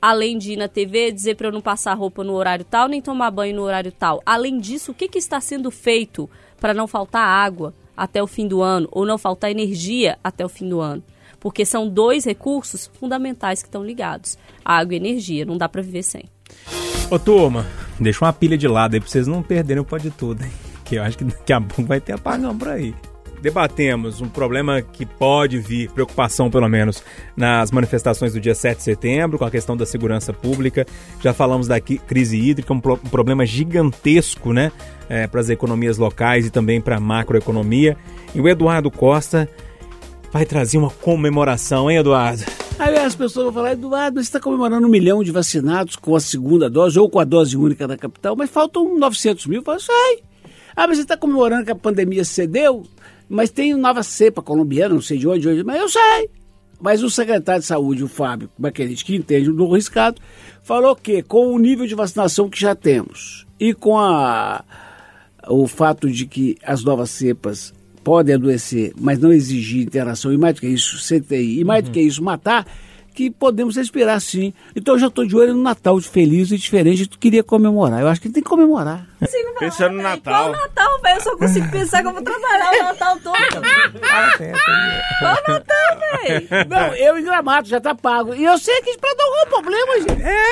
Além 0.00 0.38
de 0.38 0.52
ir 0.52 0.56
na 0.56 0.68
TV 0.68 1.10
dizer 1.10 1.34
para 1.34 1.48
eu 1.48 1.52
não 1.52 1.60
passar 1.60 1.94
roupa 1.94 2.22
no 2.22 2.34
horário 2.34 2.64
tal, 2.64 2.88
nem 2.88 3.02
tomar 3.02 3.30
banho 3.30 3.56
no 3.56 3.62
horário 3.62 3.90
tal. 3.90 4.22
Além 4.24 4.58
disso, 4.58 4.92
o 4.92 4.94
que, 4.94 5.08
que 5.08 5.18
está 5.18 5.40
sendo 5.40 5.70
feito 5.70 6.30
para 6.60 6.72
não 6.72 6.86
faltar 6.86 7.22
água 7.22 7.74
até 7.96 8.22
o 8.22 8.26
fim 8.26 8.46
do 8.46 8.62
ano 8.62 8.88
ou 8.92 9.04
não 9.04 9.18
faltar 9.18 9.50
energia 9.50 10.16
até 10.22 10.44
o 10.44 10.48
fim 10.48 10.68
do 10.68 10.80
ano? 10.80 11.02
Porque 11.40 11.64
são 11.64 11.88
dois 11.88 12.24
recursos 12.24 12.90
fundamentais 12.98 13.60
que 13.60 13.68
estão 13.68 13.84
ligados: 13.84 14.38
água 14.64 14.94
e 14.94 14.96
energia. 14.96 15.44
Não 15.44 15.56
dá 15.56 15.68
para 15.68 15.82
viver 15.82 16.02
sem. 16.02 16.24
Ô, 17.10 17.18
turma, 17.18 17.66
deixa 17.98 18.24
uma 18.24 18.32
pilha 18.32 18.56
de 18.56 18.68
lado 18.68 18.94
aí 18.94 19.00
pra 19.00 19.08
vocês 19.08 19.26
não 19.26 19.42
perderem 19.42 19.82
o 19.82 19.84
pode 19.84 20.10
tudo, 20.10 20.44
hein? 20.44 20.50
Que 20.84 20.96
eu 20.96 21.02
acho 21.02 21.18
que 21.18 21.24
daqui 21.24 21.52
a 21.52 21.60
pouco 21.60 21.84
vai 21.84 22.00
ter 22.00 22.12
apagão 22.12 22.56
por 22.56 22.68
aí. 22.68 22.94
Debatemos 23.40 24.20
um 24.20 24.28
problema 24.28 24.82
que 24.82 25.06
pode 25.06 25.58
vir, 25.58 25.90
preocupação 25.92 26.50
pelo 26.50 26.68
menos, 26.68 27.02
nas 27.36 27.70
manifestações 27.70 28.32
do 28.32 28.40
dia 28.40 28.54
7 28.54 28.78
de 28.78 28.82
setembro, 28.82 29.38
com 29.38 29.44
a 29.44 29.50
questão 29.50 29.76
da 29.76 29.86
segurança 29.86 30.32
pública. 30.32 30.86
Já 31.20 31.32
falamos 31.32 31.68
da 31.68 31.80
crise 31.80 32.36
hídrica, 32.38 32.72
um, 32.72 32.80
pro- 32.80 32.96
problema 32.96 33.46
gigantesco, 33.46 34.52
né? 34.52 34.72
para 35.30 35.40
as 35.40 35.48
economias 35.48 35.96
locais 35.96 36.46
e 36.46 36.50
também 36.50 36.80
para 36.80 36.96
a 36.96 37.00
macroeconomia. 37.00 37.96
E 38.34 38.40
o 38.40 38.48
Eduardo 38.48 38.90
Costa 38.90 39.48
vai 40.30 40.44
trazer 40.44 40.76
uma 40.76 40.90
comemoração, 40.90 41.90
hein, 41.90 41.98
Eduardo? 41.98 42.44
Aí 42.78 42.96
as 42.98 43.14
pessoas 43.14 43.46
vão 43.46 43.54
falar, 43.54 43.72
Eduardo, 43.72 44.16
você 44.20 44.28
está 44.28 44.38
comemorando 44.38 44.86
um 44.86 44.90
milhão 44.90 45.24
de 45.24 45.30
vacinados 45.32 45.96
com 45.96 46.14
a 46.14 46.20
segunda 46.20 46.68
dose 46.68 46.98
ou 46.98 47.08
com 47.08 47.18
a 47.18 47.24
dose 47.24 47.56
única 47.56 47.88
da 47.88 47.96
capital, 47.96 48.36
mas 48.36 48.50
faltam 48.50 48.98
900 48.98 49.46
mil. 49.46 49.60
Eu 49.60 49.64
falo, 49.64 49.80
sei. 49.80 50.22
Ah, 50.76 50.86
mas 50.86 50.98
você 50.98 51.02
está 51.02 51.16
comemorando 51.16 51.64
que 51.64 51.72
a 51.72 51.74
pandemia 51.74 52.24
cedeu, 52.24 52.84
mas 53.28 53.50
tem 53.50 53.74
nova 53.74 54.02
cepa 54.02 54.42
colombiana, 54.42 54.94
não 54.94 55.02
sei 55.02 55.18
de 55.18 55.28
onde, 55.28 55.40
de 55.40 55.48
onde, 55.48 55.64
mas 55.64 55.80
eu 55.80 55.88
sei. 55.88 56.30
Mas 56.80 57.02
o 57.02 57.10
secretário 57.10 57.60
de 57.60 57.66
saúde, 57.66 58.04
o 58.04 58.08
Fábio 58.08 58.48
Baquelite, 58.56 59.04
que 59.04 59.16
entende 59.16 59.50
do 59.50 59.72
riscado, 59.72 60.20
falou 60.62 60.94
que 60.94 61.22
com 61.22 61.52
o 61.52 61.58
nível 61.58 61.86
de 61.86 61.94
vacinação 61.94 62.48
que 62.48 62.60
já 62.60 62.74
temos 62.74 63.46
e 63.58 63.74
com 63.74 63.98
a, 63.98 64.64
o 65.48 65.66
fato 65.66 66.08
de 66.08 66.24
que 66.26 66.56
as 66.62 66.84
novas 66.84 67.10
cepas 67.10 67.74
podem 68.04 68.36
adoecer, 68.36 68.92
mas 68.98 69.18
não 69.18 69.32
exigir 69.32 69.82
interação, 69.82 70.32
e 70.32 70.38
mais 70.38 70.54
do 70.54 70.60
que 70.60 70.68
isso, 70.68 70.96
CTI, 70.96 71.60
e 71.60 71.64
mais 71.64 71.84
do 71.84 71.90
que 71.90 72.00
isso, 72.00 72.22
matar, 72.22 72.66
que 73.18 73.30
podemos 73.32 73.74
respirar 73.74 74.20
sim. 74.20 74.54
Então 74.76 74.94
eu 74.94 74.98
já 75.00 75.08
estou 75.08 75.26
de 75.26 75.34
olho 75.34 75.52
no 75.52 75.60
Natal, 75.60 75.98
de 75.98 76.08
feliz 76.08 76.52
e 76.52 76.56
diferente, 76.56 77.08
tu 77.08 77.18
queria 77.18 77.42
comemorar. 77.42 78.00
Eu 78.00 78.06
acho 78.06 78.20
que 78.20 78.28
tem 78.28 78.40
que 78.40 78.48
comemorar. 78.48 79.08
Pensando 79.58 79.96
no 79.96 80.02
Natal. 80.02 80.52
Qual 80.52 80.52
Natal, 80.52 81.00
velho? 81.02 81.16
Eu 81.16 81.20
só 81.20 81.36
consigo 81.36 81.68
pensar 81.68 82.00
que 82.00 82.06
eu 82.06 82.12
vou 82.12 82.22
trabalhar 82.22 82.70
o 82.70 82.84
Natal 82.84 83.18
todo. 83.18 83.34
Qual 85.18 85.36
Natal, 85.48 85.98
velho? 86.22 86.48
Não, 86.68 86.94
eu 86.94 87.18
em 87.18 87.24
Gramado, 87.24 87.66
já 87.66 87.80
tá 87.80 87.92
pago. 87.92 88.32
E 88.36 88.44
eu 88.44 88.56
sei 88.56 88.80
que 88.82 88.96
pra 88.98 89.10
dar 89.12 89.24
algum 89.24 89.50
problema, 89.50 89.98
gente. 89.98 90.22
É. 90.22 90.47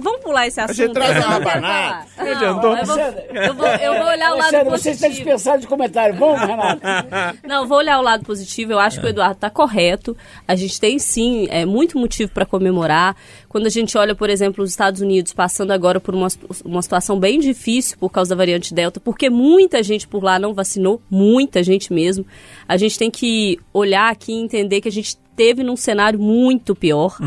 Vamos 0.00 0.20
pular 0.20 0.46
esse 0.46 0.60
assunto. 0.60 0.76
gente 0.76 0.92
traz 0.92 1.24
uma 1.24 1.40
quero 1.40 1.44
banana. 1.44 2.06
Não, 2.16 2.26
eu, 2.26 2.60
vou, 2.60 2.76
eu, 2.76 3.54
vou, 3.54 3.66
eu 3.66 3.94
vou 3.94 4.06
olhar 4.06 4.32
o 4.32 4.36
lado 4.36 4.54
Alexandre, 4.54 4.70
você 4.70 4.90
está 4.90 5.06
positivo. 5.06 5.24
dispensado 5.24 5.60
de 5.60 5.66
comentário. 5.66 6.16
Vamos, 6.16 6.40
Renato? 6.40 6.82
Não, 7.46 7.66
vou 7.66 7.78
olhar 7.78 7.98
o 7.98 8.02
lado 8.02 8.24
positivo. 8.24 8.72
Eu 8.72 8.78
acho 8.78 9.00
que 9.00 9.06
o 9.06 9.08
Eduardo 9.08 9.34
está 9.34 9.50
correto. 9.50 10.16
A 10.46 10.54
gente 10.54 10.80
tem 10.80 10.98
sim 10.98 11.46
é, 11.50 11.64
muito 11.64 11.98
motivo 11.98 12.30
para 12.32 12.44
comemorar. 12.44 13.16
Quando 13.48 13.66
a 13.66 13.70
gente 13.70 13.96
olha, 13.96 14.14
por 14.14 14.28
exemplo, 14.28 14.62
os 14.62 14.70
Estados 14.70 15.00
Unidos 15.00 15.32
passando 15.32 15.70
agora 15.70 16.00
por 16.00 16.14
uma, 16.14 16.28
uma 16.64 16.82
situação 16.82 17.18
bem 17.18 17.38
difícil 17.38 17.96
por 17.98 18.10
causa 18.10 18.30
da 18.30 18.36
variante 18.36 18.74
Delta, 18.74 19.00
porque 19.00 19.30
muita 19.30 19.82
gente 19.82 20.06
por 20.06 20.22
lá 20.22 20.38
não 20.38 20.52
vacinou, 20.52 21.00
muita 21.10 21.62
gente 21.62 21.92
mesmo. 21.92 22.26
A 22.68 22.76
gente 22.76 22.98
tem 22.98 23.10
que 23.10 23.58
olhar 23.72 24.10
aqui 24.10 24.32
e 24.32 24.42
entender 24.42 24.80
que 24.80 24.88
a 24.88 24.92
gente 24.92 25.16
teve 25.36 25.62
num 25.62 25.76
cenário 25.76 26.18
muito 26.18 26.74
pior. 26.74 27.18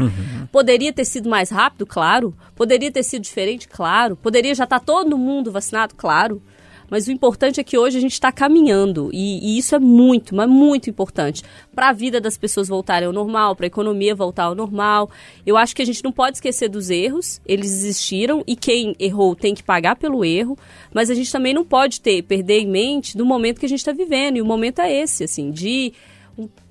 Poderia 0.52 0.92
ter 0.92 1.06
sido 1.06 1.30
mais 1.30 1.50
rápido, 1.50 1.86
claro. 1.86 2.34
Poderia 2.56 2.92
ter 2.92 3.04
sido 3.04 3.22
diferente, 3.22 3.68
claro. 3.68 4.16
Poderia 4.16 4.56
já 4.56 4.64
estar 4.64 4.80
todo 4.80 5.18
mundo 5.18 5.52
vacinado, 5.52 5.94
claro. 5.96 6.42
Mas 6.90 7.08
o 7.08 7.12
importante 7.12 7.60
é 7.60 7.64
que 7.64 7.78
hoje 7.78 7.98
a 7.98 8.02
gente 8.02 8.14
está 8.14 8.32
caminhando 8.32 9.10
e, 9.14 9.40
e 9.56 9.58
isso 9.58 9.76
é 9.76 9.80
muito, 9.80 10.36
mas 10.36 10.50
muito 10.50 10.90
importante 10.90 11.44
para 11.74 11.90
a 11.90 11.94
vida 11.94 12.20
das 12.20 12.38
pessoas 12.38 12.68
voltarem 12.68 13.06
ao 13.06 13.14
normal, 13.14 13.56
para 13.56 13.66
a 13.66 13.68
economia 13.68 14.16
voltar 14.16 14.46
ao 14.46 14.56
normal. 14.56 15.10
Eu 15.46 15.56
acho 15.56 15.76
que 15.76 15.82
a 15.82 15.86
gente 15.86 16.04
não 16.04 16.12
pode 16.12 16.38
esquecer 16.38 16.68
dos 16.68 16.90
erros, 16.90 17.40
eles 17.46 17.72
existiram 17.72 18.44
e 18.48 18.56
quem 18.56 18.96
errou 19.00 19.36
tem 19.36 19.54
que 19.54 19.64
pagar 19.64 19.96
pelo 19.98 20.26
erro, 20.26 20.58
mas 20.94 21.10
a 21.10 21.14
gente 21.14 21.32
também 21.32 21.54
não 21.54 21.64
pode 21.64 22.02
ter 22.02 22.24
perder 22.24 22.62
em 22.62 22.68
mente 22.68 23.16
do 23.16 23.26
momento 23.26 23.60
que 23.60 23.66
a 23.66 23.70
gente 23.70 23.80
está 23.80 23.92
vivendo 23.92 24.38
e 24.38 24.42
o 24.42 24.46
momento 24.46 24.80
é 24.80 24.92
esse, 24.92 25.24
assim, 25.24 25.52
de 25.52 25.94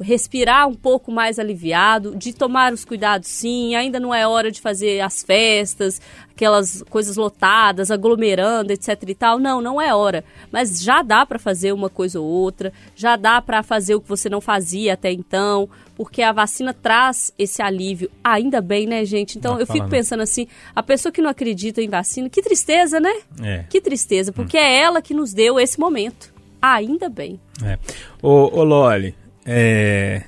respirar 0.01 0.69
um 0.69 0.75
pouco 0.75 1.11
mais 1.11 1.39
aliviado, 1.39 2.15
de 2.15 2.33
tomar 2.33 2.73
os 2.73 2.85
cuidados 2.85 3.29
sim, 3.29 3.75
ainda 3.75 3.99
não 3.99 4.15
é 4.15 4.27
hora 4.27 4.51
de 4.51 4.61
fazer 4.61 5.01
as 5.01 5.23
festas, 5.23 6.01
aquelas 6.31 6.85
coisas 6.89 7.17
lotadas, 7.17 7.91
aglomerando, 7.91 8.73
etc 8.73 9.03
e 9.09 9.15
tal. 9.15 9.41
Não, 9.41 9.61
não 9.61 9.81
é 9.81 9.93
hora. 9.93 10.25
Mas 10.53 10.81
já 10.81 11.03
dá 11.03 11.27
para 11.27 11.39
fazer 11.39 11.73
uma 11.73 11.91
coisa 11.91 12.21
ou 12.21 12.27
outra, 12.27 12.73
já 12.95 13.17
dá 13.17 13.43
para 13.43 13.63
fazer 13.63 13.97
o 13.97 14.01
que 14.01 14.09
você 14.09 14.29
não 14.29 14.41
fazia 14.41 14.95
até 14.95 15.11
então, 15.11 15.69
porque 15.97 16.23
a 16.23 16.31
vacina 16.31 16.73
traz 16.73 17.33
esse 17.37 17.61
alívio. 17.61 18.09
Ainda 18.23 18.61
bem, 18.61 18.87
né, 18.87 19.05
gente? 19.05 19.37
Então 19.37 19.55
Não 19.55 19.61
eu 19.61 19.67
fico 19.67 19.89
pensando 19.89 20.23
assim, 20.23 20.47
a 20.75 20.83
pessoa 20.83 21.11
que 21.11 21.21
não 21.21 21.29
acredita 21.29 21.83
em 21.83 21.89
vacina, 21.89 22.31
que 22.31 22.41
tristeza, 22.41 23.01
né? 23.01 23.13
É. 23.43 23.65
Que 23.69 23.81
tristeza, 23.81 24.33
porque 24.33 24.57
é 24.57 24.81
ela 24.81 25.03
que 25.03 25.13
nos 25.13 25.35
deu 25.35 25.59
esse 25.59 25.81
momento. 25.81 26.33
Ainda 26.63 27.09
bem. 27.09 27.41
É. 27.65 27.79
Ô, 28.23 28.61
ô 28.61 28.65
Loli, 28.65 29.15
é, 29.49 30.23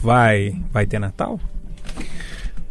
vai, 0.00 0.54
vai 0.72 0.86
ter 0.86 0.98
Natal? 0.98 1.38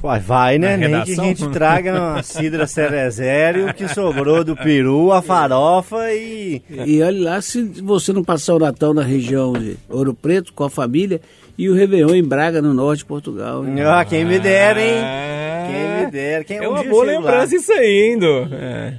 Uai, 0.04 0.19
vai, 0.19 0.58
né? 0.60 0.78
Na 0.78 0.88
Nem 0.88 1.04
que 1.04 1.12
a 1.13 1.23
gente 1.23 1.48
traga 1.50 1.94
uma 2.00 2.21
cidra 2.23 2.67
cerezério, 2.67 3.69
o 3.69 3.73
que 3.73 3.88
sobrou 3.88 4.44
do 4.44 4.56
peru, 4.56 5.12
a 5.12 5.21
farofa 5.21 6.12
e... 6.13 6.62
E 6.69 7.02
olha 7.02 7.31
lá 7.31 7.42
se 7.42 7.63
você 7.81 8.13
não 8.13 8.23
passar 8.23 8.54
o 8.56 8.60
Natal 8.60 8.94
na 8.94 9.02
região 9.02 9.54
de 9.54 9.77
Ouro 9.90 10.13
Preto 10.13 10.54
com 10.54 10.63
a 10.63 10.69
família 10.69 11.19
e 11.58 11.69
o 11.69 11.73
Réveillon 11.73 12.13
em 12.13 12.23
Braga, 12.23 12.62
no 12.62 12.71
norte 12.73 13.00
de 13.00 13.06
Portugal. 13.06 13.65
hein? 13.65 13.81
Ah, 13.81 14.06
quem 14.06 14.25
me 14.25 14.38
dera, 14.38 14.79
hein? 14.79 15.00
Ah, 15.02 15.67
Quem 15.67 16.06
me 16.06 16.12
dera. 16.12 16.44
Quem 16.44 16.58
É 16.58 16.67
um 16.67 16.71
uma 16.73 16.81
dia 16.81 16.90
boa 16.92 17.06
lembrança 17.06 17.56
lá. 17.56 17.60
isso 17.62 17.71
aí, 17.73 18.13
indo. 18.15 18.48
É. 18.52 18.94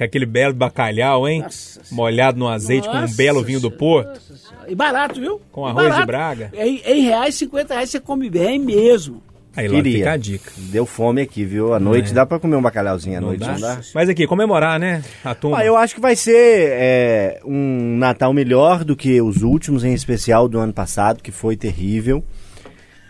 Com 0.00 0.04
aquele 0.04 0.24
belo 0.24 0.54
bacalhau, 0.54 1.28
hein? 1.28 1.42
Nossa 1.42 1.78
Molhado 1.90 2.38
no 2.38 2.48
azeite 2.48 2.88
com 2.88 2.96
um 2.96 3.14
belo 3.14 3.44
vinho 3.44 3.60
do 3.60 3.70
Porto. 3.70 4.18
E 4.66 4.74
barato, 4.74 5.20
viu? 5.20 5.42
Com 5.52 5.66
arroz 5.66 5.84
de 5.84 5.90
Barato. 5.90 6.06
Braga. 6.06 6.50
Em, 6.54 6.80
em 6.86 7.02
reais, 7.02 7.34
50 7.34 7.74
reais 7.74 7.90
você 7.90 8.00
come 8.00 8.30
bem 8.30 8.58
mesmo. 8.58 9.22
Aí 9.54 9.68
lá 9.68 9.74
Queria. 9.74 9.98
fica 9.98 10.12
a 10.12 10.16
dica. 10.16 10.52
Deu 10.56 10.86
fome 10.86 11.20
aqui, 11.20 11.44
viu? 11.44 11.74
À 11.74 11.78
noite 11.78 12.14
dá 12.14 12.24
pra 12.24 12.38
comer 12.38 12.56
um 12.56 12.62
bacalhauzinho 12.62 13.18
à 13.18 13.20
noite, 13.20 13.40
dá? 13.40 13.52
não 13.52 13.60
dá? 13.60 13.80
Mas 13.94 14.08
aqui, 14.08 14.26
comemorar, 14.26 14.80
né? 14.80 15.04
A 15.22 15.34
turma. 15.34 15.58
Ah, 15.58 15.66
eu 15.66 15.76
acho 15.76 15.94
que 15.94 16.00
vai 16.00 16.16
ser 16.16 16.70
é, 16.70 17.40
um 17.44 17.98
Natal 17.98 18.32
melhor 18.32 18.84
do 18.84 18.96
que 18.96 19.20
os 19.20 19.42
últimos, 19.42 19.84
em 19.84 19.92
especial 19.92 20.48
do 20.48 20.58
ano 20.58 20.72
passado, 20.72 21.22
que 21.22 21.30
foi 21.30 21.56
terrível. 21.56 22.24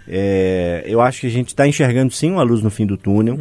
É, 0.09 0.82
eu 0.86 1.01
acho 1.01 1.20
que 1.20 1.28
a 1.28 1.30
gente 1.30 1.49
está 1.49 1.68
enxergando 1.68 2.12
sim 2.12 2.32
uma 2.32 2.43
luz 2.43 2.64
no 2.64 2.70
fim 2.70 2.84
do 2.84 2.97
túnel. 2.97 3.38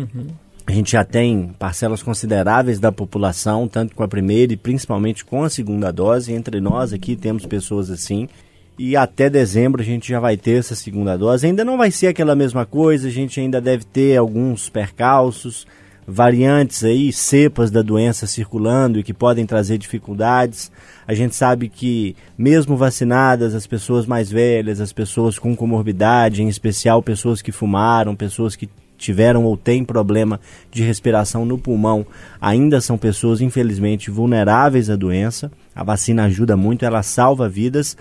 A 0.69 0.71
gente 0.71 0.91
já 0.91 1.03
tem 1.03 1.49
parcelas 1.57 2.03
consideráveis 2.03 2.79
da 2.79 2.91
população, 2.91 3.67
tanto 3.67 3.95
com 3.95 4.03
a 4.03 4.07
primeira 4.07 4.53
e 4.53 4.55
principalmente 4.55 5.25
com 5.25 5.43
a 5.43 5.49
segunda 5.49 5.91
dose. 5.91 6.31
Entre 6.31 6.61
nós 6.61 6.93
aqui 6.93 7.15
temos 7.15 7.43
pessoas 7.43 7.89
assim. 7.89 8.29
E 8.77 8.95
até 8.95 9.31
dezembro 9.31 9.81
a 9.81 9.83
gente 9.83 10.07
já 10.07 10.19
vai 10.19 10.37
ter 10.37 10.59
essa 10.59 10.75
segunda 10.75 11.17
dose. 11.17 11.47
Ainda 11.47 11.65
não 11.65 11.75
vai 11.75 11.89
ser 11.89 12.05
aquela 12.05 12.35
mesma 12.35 12.67
coisa, 12.67 13.07
a 13.07 13.11
gente 13.11 13.39
ainda 13.39 13.59
deve 13.59 13.83
ter 13.83 14.15
alguns 14.15 14.69
percalços, 14.69 15.65
variantes 16.07 16.83
aí, 16.83 17.11
cepas 17.11 17.71
da 17.71 17.81
doença 17.81 18.27
circulando 18.27 18.99
e 18.99 19.03
que 19.03 19.13
podem 19.13 19.47
trazer 19.47 19.79
dificuldades. 19.79 20.71
A 21.07 21.15
gente 21.15 21.35
sabe 21.35 21.67
que, 21.67 22.15
mesmo 22.37 22.77
vacinadas, 22.77 23.55
as 23.55 23.65
pessoas 23.65 24.05
mais 24.05 24.29
velhas, 24.29 24.79
as 24.79 24.93
pessoas 24.93 25.39
com 25.39 25.55
comorbidade, 25.55 26.43
em 26.43 26.47
especial 26.47 27.01
pessoas 27.01 27.41
que 27.41 27.51
fumaram, 27.51 28.15
pessoas 28.15 28.55
que 28.55 28.69
tiveram 28.99 29.45
ou 29.45 29.57
têm 29.57 29.83
problema 29.83 30.39
de 30.71 30.83
respiração 30.83 31.45
no 31.45 31.57
pulmão, 31.57 32.05
ainda 32.39 32.79
são 32.81 32.97
pessoas, 32.97 33.41
infelizmente, 33.41 34.11
vulneráveis 34.11 34.89
à 34.89 34.95
doença. 34.95 35.51
A 35.73 35.83
vacina 35.83 36.25
ajuda 36.25 36.55
muito, 36.55 36.85
ela 36.85 37.01
salva 37.01 37.49
vidas, 37.49 37.97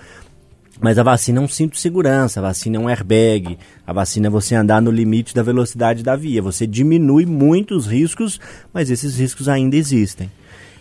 mas 0.80 0.99
a 0.99 1.03
vacina 1.03 1.40
é 1.40 1.42
um 1.42 1.49
cinto 1.49 1.72
de 1.72 1.80
segurança, 1.80 2.40
a 2.40 2.42
vacina 2.42 2.76
é 2.76 2.80
um 2.80 2.88
airbag, 2.88 3.59
a 3.86 3.92
vacina 3.92 4.26
é 4.26 4.30
você 4.30 4.55
andar 4.55 4.82
no 4.82 4.90
limite 4.90 5.34
da 5.34 5.42
velocidade 5.42 6.03
da 6.03 6.14
via. 6.14 6.42
Você 6.42 6.66
diminui 6.66 7.24
muito 7.24 7.74
os 7.74 7.86
riscos, 7.86 8.40
mas 8.72 8.90
esses 8.90 9.18
riscos 9.18 9.49
ainda 9.49 9.76
existem. 9.76 10.30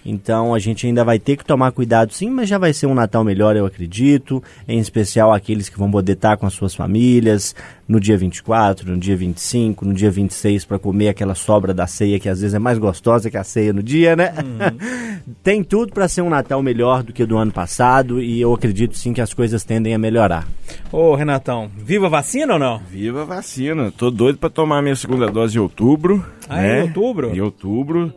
Então 0.09 0.55
a 0.55 0.59
gente 0.59 0.87
ainda 0.87 1.03
vai 1.03 1.19
ter 1.19 1.35
que 1.35 1.43
tomar 1.43 1.73
cuidado 1.73 2.13
sim, 2.13 2.29
mas 2.29 2.47
já 2.47 2.57
vai 2.57 2.71
ser 2.71 2.87
um 2.87 2.93
Natal 2.93 3.25
melhor, 3.25 3.57
eu 3.57 3.65
acredito. 3.65 4.41
Em 4.65 4.79
especial 4.79 5.33
aqueles 5.33 5.67
que 5.67 5.77
vão 5.77 5.91
poder 5.91 6.13
estar 6.13 6.37
com 6.37 6.45
as 6.45 6.53
suas 6.53 6.73
famílias 6.73 7.53
no 7.85 7.99
dia 7.99 8.17
24, 8.17 8.89
no 8.89 8.97
dia 8.97 9.17
25, 9.17 9.85
no 9.85 9.93
dia 9.93 10.09
26 10.09 10.63
para 10.63 10.79
comer 10.79 11.09
aquela 11.09 11.35
sobra 11.35 11.73
da 11.73 11.85
ceia 11.87 12.19
que 12.19 12.29
às 12.29 12.39
vezes 12.39 12.53
é 12.53 12.59
mais 12.59 12.77
gostosa 12.77 13.29
que 13.29 13.35
a 13.35 13.43
ceia 13.43 13.73
no 13.73 13.83
dia, 13.83 14.15
né? 14.15 14.33
Tem 15.43 15.61
tudo 15.61 15.91
para 15.91 16.07
ser 16.07 16.21
um 16.21 16.29
Natal 16.29 16.63
melhor 16.63 17.03
do 17.03 17.11
que 17.11 17.23
o 17.23 17.27
do 17.27 17.37
ano 17.37 17.51
passado 17.51 18.21
e 18.21 18.39
eu 18.39 18.53
acredito 18.53 18.97
sim 18.97 19.11
que 19.11 19.21
as 19.21 19.33
coisas 19.33 19.65
tendem 19.65 19.93
a 19.93 19.97
melhorar. 19.97 20.47
Ô, 20.89 21.15
Renatão, 21.15 21.69
viva 21.77 22.05
a 22.05 22.09
vacina 22.09 22.53
ou 22.53 22.59
não? 22.59 22.79
Viva 22.89 23.23
a 23.23 23.25
vacina. 23.25 23.91
Tô 23.91 24.09
doido 24.09 24.37
pra 24.37 24.49
tomar 24.49 24.81
minha 24.81 24.95
segunda 24.95 25.27
dose 25.27 25.57
em 25.57 25.61
outubro. 25.61 26.25
Ah, 26.47 26.61
né? 26.61 26.79
em 26.79 26.81
outubro? 26.83 27.35
Em 27.35 27.41
outubro. 27.41 28.13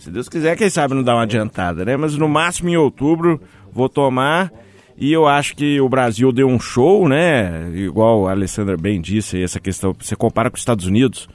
Se 0.00 0.10
Deus 0.10 0.30
quiser, 0.30 0.56
quem 0.56 0.70
sabe 0.70 0.94
não 0.94 1.02
dá 1.02 1.14
uma 1.14 1.24
adiantada, 1.24 1.84
né? 1.84 1.94
Mas 1.94 2.16
no 2.16 2.26
máximo 2.26 2.70
em 2.70 2.76
outubro 2.76 3.38
vou 3.70 3.86
tomar. 3.86 4.50
E 4.96 5.12
eu 5.12 5.26
acho 5.26 5.54
que 5.54 5.78
o 5.78 5.90
Brasil 5.90 6.32
deu 6.32 6.48
um 6.48 6.58
show, 6.58 7.06
né? 7.06 7.70
Igual 7.74 8.26
a 8.26 8.30
Alessandra 8.30 8.78
bem 8.78 8.98
disse, 8.98 9.36
aí, 9.36 9.42
essa 9.42 9.60
questão. 9.60 9.94
Você 9.98 10.16
compara 10.16 10.48
com 10.48 10.54
os 10.54 10.62
Estados 10.62 10.86
Unidos, 10.86 11.28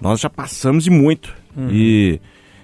nós 0.00 0.20
já 0.20 0.30
passamos 0.30 0.86
e 0.86 0.90
muito. 0.90 1.34
E 1.68 2.20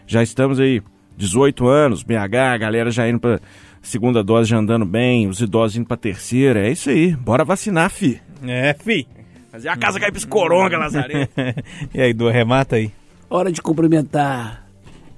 já 0.06 0.22
estamos 0.22 0.60
aí 0.60 0.80
18 1.16 1.66
anos, 1.66 2.04
BH, 2.04 2.36
a 2.54 2.56
galera 2.56 2.90
já 2.92 3.08
indo 3.08 3.18
pra 3.18 3.40
segunda 3.82 4.22
dose, 4.22 4.48
já 4.48 4.58
andando 4.58 4.86
bem, 4.86 5.26
os 5.26 5.40
idosos 5.40 5.76
indo 5.76 5.86
pra 5.86 5.96
terceira. 5.96 6.68
É 6.68 6.70
isso 6.70 6.88
aí, 6.88 7.16
bora 7.16 7.44
vacinar, 7.44 7.90
fi. 7.90 8.20
É, 8.46 8.74
fi. 8.74 9.08
Fazer 9.50 9.70
a 9.70 9.76
casa 9.76 9.98
cair 9.98 10.12
pros 10.12 10.24
coronga, 10.24 10.78
Lazarento. 10.78 11.32
e 11.92 12.00
aí, 12.00 12.12
Du, 12.12 12.28
remata 12.28 12.76
aí. 12.76 12.92
Hora 13.28 13.50
de 13.50 13.60
cumprimentar 13.60 14.67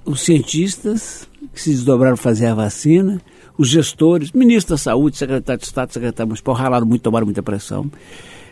os 0.05 0.21
cientistas 0.21 1.27
que 1.53 1.61
se 1.61 1.71
desdobraram 1.71 2.17
fazer 2.17 2.47
a 2.47 2.55
vacina, 2.55 3.21
os 3.57 3.69
gestores, 3.69 4.31
ministro 4.31 4.75
da 4.75 4.77
Saúde, 4.77 5.17
secretário 5.17 5.59
de 5.59 5.65
Estado, 5.65 5.91
secretário 5.91 6.27
municipal, 6.27 6.55
ralaram 6.55 6.85
muito, 6.85 7.01
tomaram 7.01 7.25
muita 7.25 7.43
pressão, 7.43 7.91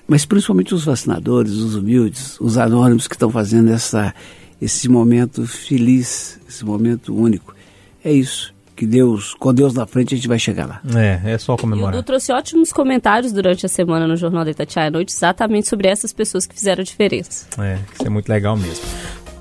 mas 0.07 0.25
principalmente 0.25 0.73
os 0.73 0.85
vacinadores, 0.85 1.53
os 1.53 1.75
humildes, 1.75 2.39
os 2.39 2.57
anônimos 2.57 3.07
que 3.07 3.15
estão 3.15 3.29
fazendo 3.29 3.71
essa, 3.71 4.13
esse 4.61 4.89
momento 4.89 5.45
feliz, 5.45 6.39
esse 6.47 6.65
momento 6.65 7.15
único. 7.15 7.55
É 8.03 8.11
isso. 8.11 8.53
Que 8.75 8.85
Deus, 8.87 9.33
com 9.33 9.53
Deus 9.53 9.73
na 9.73 9.85
frente, 9.85 10.13
a 10.13 10.17
gente 10.17 10.27
vai 10.29 10.39
chegar 10.39 10.65
lá. 10.65 10.81
É, 10.95 11.33
é 11.33 11.37
só 11.37 11.51
E 11.51 11.55
o 11.55 11.57
comemorar. 11.57 11.91
Du 11.91 12.01
trouxe 12.01 12.31
ótimos 12.31 12.71
comentários 12.71 13.33
durante 13.33 13.65
a 13.65 13.69
semana 13.69 14.07
no 14.07 14.15
Jornal 14.15 14.45
da 14.45 14.51
Itatiaia 14.51 14.87
à 14.87 14.91
Noite, 14.91 15.11
exatamente 15.13 15.67
sobre 15.67 15.89
essas 15.89 16.13
pessoas 16.13 16.47
que 16.47 16.55
fizeram 16.55 16.79
a 16.79 16.85
diferença. 16.85 17.45
É, 17.61 17.77
isso 17.93 18.05
é 18.05 18.09
muito 18.09 18.29
legal 18.29 18.55
mesmo. 18.55 18.85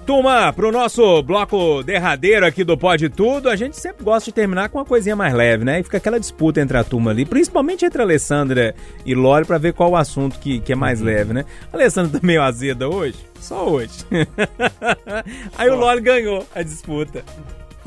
Turma, 0.08 0.50
pro 0.54 0.72
nosso 0.72 1.22
bloco 1.22 1.82
derradeiro 1.82 2.46
aqui 2.46 2.64
do 2.64 2.78
Pode 2.78 3.10
Tudo, 3.10 3.50
a 3.50 3.54
gente 3.54 3.76
sempre 3.76 4.02
gosta 4.02 4.30
de 4.30 4.34
terminar 4.34 4.70
com 4.70 4.78
uma 4.78 4.84
coisinha 4.86 5.14
mais 5.14 5.34
leve, 5.34 5.66
né? 5.66 5.80
E 5.80 5.82
fica 5.82 5.98
aquela 5.98 6.18
disputa 6.18 6.62
entre 6.62 6.78
a 6.78 6.82
turma 6.82 7.10
ali, 7.10 7.26
principalmente 7.26 7.84
entre 7.84 8.00
a 8.00 8.06
Alessandra 8.06 8.74
e 9.04 9.14
Lore, 9.14 9.44
pra 9.44 9.58
ver 9.58 9.74
qual 9.74 9.90
o 9.90 9.96
assunto 9.96 10.38
que, 10.38 10.60
que 10.60 10.72
é 10.72 10.74
mais 10.74 11.02
leve, 11.02 11.34
né? 11.34 11.44
A 11.70 11.76
Alessandra 11.76 12.18
tá 12.18 12.26
meio 12.26 12.40
azeda 12.40 12.88
hoje? 12.88 13.18
Só 13.38 13.68
hoje. 13.68 13.92
Aí 15.58 15.68
o 15.68 15.76
Lore 15.76 16.00
ganhou 16.00 16.46
a 16.54 16.62
disputa. 16.62 17.22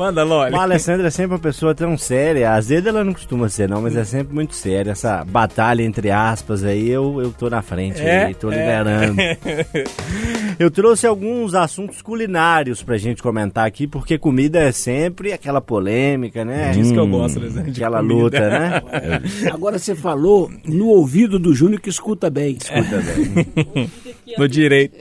Manda, 0.02 0.24
Lore. 0.24 0.56
A 0.56 0.62
Alessandra 0.64 1.08
é 1.08 1.12
sempre 1.12 1.34
uma 1.36 1.39
pessoa 1.39 1.76
tão 1.76 1.95
séria. 1.95 2.54
Às 2.56 2.70
vezes 2.70 2.88
ela 2.88 3.04
não 3.04 3.14
costuma 3.14 3.47
ser, 3.49 3.70
não, 3.70 3.84
mas 3.84 3.95
é 3.95 4.04
sempre 4.04 4.34
muito 4.34 4.56
séria. 4.56 4.91
Essa 4.91 5.24
batalha 5.24 5.84
entre 5.84 6.10
aspas 6.10 6.64
aí, 6.64 6.89
eu, 6.89 7.22
eu 7.22 7.32
tô 7.32 7.52
na 7.52 7.62
frente 7.62 8.02
É, 8.02 8.26
aí, 8.26 8.34
tô 8.34 8.52
é. 8.52 8.56
liderando. 8.58 9.16
Eu 10.60 10.70
trouxe 10.70 11.08
alguns 11.08 11.56
assuntos 11.56 12.02
culinários 12.04 12.84
pra 12.84 12.95
gente 12.97 13.22
comentar 13.24 13.66
aqui, 13.66 13.88
porque 13.88 14.18
comida 14.18 14.60
é 14.60 14.72
sempre 14.72 15.34
aquela 15.34 15.60
polêmica, 15.60 16.45
né? 16.45 16.70
Disso 16.72 16.93
que 16.93 16.99
eu 16.99 17.08
gosto, 17.08 17.39
Alessandra, 17.39 17.72
de 17.72 17.84
Aquela 17.84 17.97
comida. 17.99 18.16
luta, 18.22 18.39
né? 18.49 18.82
Agora 19.52 19.80
você 19.80 19.95
falou 19.95 20.52
no 20.66 20.88
ouvido 20.88 21.39
do 21.39 21.52
Júnior 21.56 21.82
que 21.82 21.89
escuta 21.89 22.30
bem. 22.30 22.58
Escuta 22.62 23.02
bem. 23.02 23.89
No 24.38 24.47
direito. 24.47 24.95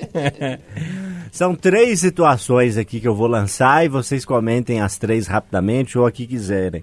São 1.31 1.55
três 1.55 2.01
situações 2.01 2.77
aqui 2.77 3.01
que 3.01 3.09
eu 3.09 3.15
vou 3.15 3.27
lançar 3.27 3.85
e 3.85 3.89
vocês 3.89 4.25
comentem 4.25 4.81
as 4.81 4.99
três 4.99 5.27
rapidamente 5.27 5.99
ou 5.99 6.05
a 6.05 6.13
que 6.13 6.27
quiserem. 6.27 6.83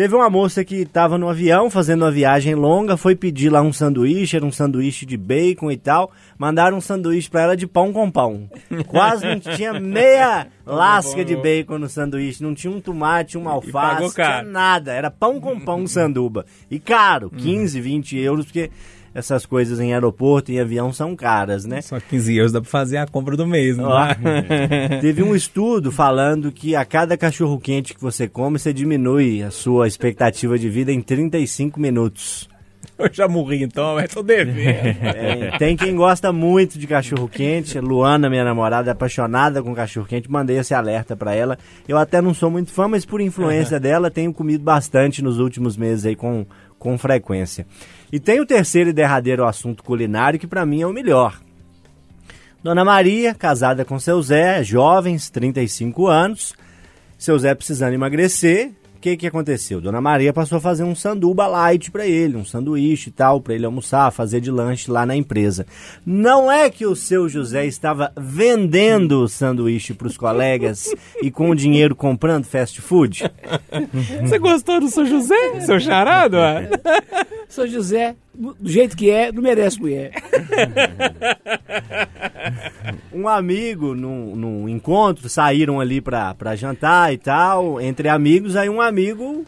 Teve 0.00 0.14
uma 0.14 0.30
moça 0.30 0.64
que 0.64 0.76
estava 0.76 1.18
no 1.18 1.28
avião 1.28 1.68
fazendo 1.68 2.06
uma 2.06 2.10
viagem 2.10 2.54
longa, 2.54 2.96
foi 2.96 3.14
pedir 3.14 3.50
lá 3.50 3.60
um 3.60 3.72
sanduíche, 3.72 4.36
era 4.36 4.46
um 4.46 4.52
sanduíche 4.52 5.04
de 5.04 5.16
bacon 5.16 5.70
e 5.70 5.76
tal. 5.76 6.10
Mandaram 6.38 6.78
um 6.78 6.80
sanduíche 6.80 7.28
para 7.28 7.42
ela 7.42 7.56
de 7.56 7.66
pão 7.66 7.92
com 7.92 8.10
pão. 8.10 8.48
Quase 8.88 9.26
não 9.26 9.38
tinha 9.38 9.78
meia 9.78 10.46
lasca 10.64 11.22
de 11.22 11.36
bacon 11.36 11.78
no 11.78 11.88
sanduíche, 11.88 12.42
não 12.42 12.54
tinha 12.54 12.72
um 12.72 12.80
tomate, 12.80 13.36
uma 13.36 13.50
alface, 13.50 14.00
não 14.00 14.10
tinha 14.10 14.42
nada. 14.42 14.92
Era 14.92 15.10
pão 15.10 15.38
com 15.40 15.60
pão 15.60 15.84
sanduba. 15.88 16.46
E 16.70 16.78
caro, 16.78 17.28
15, 17.28 17.78
20 17.78 18.16
euros, 18.16 18.46
porque 18.46 18.70
essas 19.14 19.44
coisas 19.44 19.80
em 19.80 19.92
aeroporto 19.92 20.52
e 20.52 20.60
avião 20.60 20.92
são 20.92 21.16
caras, 21.16 21.64
né? 21.64 21.80
Só 21.82 21.98
15 21.98 22.36
euros 22.36 22.52
dá 22.52 22.60
pra 22.60 22.70
fazer 22.70 22.98
a 22.98 23.06
compra 23.06 23.36
do 23.36 23.46
mês, 23.46 23.76
dá? 23.76 24.16
Teve 25.00 25.22
um 25.22 25.34
estudo 25.34 25.90
falando 25.90 26.52
que 26.52 26.76
a 26.76 26.84
cada 26.84 27.16
cachorro 27.16 27.58
quente 27.58 27.94
que 27.94 28.00
você 28.00 28.28
come, 28.28 28.58
você 28.58 28.72
diminui 28.72 29.42
a 29.42 29.50
sua 29.50 29.88
expectativa 29.88 30.58
de 30.58 30.68
vida 30.68 30.92
em 30.92 31.00
35 31.00 31.80
minutos. 31.80 32.48
Eu 32.98 33.08
já 33.10 33.26
morri 33.26 33.62
então, 33.62 33.94
mas 33.94 34.12
tô 34.12 34.22
devendo. 34.22 34.58
É, 34.58 35.56
tem 35.58 35.74
quem 35.74 35.96
gosta 35.96 36.32
muito 36.32 36.78
de 36.78 36.86
cachorro 36.86 37.28
quente. 37.28 37.80
Luana, 37.80 38.28
minha 38.28 38.44
namorada, 38.44 38.90
é 38.90 38.92
apaixonada 38.92 39.62
com 39.62 39.74
cachorro 39.74 40.06
quente. 40.06 40.30
Mandei 40.30 40.58
esse 40.58 40.74
alerta 40.74 41.16
pra 41.16 41.34
ela. 41.34 41.58
Eu 41.88 41.96
até 41.96 42.20
não 42.20 42.34
sou 42.34 42.50
muito 42.50 42.70
fã, 42.70 42.88
mas 42.88 43.06
por 43.06 43.20
influência 43.20 43.80
dela, 43.80 44.10
tenho 44.10 44.32
comido 44.34 44.62
bastante 44.62 45.22
nos 45.22 45.38
últimos 45.38 45.78
meses 45.78 46.04
aí 46.04 46.14
com, 46.14 46.46
com 46.80 46.98
frequência. 46.98 47.64
E 48.10 48.18
tem 48.18 48.40
o 48.40 48.46
terceiro 48.46 48.90
e 48.90 48.92
derradeiro 48.92 49.44
assunto 49.44 49.84
culinário 49.84 50.40
que 50.40 50.46
pra 50.46 50.66
mim 50.66 50.80
é 50.80 50.86
o 50.86 50.92
melhor. 50.92 51.38
Dona 52.64 52.84
Maria, 52.84 53.34
casada 53.34 53.84
com 53.84 54.00
seu 54.00 54.20
Zé, 54.20 54.64
jovens, 54.64 55.30
35 55.30 56.08
anos. 56.08 56.54
Seu 57.16 57.38
Zé 57.38 57.54
precisando 57.54 57.92
emagrecer. 57.92 58.72
O 59.00 59.02
que, 59.02 59.16
que 59.16 59.26
aconteceu? 59.26 59.80
Dona 59.80 59.98
Maria 59.98 60.30
passou 60.30 60.58
a 60.58 60.60
fazer 60.60 60.84
um 60.84 60.94
sanduba 60.94 61.46
light 61.46 61.90
para 61.90 62.06
ele, 62.06 62.36
um 62.36 62.44
sanduíche 62.44 63.08
e 63.08 63.12
tal, 63.12 63.40
para 63.40 63.54
ele 63.54 63.64
almoçar, 63.64 64.12
fazer 64.12 64.42
de 64.42 64.50
lanche 64.50 64.90
lá 64.90 65.06
na 65.06 65.16
empresa. 65.16 65.66
Não 66.04 66.52
é 66.52 66.68
que 66.68 66.84
o 66.84 66.94
seu 66.94 67.26
José 67.26 67.64
estava 67.64 68.12
vendendo 68.14 69.22
o 69.22 69.28
sanduíche 69.28 69.94
para 69.94 70.06
os 70.06 70.18
colegas 70.18 70.94
e 71.22 71.30
com 71.30 71.48
o 71.48 71.54
dinheiro 71.54 71.96
comprando 71.96 72.44
fast 72.44 72.78
food? 72.82 73.24
Você 74.20 74.38
gostou 74.38 74.78
do 74.78 74.90
seu 74.90 75.06
José? 75.06 75.60
Seu 75.60 75.80
charado? 75.80 76.36
São 77.48 77.66
José, 77.66 78.16
do 78.34 78.68
jeito 78.68 78.94
que 78.94 79.08
é, 79.08 79.32
não 79.32 79.42
merece 79.42 79.80
mulher. 79.80 80.12
um 83.12 83.28
amigo 83.28 83.94
num, 83.94 84.36
num 84.36 84.68
encontro, 84.68 85.28
saíram 85.28 85.80
ali 85.80 86.00
pra, 86.00 86.34
pra 86.34 86.56
jantar 86.56 87.12
e 87.12 87.18
tal, 87.18 87.80
entre 87.80 88.08
amigos, 88.08 88.56
aí 88.56 88.68
um 88.68 88.80
amigo 88.80 89.44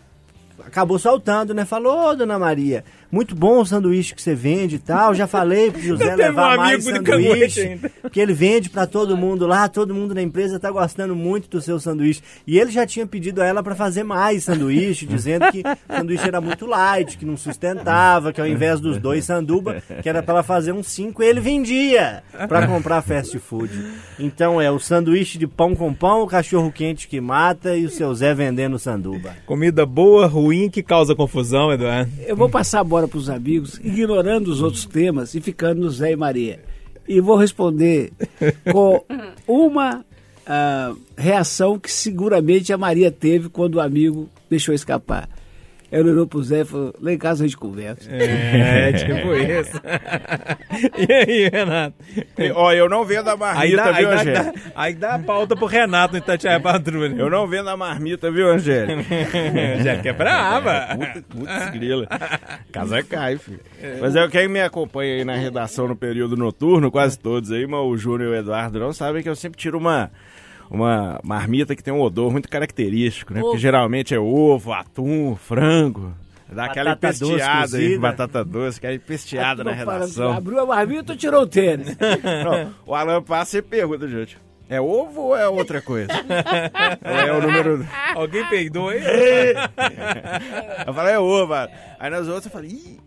acabou 0.64 0.98
soltando, 0.98 1.54
né? 1.54 1.64
Falou, 1.64 2.16
dona 2.16 2.38
Maria, 2.38 2.84
muito 3.12 3.36
bom 3.36 3.60
o 3.60 3.66
sanduíche 3.66 4.14
que 4.14 4.22
você 4.22 4.34
vende 4.34 4.76
e 4.76 4.78
tal. 4.78 5.14
Já 5.14 5.26
falei 5.26 5.70
pro 5.70 5.82
José 5.82 6.16
levar 6.16 6.54
um 6.54 6.56
mais 6.56 6.86
amigo 6.88 6.98
de 6.98 7.04
cangote 7.04 7.50
sanduíche. 7.50 7.80
Porque 8.00 8.18
ele 8.18 8.32
vende 8.32 8.70
pra 8.70 8.86
todo 8.86 9.16
mundo 9.16 9.46
lá, 9.46 9.68
todo 9.68 9.94
mundo 9.94 10.14
na 10.14 10.22
empresa 10.22 10.58
tá 10.58 10.70
gostando 10.70 11.14
muito 11.14 11.48
do 11.50 11.60
seu 11.60 11.78
sanduíche. 11.78 12.22
E 12.46 12.58
ele 12.58 12.70
já 12.70 12.86
tinha 12.86 13.06
pedido 13.06 13.42
a 13.42 13.46
ela 13.46 13.62
pra 13.62 13.74
fazer 13.74 14.02
mais 14.02 14.44
sanduíche, 14.44 15.04
dizendo 15.04 15.52
que 15.52 15.60
o 15.60 15.96
sanduíche 15.96 16.26
era 16.26 16.40
muito 16.40 16.64
light, 16.64 17.18
que 17.18 17.26
não 17.26 17.36
sustentava, 17.36 18.32
que 18.32 18.40
ao 18.40 18.46
invés 18.46 18.80
dos 18.80 18.98
dois 18.98 19.26
sanduba, 19.26 19.82
que 20.02 20.08
era 20.08 20.22
pra 20.22 20.34
ela 20.34 20.42
fazer 20.42 20.72
uns 20.72 20.86
cinco, 20.88 21.22
ele 21.22 21.40
vendia 21.40 22.22
pra 22.48 22.66
comprar 22.66 23.02
fast 23.02 23.38
food. 23.38 23.70
Então 24.18 24.58
é 24.60 24.70
o 24.70 24.78
sanduíche 24.78 25.36
de 25.36 25.46
pão 25.46 25.74
com 25.74 25.92
pão, 25.92 26.22
o 26.22 26.26
cachorro 26.26 26.72
quente 26.72 27.06
que 27.06 27.20
mata 27.20 27.76
e 27.76 27.84
o 27.84 27.90
seu 27.90 28.14
Zé 28.14 28.34
vendendo 28.34 28.78
sanduba. 28.78 29.34
Comida 29.44 29.84
boa, 29.84 30.26
ruim, 30.26 30.70
que 30.70 30.82
causa 30.82 31.14
confusão, 31.14 31.70
Eduardo. 31.70 32.10
Eu 32.26 32.36
vou 32.36 32.48
passar 32.48 32.80
a 32.80 32.84
bola 32.84 33.01
para 33.09 33.18
os 33.18 33.28
amigos, 33.28 33.78
ignorando 33.82 34.48
os 34.48 34.62
outros 34.62 34.84
temas 34.84 35.34
e 35.34 35.40
ficando 35.40 35.80
no 35.80 35.90
Zé 35.90 36.12
e 36.12 36.16
Maria. 36.16 36.61
E 37.07 37.20
vou 37.20 37.36
responder 37.36 38.12
com 38.70 39.05
uma 39.46 40.05
ah, 40.46 40.94
reação 41.16 41.78
que 41.78 41.90
seguramente 41.90 42.72
a 42.72 42.78
Maria 42.78 43.11
teve 43.11 43.48
quando 43.48 43.76
o 43.76 43.80
amigo 43.80 44.28
deixou 44.48 44.74
escapar. 44.74 45.28
Ela 45.93 46.11
olhou 46.11 46.26
pro 46.26 46.43
Zé 46.43 46.62
e 46.62 46.64
falou, 46.64 46.95
lá 47.01 47.12
em 47.12 47.18
casa 47.18 47.45
a 47.45 47.47
gente 47.47 47.57
conversa. 47.59 48.11
É, 48.11 48.93
tipo 48.95 49.34
isso. 49.36 49.78
e 51.09 51.12
aí, 51.12 51.49
Renato? 51.51 51.95
Ó, 52.55 52.72
eu 52.72 52.88
não 52.88 53.05
vendo 53.05 53.28
a 53.28 53.32
Aí 53.32 53.38
marmita, 53.38 53.76
dá, 53.76 53.84
aí, 53.90 53.95
viu, 53.97 54.09
dá, 54.09 54.14
Angélica? 54.20 54.43
dá- 54.53 54.72
aí 54.74 54.95
dá 54.95 55.14
a 55.14 55.18
pauta 55.18 55.55
pro 55.55 55.66
Renato 55.66 56.12
no 56.14 56.18
Itatiaia 56.18 56.59
Patrulha. 56.59 57.14
Eu 57.16 57.28
não 57.28 57.47
vendo 57.47 57.68
a 57.68 57.76
marmita, 57.76 58.30
viu, 58.30 58.49
Angélica? 58.51 59.03
Já 59.84 59.99
que 59.99 60.09
é 60.09 60.12
brava. 60.14 60.97
Puta, 60.97 61.24
putz, 61.28 61.70
grila. 61.72 62.07
Casa 62.72 63.03
cai, 63.03 63.36
filho. 63.36 63.61
Mas 64.01 64.16
é 64.16 64.26
quem 64.28 64.49
me 64.49 64.62
acompanha 64.62 65.14
aí 65.16 65.24
na 65.26 65.34
redação 65.34 65.86
no 65.88 65.95
período 65.97 66.36
noturno, 66.36 66.90
quase 66.90 67.18
todos 67.18 67.53
aí, 67.53 67.66
mas 67.66 67.80
o 67.80 67.97
Júnior 67.99 68.30
e 68.32 68.36
o 68.36 68.38
Eduardo 68.40 68.78
não 68.80 68.93
sabem 68.95 69.22
que 69.22 69.28
eu 69.28 69.36
sempre 69.36 69.59
tiro 69.59 69.76
uma, 69.76 70.11
uma 70.72 71.20
marmita 71.22 71.76
que 71.76 71.82
tem 71.82 71.92
um 71.92 72.00
odor 72.00 72.32
muito 72.32 72.48
característico, 72.48 73.34
né? 73.34 73.40
Porque 73.40 73.56
Ovo. 73.56 73.60
geralmente 73.60 74.14
é 74.14 74.18
ovo, 74.18 74.72
atum, 74.72 75.36
frango. 75.36 76.14
Dá 76.50 76.66
aquela 76.66 76.90
Batata 76.90 77.18
doce 77.18 77.32
empesteada 77.32 77.76
aí, 77.76 77.98
batata 77.98 78.44
doce, 78.44 78.78
aquela 78.78 78.94
empesteada 78.94 79.64
na 79.64 79.72
redação. 79.72 80.32
Abriu 80.32 80.60
a 80.60 80.66
marmita 80.66 81.12
e 81.12 81.16
tirou 81.16 81.42
o 81.42 81.46
tênis. 81.46 81.96
Não, 82.44 82.74
o 82.86 82.94
Alan 82.94 83.22
passa 83.22 83.58
e 83.58 83.62
pergunta, 83.62 84.08
gente. 84.08 84.38
É 84.68 84.80
ovo 84.80 85.20
ou 85.20 85.36
é 85.36 85.46
outra 85.46 85.82
coisa? 85.82 86.10
Ou 87.04 87.10
é 87.10 87.32
o 87.32 87.42
número. 87.42 87.86
Alguém 88.14 88.46
peidou 88.46 88.88
aí? 88.88 89.00
Eu 90.86 90.94
falei, 90.94 91.14
é 91.14 91.18
ovo. 91.18 91.48
mano. 91.48 91.70
Aí 91.98 92.10
nas 92.10 92.26
outras 92.26 92.46
eu 92.46 92.50
falei, 92.50 92.70
ih. 92.70 93.00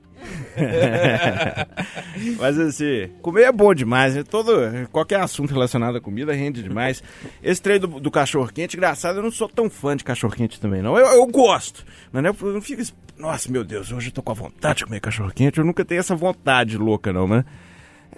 Mas 2.40 2.60
assim, 2.60 3.10
comer 3.22 3.44
é 3.44 3.52
bom 3.52 3.74
demais, 3.74 4.16
né? 4.16 4.24
Todo, 4.24 4.52
qualquer 4.92 5.20
assunto 5.20 5.54
relacionado 5.54 5.98
à 5.98 6.02
comida 6.02 6.34
rende 6.34 6.64
demais. 6.64 7.04
Esse 7.44 7.62
trem 7.62 7.80
do, 7.80 7.88
do 7.88 8.12
cachorro 8.12 8.52
quente, 8.52 8.78
engraçado, 8.78 9.18
eu 9.18 9.24
não 9.24 9.32
sou 9.32 9.50
tão 9.50 9.70
fã 9.70 9.96
de 9.96 10.04
cachorro 10.04 10.34
quente 10.36 10.60
também, 10.60 10.82
não. 10.82 10.98
Eu, 10.98 11.06
eu 11.08 11.28
gosto, 11.28 11.86
mas 12.12 12.24
né, 12.24 12.30
eu 12.30 12.54
não 12.54 12.62
fico. 12.62 12.82
Nossa, 13.18 13.52
meu 13.52 13.64
Deus, 13.64 13.92
hoje 13.92 14.10
eu 14.10 14.14
tô 14.14 14.22
com 14.22 14.32
a 14.32 14.36
vontade 14.36 14.80
de 14.80 14.86
comer 14.86 15.00
cachorro 15.00 15.32
quente. 15.34 15.58
Eu 15.58 15.66
nunca 15.66 15.86
tenho 15.86 16.00
essa 16.00 16.16
vontade 16.16 16.78
louca, 16.78 17.14
não, 17.14 17.28
né? 17.28 17.46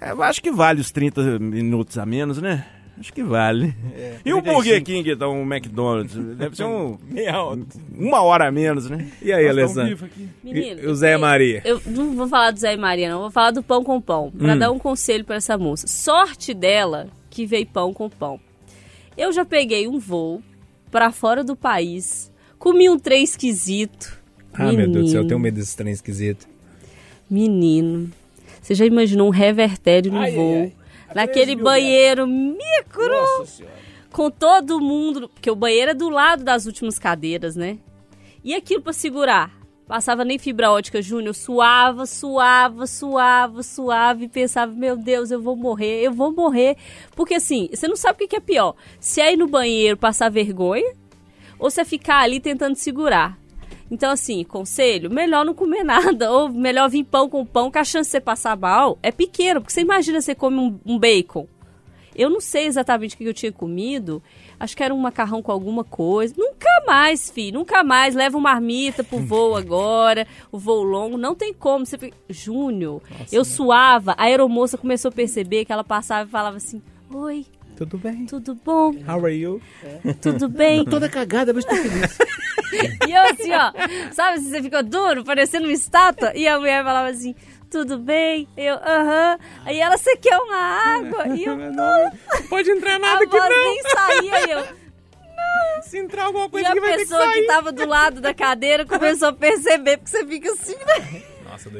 É, 0.00 0.10
eu 0.10 0.22
acho 0.22 0.42
que 0.42 0.50
vale 0.50 0.80
os 0.80 0.90
30 0.90 1.38
minutos 1.38 1.98
a 1.98 2.06
menos, 2.06 2.40
né? 2.40 2.64
Acho 2.98 3.12
que 3.12 3.22
vale. 3.22 3.74
e 4.24 4.32
o 4.34 4.42
35. 4.42 4.42
Burger 4.52 4.82
King, 4.84 5.10
então, 5.12 5.40
o 5.42 5.44
McDonald's? 5.54 6.14
Deve 6.36 6.56
ser 6.56 6.64
um, 6.64 6.98
Meia 7.08 7.34
uma 7.96 8.22
hora 8.22 8.48
a 8.48 8.50
menos, 8.50 8.90
né? 8.90 9.08
E 9.22 9.32
aí, 9.32 9.48
Alessandro? 9.48 10.04
aqui. 10.04 10.28
Menino, 10.42 10.80
E 10.82 10.86
o 10.86 10.94
Zé 10.94 11.14
e 11.14 11.16
Maria? 11.18 11.62
Eu 11.64 11.80
não 11.86 12.16
vou 12.16 12.26
falar 12.26 12.50
do 12.50 12.58
Zé 12.58 12.74
e 12.74 12.76
Maria, 12.76 13.08
não. 13.10 13.20
Vou 13.20 13.30
falar 13.30 13.52
do 13.52 13.62
pão 13.62 13.84
com 13.84 14.00
pão. 14.00 14.30
Pra 14.36 14.54
Hum. 14.54 14.58
dar 14.58 14.70
um 14.72 14.78
conselho 14.78 15.24
pra 15.24 15.36
essa 15.36 15.56
moça. 15.56 15.86
Sorte 15.86 16.52
dela 16.52 17.06
que 17.30 17.46
veio 17.46 17.66
pão 17.66 17.92
com 17.94 18.08
pão. 18.10 18.40
Eu 19.16 19.32
já 19.32 19.44
peguei 19.44 19.86
um 19.86 19.98
voo 19.98 20.42
pra 20.90 21.12
fora 21.12 21.44
do 21.44 21.54
país. 21.54 22.32
Comi 22.58 22.90
um 22.90 22.98
trem 22.98 23.22
esquisito. 23.22 24.18
Ah, 24.52 24.72
meu 24.72 24.88
Deus 24.90 24.90
do 24.90 24.92
céu, 24.92 25.02
eu 25.02 25.06
Menino. 25.22 25.28
tenho 25.28 25.38
medo 25.40 25.54
desse 25.54 25.76
trem 25.76 25.92
esquisito. 25.92 26.48
Menino. 27.30 28.10
Você 28.60 28.74
já 28.74 28.84
imaginou 28.84 29.28
um 29.28 29.30
revertério 29.30 30.10
no 30.12 30.18
Ai, 30.18 30.30
ai, 30.30 30.34
voo? 30.36 30.54
ai. 30.62 30.72
Naquele 31.14 31.56
banheiro 31.56 32.26
micro. 32.26 33.46
Com 34.12 34.30
todo 34.30 34.80
mundo. 34.80 35.28
Porque 35.28 35.50
o 35.50 35.56
banheiro 35.56 35.90
é 35.92 35.94
do 35.94 36.08
lado 36.08 36.44
das 36.44 36.66
últimas 36.66 36.98
cadeiras, 36.98 37.56
né? 37.56 37.78
E 38.44 38.54
aquilo 38.54 38.82
pra 38.82 38.92
segurar? 38.92 39.58
Passava 39.86 40.22
nem 40.22 40.38
fibra 40.38 40.70
ótica, 40.70 41.00
Júnior. 41.00 41.34
Suava, 41.34 42.04
suava, 42.04 42.86
suava, 42.86 43.62
suava. 43.62 44.22
E 44.22 44.28
pensava, 44.28 44.70
meu 44.72 44.96
Deus, 44.96 45.30
eu 45.30 45.40
vou 45.40 45.56
morrer, 45.56 46.02
eu 46.02 46.12
vou 46.12 46.30
morrer. 46.30 46.76
Porque 47.16 47.34
assim, 47.34 47.70
você 47.72 47.88
não 47.88 47.96
sabe 47.96 48.16
o 48.16 48.18
que 48.18 48.28
que 48.28 48.36
é 48.36 48.40
pior. 48.40 48.74
Se 49.00 49.20
é 49.20 49.32
ir 49.32 49.36
no 49.36 49.48
banheiro 49.48 49.96
passar 49.96 50.30
vergonha 50.30 50.92
ou 51.58 51.70
se 51.70 51.80
é 51.80 51.84
ficar 51.84 52.20
ali 52.20 52.38
tentando 52.38 52.76
segurar. 52.76 53.38
Então, 53.90 54.10
assim, 54.10 54.44
conselho, 54.44 55.10
melhor 55.10 55.44
não 55.44 55.54
comer 55.54 55.82
nada, 55.82 56.30
ou 56.32 56.48
melhor 56.48 56.88
vir 56.88 57.04
pão 57.04 57.28
com 57.28 57.44
pão, 57.44 57.70
que 57.70 57.78
a 57.78 57.84
chance 57.84 58.08
de 58.08 58.12
você 58.12 58.20
passar 58.20 58.56
mal 58.56 58.98
é 59.02 59.10
pequena, 59.10 59.60
porque 59.60 59.72
você 59.72 59.80
imagina 59.80 60.20
você 60.20 60.34
come 60.34 60.58
um, 60.58 60.78
um 60.84 60.98
bacon. 60.98 61.46
Eu 62.18 62.28
não 62.28 62.40
sei 62.40 62.66
exatamente 62.66 63.14
o 63.14 63.18
que 63.18 63.24
eu 63.24 63.32
tinha 63.32 63.52
comido, 63.52 64.20
acho 64.58 64.76
que 64.76 64.82
era 64.82 64.92
um 64.92 64.98
macarrão 64.98 65.40
com 65.40 65.52
alguma 65.52 65.84
coisa. 65.84 66.34
Nunca 66.36 66.68
mais, 66.84 67.30
filho, 67.30 67.60
nunca 67.60 67.84
mais. 67.84 68.12
Leva 68.12 68.36
uma 68.36 68.50
marmita 68.50 69.04
pro 69.04 69.20
voo 69.20 69.54
agora, 69.56 70.26
o 70.50 70.58
voo 70.58 70.82
longo, 70.82 71.16
não 71.16 71.36
tem 71.36 71.54
como. 71.54 71.86
Você 71.86 71.96
fica... 71.96 72.16
Júnior, 72.28 73.00
eu 73.30 73.44
suava, 73.44 74.16
a 74.18 74.24
aeromoça 74.24 74.76
começou 74.76 75.10
a 75.10 75.12
perceber 75.12 75.64
que 75.64 75.72
ela 75.72 75.84
passava 75.84 76.28
e 76.28 76.32
falava 76.32 76.56
assim, 76.56 76.82
oi, 77.14 77.46
Tudo 77.78 77.96
bem? 77.96 78.26
tudo 78.26 78.54
bom? 78.56 78.92
How 79.06 79.24
are 79.24 79.32
you? 79.32 79.62
Tudo 80.20 80.48
bem? 80.48 80.84
Toda 80.84 81.08
cagada, 81.08 81.52
mas 81.54 81.64
tô 81.64 81.76
feliz. 81.76 82.18
E 83.06 83.12
eu 83.12 83.22
assim, 83.22 83.52
ó, 83.54 83.72
sabe 84.12 84.40
se 84.40 84.50
você 84.50 84.60
ficou 84.62 84.82
duro, 84.82 85.24
parecendo 85.24 85.66
uma 85.66 85.72
estátua? 85.72 86.32
E 86.34 86.46
a 86.48 86.58
mulher 86.58 86.82
falava 86.82 87.08
assim, 87.08 87.34
tudo 87.70 87.96
bem? 87.98 88.48
Eu, 88.56 88.74
aham. 88.74 89.38
Aí 89.64 89.78
ela, 89.80 89.96
você 89.96 90.16
quer 90.16 90.36
uma 90.38 90.56
água? 90.56 91.28
E 91.36 91.44
eu, 91.44 91.56
não. 91.56 92.10
Pode 92.50 92.68
entrar 92.70 92.96
A 92.96 92.98
nada 92.98 93.24
aqui 93.24 93.38
voz 93.38 93.48
não. 93.48 93.62
nem 93.62 93.82
saía. 93.82 94.46
E 94.46 94.50
eu, 94.50 94.64
Se 95.82 95.98
entrar 95.98 96.24
alguma 96.24 96.46
e 96.46 96.50
coisa 96.50 96.68
a 96.68 96.70
aqui 96.72 96.80
vai 96.80 96.90
ter 96.90 96.96
que 96.96 97.02
pessoa 97.04 97.26
que, 97.28 97.34
sair. 97.34 97.46
tava 97.46 97.70
do 97.72 97.86
lado 97.86 98.20
da 98.20 98.34
cadeira 98.34 98.84
começou 98.84 99.28
a 99.28 99.32
perceber, 99.32 99.98
porque 99.98 100.10
você 100.10 100.26
fica 100.26 100.50
assim, 100.52 100.74
né? 100.74 101.22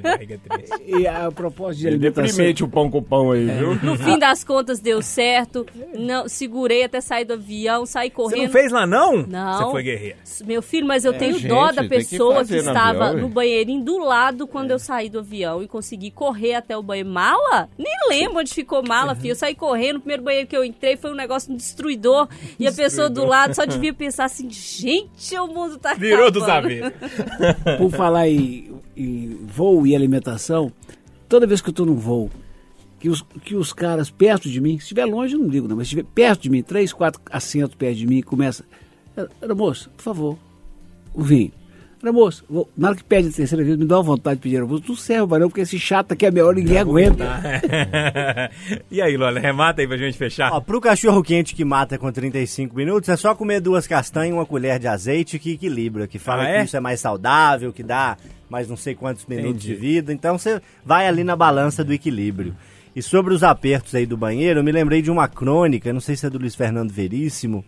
Barriga 0.03 0.35
é 0.35 0.39
triste. 0.57 0.83
E 0.87 1.07
a 1.07 1.31
propósito 1.31 1.81
de 1.81 1.87
É 1.87 1.91
alimentação... 1.91 2.25
deprimente 2.27 2.65
o 2.65 2.69
pão 2.69 2.91
com 2.91 3.03
pão 3.03 3.31
aí, 3.33 3.47
viu? 3.47 3.75
No 3.83 3.97
fim 3.97 4.19
das 4.19 4.43
contas 4.45 4.81
deu 4.81 5.01
certo. 5.03 5.67
Não, 5.99 6.29
segurei 6.29 6.85
até 6.85 7.01
sair 7.01 7.25
do 7.25 7.35
avião, 7.35 7.85
saí 7.87 8.09
Você 8.09 8.15
correndo. 8.15 8.43
não 8.45 8.51
fez 8.53 8.73
lá, 8.73 8.87
não? 8.87 9.27
Não. 9.27 9.59
Você 9.59 9.71
foi 9.71 9.83
guerreira. 9.83 10.17
Meu 10.45 10.63
filho, 10.63 10.87
mas 10.87 11.05
eu 11.05 11.13
É, 11.13 11.19
tenho 11.19 11.35
gente, 11.39 11.49
dó 11.49 11.73
da 11.73 11.83
que 11.83 11.89
pessoa 11.89 12.45
que, 12.45 12.53
no 12.53 12.59
estava 12.59 13.05
avião, 13.07 13.23
no 13.23 13.29
banheirinho 13.29 13.85
do 13.85 13.99
lado 13.99 14.47
quando 14.47 14.71
eu 14.71 14.79
saí 14.79 15.09
do 15.09 15.21
avião 15.21 15.63
e 15.63 15.69
consegui 15.69 16.11
correr 16.11 16.55
até 16.55 16.77
o 16.77 16.83
banheiro. 16.83 17.09
Mala? 17.09 17.69
Nem 17.79 17.93
lembro 18.09 18.39
onde 18.39 18.53
ficou 18.53 18.83
mala, 18.87 19.15
filho. 19.15 19.33
Eu 19.33 19.37
saí 19.37 19.55
correndo, 19.55 19.97
o 19.97 20.01
primeiro 20.01 20.23
banheiro 20.23 20.47
que 20.49 20.57
eu 20.57 20.65
entrei 20.65 20.97
foi 20.97 21.11
um 21.11 21.15
negócio 21.15 21.55
destruidor. 21.55 22.29
E 22.59 22.67
a 22.67 22.73
pessoa 22.73 23.09
do 23.09 23.25
lado 23.25 23.55
só 23.55 23.65
devia 23.65 23.93
pensar 23.95 24.25
assim: 24.25 24.49
gente, 24.51 25.37
o 25.39 25.47
mundo 25.47 25.79
tá 25.79 25.95
Virou 25.95 26.31
dos 26.31 26.43
acabando." 26.43 26.59
avessos. 26.87 26.93
Por 27.79 27.91
falar 27.91 28.29
em, 28.29 28.71
em 28.99 29.39
voo 29.47 29.87
e 29.87 29.95
alimentação, 29.95 30.73
toda 31.29 31.47
vez 31.47 31.61
que 31.61 31.69
eu 31.71 31.75
tô 31.75 31.85
num 31.85 31.95
voo, 31.95 32.31
que 33.01 33.09
os, 33.09 33.23
que 33.45 33.55
os 33.55 33.73
caras 33.73 34.11
perto 34.11 34.49
de 34.51 34.61
mim, 34.61 34.73
se 34.79 34.85
estiver 34.85 35.05
longe 35.05 35.35
eu 35.35 35.41
não 35.41 35.49
ligo 35.49 35.69
não, 35.69 35.77
mas 35.77 35.87
se 35.89 35.95
estiver 35.95 36.09
perto 36.15 36.43
de 36.43 36.51
mim, 36.51 36.63
três, 36.63 36.93
quatro 36.93 37.21
assentos 37.31 37.75
perto 37.77 37.97
de 37.97 38.07
mim, 38.07 38.21
começa, 38.23 38.65
era 39.41 39.55
moça, 39.55 39.89
por 39.97 40.03
favor, 40.03 40.39
o 41.15 41.23
vinho. 41.23 41.53
Era 42.01 42.13
moça, 42.13 42.45
vou- 42.49 42.69
na 42.77 42.89
hora 42.89 42.97
que 42.97 43.03
pede 43.03 43.27
a 43.29 43.33
terceira 43.33 43.65
vez, 43.65 43.77
me 43.77 43.85
dá 43.85 43.97
uma 43.97 44.05
vontade 44.05 44.37
de 44.37 44.43
pedir, 44.43 44.63
moça, 44.65 44.85
não 44.89 44.95
serve, 44.95 45.39
não, 45.39 45.49
porque 45.49 45.63
esse 45.63 45.79
chato 45.81 46.13
aqui 46.13 46.27
é 46.27 46.31
melhor, 46.31 46.55
ninguém 46.55 46.79
aguenta. 46.79 47.25
e 48.91 49.01
aí, 49.03 49.17
Lola, 49.17 49.41
remata 49.41 49.81
aí 49.81 49.89
pra 49.89 49.97
gente 49.97 50.17
fechar. 50.17 50.53
Ó, 50.53 50.61
pro 50.61 50.81
cachorro 50.81 51.23
quente 51.23 51.55
que 51.57 51.65
mata 51.65 51.99
com 51.99 52.11
35 52.13 52.75
minutos, 52.77 53.09
é 53.09 53.17
só 53.17 53.35
comer 53.35 53.61
duas 53.61 53.87
castanhas 53.87 54.31
e 54.31 54.33
uma 54.33 54.47
colher 54.47 54.79
de 54.79 54.87
azeite 54.87 55.39
que 55.41 55.53
equilibra, 55.53 56.07
que 56.07 56.19
fala 56.21 56.45
Ah, 56.45 56.47
que 56.47 56.53
é? 56.53 56.65
isso 56.65 56.77
é 56.77 56.81
mais 56.81 57.01
saudável, 57.01 57.73
que 57.73 57.83
dá 57.83 58.17
mais 58.49 58.69
não 58.69 58.77
sei 58.77 58.95
quantos 58.95 59.27
minutos 59.27 59.65
Entendi. 59.65 59.67
de 59.69 59.75
vida. 59.75 60.13
Então 60.13 60.39
você 60.39 60.61
vai 60.85 61.07
ali 61.07 61.25
na 61.25 61.37
balança 61.37 61.85
do 61.85 61.93
equilíbrio. 61.93 62.55
E 62.95 63.03
sobre 63.03 63.33
os 63.33 63.43
apertos 63.43 63.95
aí 63.95 64.07
do 64.07 64.17
banheiro, 64.17 64.61
eu 64.61 64.65
me 64.65 64.73
lembrei 64.73 65.03
de 65.03 65.11
uma 65.11 65.29
crônica, 65.29 65.93
não 65.93 66.01
sei 66.01 66.17
se 66.17 66.27
é 66.27 66.31
do 66.31 66.39
Luiz 66.39 66.55
Fernando 66.55 66.91
Veríssimo, 66.91 67.65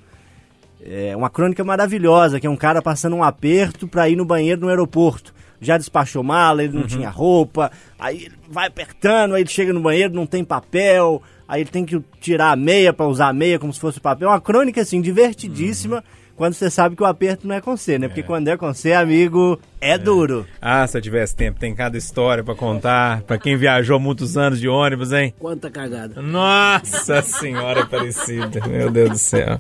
é 0.83 1.15
uma 1.15 1.29
crônica 1.29 1.63
maravilhosa, 1.63 2.41
que 2.41 2.47
é 2.47 2.51
um 2.51 2.57
cara 2.57 2.81
passando 2.81 3.15
um 3.15 3.23
aperto 3.23 3.87
pra 3.87 4.09
ir 4.09 4.17
no 4.17 4.25
banheiro 4.25 4.63
no 4.63 4.69
aeroporto. 4.69 5.33
já 5.61 5.77
despachou 5.77 6.23
mala, 6.23 6.65
ele 6.65 6.77
não 6.77 6.87
tinha 6.87 7.11
roupa, 7.11 7.71
aí 7.99 8.25
ele 8.25 8.35
vai 8.49 8.67
apertando, 8.67 9.35
aí 9.35 9.43
ele 9.43 9.51
chega 9.51 9.73
no 9.73 9.81
banheiro, 9.81 10.15
não 10.15 10.25
tem 10.25 10.43
papel, 10.43 11.23
aí 11.47 11.61
ele 11.61 11.71
tem 11.71 11.85
que 11.85 12.03
tirar 12.19 12.51
a 12.51 12.57
meia 12.57 12.93
pra 12.93 13.07
usar 13.07 13.29
a 13.29 13.33
meia 13.33 13.59
como 13.59 13.73
se 13.73 13.79
fosse 13.79 14.01
papel. 14.01 14.29
Uma 14.29 14.41
crônica, 14.41 14.81
assim, 14.81 15.03
divertidíssima, 15.03 16.03
quando 16.35 16.55
você 16.55 16.71
sabe 16.71 16.97
que 16.97 17.03
o 17.03 17.07
aperto 17.07 17.47
não 17.47 17.55
é 17.55 17.61
com 17.61 17.77
você, 17.77 17.99
né? 17.99 18.09
Porque 18.09 18.23
quando 18.23 18.49
é 18.49 18.57
com 18.57 18.73
você, 18.73 18.95
amigo, 18.95 19.61
é, 19.81 19.97
duro. 19.97 20.47
Ah, 20.61 20.87
se 20.87 20.97
eu 20.99 21.01
tivesse 21.01 21.35
tempo, 21.35 21.59
tem 21.59 21.75
cada 21.75 21.97
história 21.97 22.45
pra 22.45 22.55
contar. 22.55 23.23
Pra 23.23 23.39
quem 23.39 23.57
viajou 23.57 23.99
muitos 23.99 24.37
anos 24.37 24.61
de 24.61 24.69
ônibus, 24.69 25.13
hein? 25.13 25.35
Quanta 25.39 25.71
cagada. 25.71 26.21
Nossa 26.21 27.23
senhora 27.23 27.87
parecida, 27.87 28.61
meu 28.67 28.91
Deus 28.91 29.11
do 29.11 29.19
céu. 29.19 29.59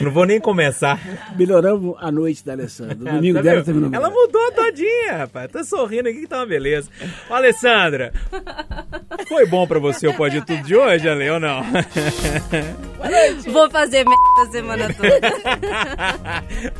Não 0.00 0.10
vou 0.10 0.24
nem 0.24 0.40
começar. 0.40 0.98
Melhoramos 1.36 1.94
a 2.00 2.10
noite 2.10 2.44
da 2.44 2.52
Alessandra. 2.52 2.94
O 2.94 3.14
domingo 3.16 3.34
Tá 3.38 3.42
dela 3.42 3.62
terminou 3.62 3.90
Ela 3.92 4.08
mudou 4.08 4.52
todinha, 4.52 5.18
rapaz. 5.18 5.50
Tá 5.50 5.62
sorrindo 5.62 6.08
aqui 6.08 6.20
que 6.20 6.26
tá 6.26 6.38
uma 6.38 6.46
beleza. 6.46 6.88
Ô, 7.28 7.34
Alessandra, 7.34 8.12
foi 9.28 9.44
bom 9.46 9.66
pra 9.66 9.78
você 9.78 10.06
o 10.06 10.14
Pode 10.14 10.40
Tudo 10.40 10.62
de 10.62 10.74
hoje, 10.74 11.08
Ale, 11.08 11.28
ou 11.30 11.40
não? 11.40 11.62
Vou 13.52 13.70
fazer 13.70 14.04
merda 14.04 14.42
a 14.42 14.46
semana 14.50 14.94
toda. 14.94 15.34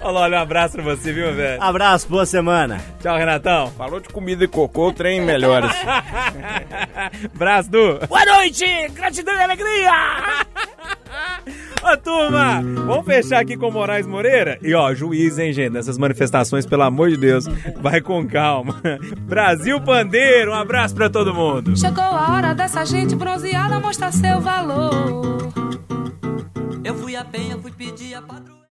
Olha, 0.01 0.19
olha, 0.19 0.39
um 0.39 0.41
abraço 0.41 0.75
pra 0.75 0.83
você, 0.83 1.13
viu, 1.13 1.35
velho? 1.35 1.63
Abraço, 1.63 2.09
boa 2.09 2.25
semana. 2.25 2.54
Tchau, 3.01 3.17
Renatão. 3.17 3.71
Falou 3.73 4.01
de 4.01 4.09
comida 4.09 4.45
e 4.45 4.49
cocô, 4.49 4.89
o 4.89 4.93
trem 4.93 5.21
melhores. 5.21 5.71
Abraço, 7.35 7.71
Du. 7.71 7.99
Boa 8.07 8.25
noite! 8.25 8.65
Gratidão 8.95 9.35
e 9.35 9.41
alegria! 9.41 9.93
Ô, 11.83 11.97
turma, 11.99 12.63
vamos 12.63 13.05
fechar 13.05 13.41
aqui 13.41 13.57
com 13.57 13.69
o 13.69 13.73
Moraes 13.73 14.07
Moreira? 14.07 14.59
E, 14.63 14.75
ó, 14.75 14.95
juiz, 14.95 15.39
hein, 15.39 15.53
gente, 15.53 15.73
nessas 15.73 15.99
manifestações, 15.99 16.65
pelo 16.65 16.83
amor 16.83 17.11
de 17.11 17.19
Deus, 17.19 17.45
vai 17.77 18.01
com 18.01 18.27
calma. 18.27 18.81
Brasil 19.29 19.79
Pandeiro, 19.83 20.53
um 20.53 20.55
abraço 20.55 20.95
pra 20.95 21.11
todo 21.11 21.35
mundo. 21.35 21.77
Chegou 21.77 22.03
a 22.03 22.33
hora 22.33 22.55
dessa 22.55 22.85
gente 22.87 23.15
bronzeada 23.15 23.79
mostrar 23.81 24.13
seu 24.13 24.41
valor. 24.41 25.53
Eu 26.83 26.95
fui 26.95 27.17
a 27.17 27.25
penha, 27.25 27.59
fui 27.59 27.73
pedir 27.73 28.15
a 28.15 28.23
patroa. 28.23 28.54